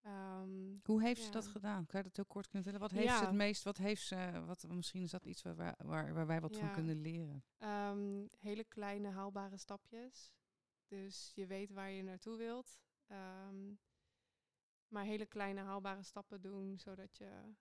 ehm, 0.00 0.76
Hoe 0.84 1.02
heeft 1.02 1.22
ze 1.22 1.30
dat 1.30 1.46
gedaan? 1.46 1.86
Kan 1.86 2.00
je 2.00 2.06
dat 2.06 2.16
heel 2.16 2.24
kort 2.26 2.48
kunnen 2.48 2.62
vertellen? 2.70 2.94
Wat 2.94 3.04
heeft 3.04 3.18
ze 3.18 3.24
het 3.24 3.34
meest, 3.34 3.62
wat 3.62 3.76
heeft 3.76 4.02
ze, 4.02 4.42
wat, 4.46 4.68
misschien 4.68 5.02
is 5.02 5.10
dat 5.10 5.24
iets 5.24 5.42
waar, 5.42 5.56
waar, 5.56 5.74
waar, 5.78 6.14
waar 6.14 6.26
wij 6.26 6.40
wat 6.40 6.56
van 6.56 6.72
kunnen 6.72 7.00
leren. 7.00 7.44
Ehm, 7.58 8.26
hele 8.38 8.64
kleine 8.64 9.08
haalbare 9.08 9.56
stapjes. 9.56 10.32
Dus 10.86 11.32
je 11.34 11.46
weet 11.46 11.70
waar 11.70 11.90
je 11.90 12.02
naartoe 12.02 12.36
wilt. 12.36 12.80
Ehm, 13.06 13.74
maar 14.88 15.04
hele 15.04 15.26
kleine 15.26 15.60
haalbare 15.60 16.02
stappen 16.02 16.40
doen, 16.40 16.78
zodat 16.78 17.16
je 17.16 17.54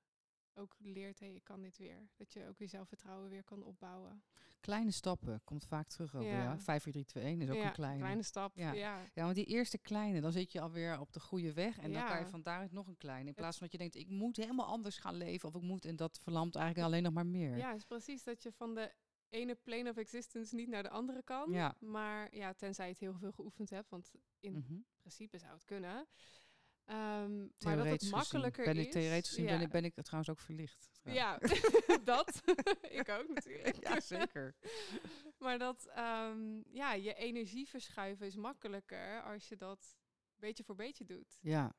ook 0.58 0.76
leert, 0.80 1.20
hé, 1.20 1.26
ik 1.26 1.44
kan 1.44 1.62
dit 1.62 1.78
weer. 1.78 2.10
Dat 2.16 2.34
je 2.34 2.48
ook 2.48 2.58
je 2.58 2.68
zelfvertrouwen 2.68 3.30
weer 3.30 3.44
kan 3.44 3.64
opbouwen. 3.64 4.24
Kleine 4.60 4.92
stappen, 4.92 5.42
komt 5.44 5.66
vaak 5.66 5.88
terug 5.88 6.16
over, 6.16 6.28
ja. 6.30 6.44
Ja. 6.44 6.60
5, 6.60 6.84
4, 6.84 6.92
3, 6.92 7.06
2, 7.06 7.24
1 7.24 7.42
is 7.42 7.50
ook 7.50 7.56
ja, 7.56 7.66
een 7.68 7.74
kleine. 7.74 8.00
kleine 8.00 8.24
stap. 8.24 8.56
Ja. 8.56 8.72
Ja. 8.72 9.02
Ja, 9.14 9.24
want 9.24 9.36
die 9.36 9.46
eerste 9.46 9.78
kleine, 9.78 10.22
dan 10.22 10.32
zit 10.32 10.52
je 10.52 10.62
alweer 10.62 11.00
op 11.00 11.14
de 11.14 11.20
goede 11.20 11.54
weg. 11.54 11.78
En 11.78 11.94
dan 11.94 12.06
kan 12.06 12.20
je 12.20 12.26
van 12.28 12.42
daaruit 12.42 12.72
nog 12.72 12.88
een 12.88 12.98
kleine. 12.98 13.30
In 13.30 13.36
plaats 13.36 13.58
van 13.58 13.68
dat 13.68 13.72
je 13.72 13.78
denkt, 13.90 13.96
ik 13.96 14.10
moet 14.10 14.38
helemaal 14.38 14.66
anders 14.66 14.98
gaan 14.98 15.16
leven. 15.16 15.50
Of 15.50 15.56
ik 15.56 15.62
moet, 15.62 15.86
en 15.86 15.96
dat 15.96 16.20
verlamt 16.20 16.56
eigenlijk 16.56 16.88
alleen 16.88 17.04
nog 17.04 17.14
maar 17.14 17.26
meer. 17.26 17.58
Ja, 17.58 17.74
is 17.74 17.86
precies 17.86 18.24
dat 18.24 18.44
je 18.44 18.52
van 18.52 18.76
de 18.76 18.94
ene 19.30 19.56
plane 19.56 19.90
of 19.90 19.98
existence 19.98 20.56
niet 20.56 20.68
naar 20.68 20.84
de 20.84 20.90
andere 20.90 21.24
kan. 21.24 21.52
Ja. 21.52 21.76
Maar 21.80 22.36
ja, 22.36 22.54
tenzij 22.54 22.86
je 22.86 22.92
het 22.92 23.02
heel 23.02 23.18
veel 23.18 23.32
geoefend 23.32 23.70
hebt, 23.70 23.90
want 23.90 24.12
in 24.40 24.54
Mhm. 24.54 24.76
principe 25.00 25.38
zou 25.38 25.54
het 25.54 25.64
kunnen. 25.66 26.08
Ehm, 26.88 27.48
maar 27.64 27.78
dat 27.78 27.86
het 27.86 28.12
makkelijker 28.12 28.66
ben 28.66 28.78
is. 28.78 28.86
ik, 28.86 28.92
theoretisch 28.92 29.30
gezien 29.30 29.46
ben, 29.46 29.62
ik, 29.62 29.70
ben 29.70 29.84
ik 29.84 29.94
trouwens 29.94 30.30
ook 30.32 30.40
verlicht. 30.40 30.90
trouwens. 30.92 31.58
Ja, 31.58 31.98
dat. 32.14 32.42
ik 33.00 33.10
ook 33.10 33.28
natuurlijk. 33.28 33.84
ja, 33.84 34.00
zeker. 34.00 34.56
maar 35.44 35.58
dat 35.58 35.86
ehm, 35.86 36.62
ja, 36.70 36.94
je 36.94 37.14
energie 37.14 37.68
verschuiven 37.68 38.26
is 38.26 38.36
makkelijker 38.36 39.24
als 39.24 39.48
je 39.48 39.58
dat 39.58 39.98
beetje 40.36 40.64
voor 40.64 40.76
beetje 40.76 41.06
doet. 41.06 41.38
Ja, 41.42 41.76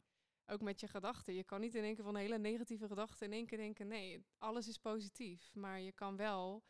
Ook 0.46 0.60
met 0.60 0.80
je 0.80 0.88
gedachten. 0.88 1.34
Je 1.34 1.44
kan 1.44 1.60
niet 1.60 1.74
in 1.74 1.82
één 1.82 1.94
keer 1.94 2.04
van 2.04 2.14
een 2.14 2.20
hele 2.20 2.38
negatieve 2.38 2.86
gedachte 2.86 3.24
in 3.24 3.32
één 3.32 3.46
keer 3.46 3.58
denken, 3.58 3.86
nee, 3.86 4.26
alles 4.38 4.68
is 4.68 4.78
positief. 4.78 5.54
Maar 5.54 5.80
je 5.80 5.92
kan 5.92 6.16
wel 6.16 6.64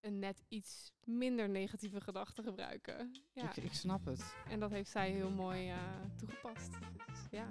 een 0.00 0.18
net 0.18 0.42
iets 0.48 0.92
minder 1.04 1.48
negatieve 1.48 2.00
gedachte 2.00 2.42
gebruiken. 2.42 3.12
Ja, 3.32 3.50
ik, 3.50 3.56
ik 3.56 3.74
snap 3.74 4.04
het. 4.04 4.34
en 4.48 4.60
dat 4.60 4.70
heeft 4.70 4.90
zij 4.90 5.10
heel 5.10 5.30
mooi 5.30 5.68
eh, 5.68 5.76
toegepast. 6.16 6.70
Dus, 7.06 7.18
ja. 7.30 7.46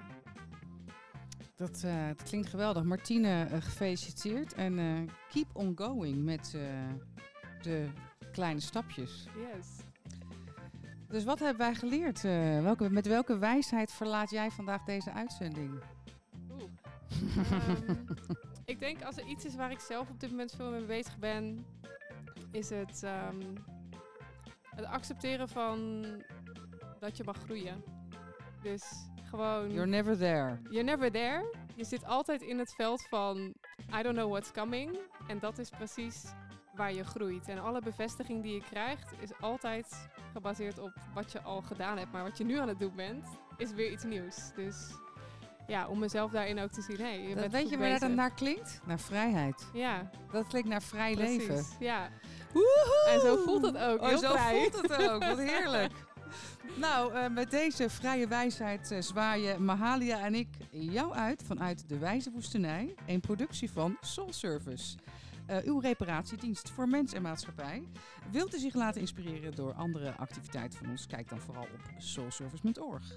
Dat, 1.55 1.83
eh, 1.83 2.07
dat 2.07 2.23
klinkt 2.23 2.47
geweldig. 2.47 2.83
Martine, 2.83 3.43
eh, 3.45 3.61
gefeliciteerd. 3.61 4.53
En 4.53 4.79
eh, 4.79 5.13
keep 5.29 5.47
on 5.53 5.71
going 5.75 6.23
met 6.23 6.53
eh, 6.55 6.61
de 7.61 7.89
kleine 8.31 8.59
stapjes. 8.59 9.27
Yes. 9.35 9.67
Dus 11.07 11.23
wat 11.23 11.39
hebben 11.39 11.57
wij 11.57 11.75
geleerd? 11.75 12.23
Eh, 12.23 12.61
welke, 12.61 12.89
met 12.89 13.07
welke 13.07 13.37
wijsheid 13.37 13.91
verlaat 13.91 14.29
jij 14.29 14.51
vandaag 14.51 14.83
deze 14.83 15.11
uitzending? 15.11 15.79
Oeh. 16.51 16.63
Ehm, 17.51 17.95
ik 18.65 18.79
denk 18.79 19.03
als 19.03 19.17
er 19.17 19.25
iets 19.25 19.45
is 19.45 19.55
waar 19.55 19.71
ik 19.71 19.79
zelf 19.79 20.09
op 20.09 20.19
dit 20.19 20.29
moment 20.29 20.51
veel 20.55 20.69
mee 20.71 20.85
bezig 20.85 21.17
ben, 21.17 21.65
is 22.51 22.69
het 22.69 23.03
ehm, 23.03 23.41
het 24.75 24.85
accepteren 24.85 25.49
van 25.49 26.05
dat 26.99 27.17
je 27.17 27.23
mag 27.23 27.37
groeien. 27.37 27.83
Dus 28.61 28.83
gewoon, 29.23 29.71
You're 29.71 29.87
never 29.87 30.17
there. 30.17 30.59
you're 30.63 30.83
never 30.83 31.11
there. 31.11 31.55
Je 31.75 31.83
zit 31.83 32.05
altijd 32.05 32.41
in 32.41 32.59
het 32.59 32.73
veld 32.75 33.07
van, 33.07 33.37
I 33.99 34.01
don't 34.01 34.15
know 34.15 34.29
what's 34.29 34.51
coming. 34.51 34.97
En 35.27 35.39
dat 35.39 35.57
is 35.57 35.69
precies 35.69 36.25
waar 36.75 36.93
je 36.93 37.03
groeit. 37.03 37.47
En 37.47 37.59
alle 37.59 37.81
bevestiging 37.81 38.43
die 38.43 38.53
je 38.53 38.61
krijgt, 38.61 39.13
is 39.19 39.39
altijd 39.41 40.09
gebaseerd 40.31 40.79
op 40.79 40.93
wat 41.13 41.31
je 41.31 41.41
al 41.41 41.61
gedaan 41.61 41.97
hebt. 41.97 42.11
Maar 42.11 42.23
wat 42.23 42.37
je 42.37 42.43
nu 42.43 42.57
aan 42.57 42.67
het 42.67 42.79
doen 42.79 42.95
bent, 42.95 43.25
is 43.57 43.71
weer 43.73 43.91
iets 43.91 44.03
nieuws. 44.03 44.51
Dus 44.55 44.91
ja, 45.67 45.87
om 45.87 45.99
mezelf 45.99 46.31
daarin 46.31 46.59
ook 46.59 46.71
te 46.71 46.81
zien, 46.81 46.97
hey, 46.97 47.21
je 47.21 47.27
Dat, 47.27 47.35
bent 47.35 47.51
weet 47.51 47.69
je 47.69 47.77
waar 47.77 47.99
dat 47.99 48.11
naar 48.11 48.33
klinkt? 48.33 48.81
Naar 48.85 48.99
vrijheid. 48.99 49.67
Ja, 49.73 50.09
Dat 50.31 50.47
klinkt 50.47 50.69
naar 50.69 50.81
vrij 50.81 51.13
precies. 51.13 51.37
leven. 51.47 51.65
Ja. 51.79 52.09
Woehoe! 52.53 53.07
En 53.09 53.19
zo 53.19 53.35
voelt 53.45 53.65
het 53.65 53.77
ook, 53.77 54.01
Oh, 54.01 54.07
heel 54.07 54.17
zo 54.17 54.31
vrij. 54.31 54.69
voelt 54.71 54.81
het 54.89 55.09
ook. 55.09 55.23
Wat 55.23 55.37
heerlijk. 55.51 55.93
Nou, 56.75 57.13
eh, 57.13 57.29
met 57.29 57.51
deze 57.51 57.89
vrije 57.89 58.27
wijsheid 58.27 58.91
eh, 58.91 59.01
zwaaien 59.01 59.65
Mahalia 59.65 60.19
en 60.19 60.35
ik 60.35 60.47
jou 60.69 61.13
uit 61.13 61.43
vanuit 61.45 61.89
de 61.89 61.97
Wijze 61.97 62.31
Woestenij. 62.31 62.95
Een 63.05 63.19
productie 63.19 63.71
van 63.71 63.97
Soul 64.01 64.33
Service. 64.33 64.97
Eh, 65.45 65.57
uw 65.63 65.79
reparatiedienst 65.79 66.69
voor 66.69 66.87
mens 66.89 67.13
en 67.13 67.21
maatschappij. 67.21 67.83
Wilt 68.31 68.55
u 68.55 68.59
zich 68.59 68.73
laten 68.73 69.01
inspireren 69.01 69.55
door 69.55 69.73
andere 69.73 70.15
activiteiten 70.15 70.79
van 70.79 70.89
ons? 70.89 71.07
Kijk 71.07 71.29
dan 71.29 71.39
vooral 71.39 71.63
op 71.63 71.79
soulservice.org. 71.97 73.15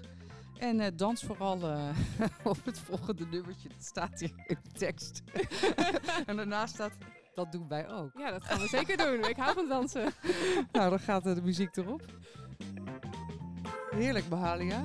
En 0.57 0.79
eh, 0.79 0.91
dans 0.95 1.23
vooral 1.23 1.61
eh, 1.61 1.89
op 2.43 2.65
het 2.65 2.79
volgende 2.79 3.25
nummertje. 3.25 3.69
Dat 3.69 3.83
staat 3.85 4.19
hier 4.19 4.33
in 4.47 4.57
de 4.63 4.71
tekst. 4.71 5.23
en 6.25 6.35
daarnaast 6.35 6.73
staat, 6.73 6.91
dat 7.33 7.51
doen 7.51 7.67
wij 7.67 7.89
ook. 7.89 8.11
Ja, 8.17 8.31
dat 8.31 8.43
gaan 8.43 8.59
we 8.59 8.67
zeker 8.67 8.97
doen. 8.97 9.29
Ik 9.29 9.37
hou 9.37 9.53
van 9.53 9.67
dansen. 9.67 10.11
Nou, 10.71 10.89
dan 10.89 10.99
gaat 10.99 11.25
eh, 11.25 11.35
de 11.35 11.41
muziek 11.41 11.75
erop. 11.75 12.01
Heerlijk, 13.89 14.29
Mahalia. 14.29 14.83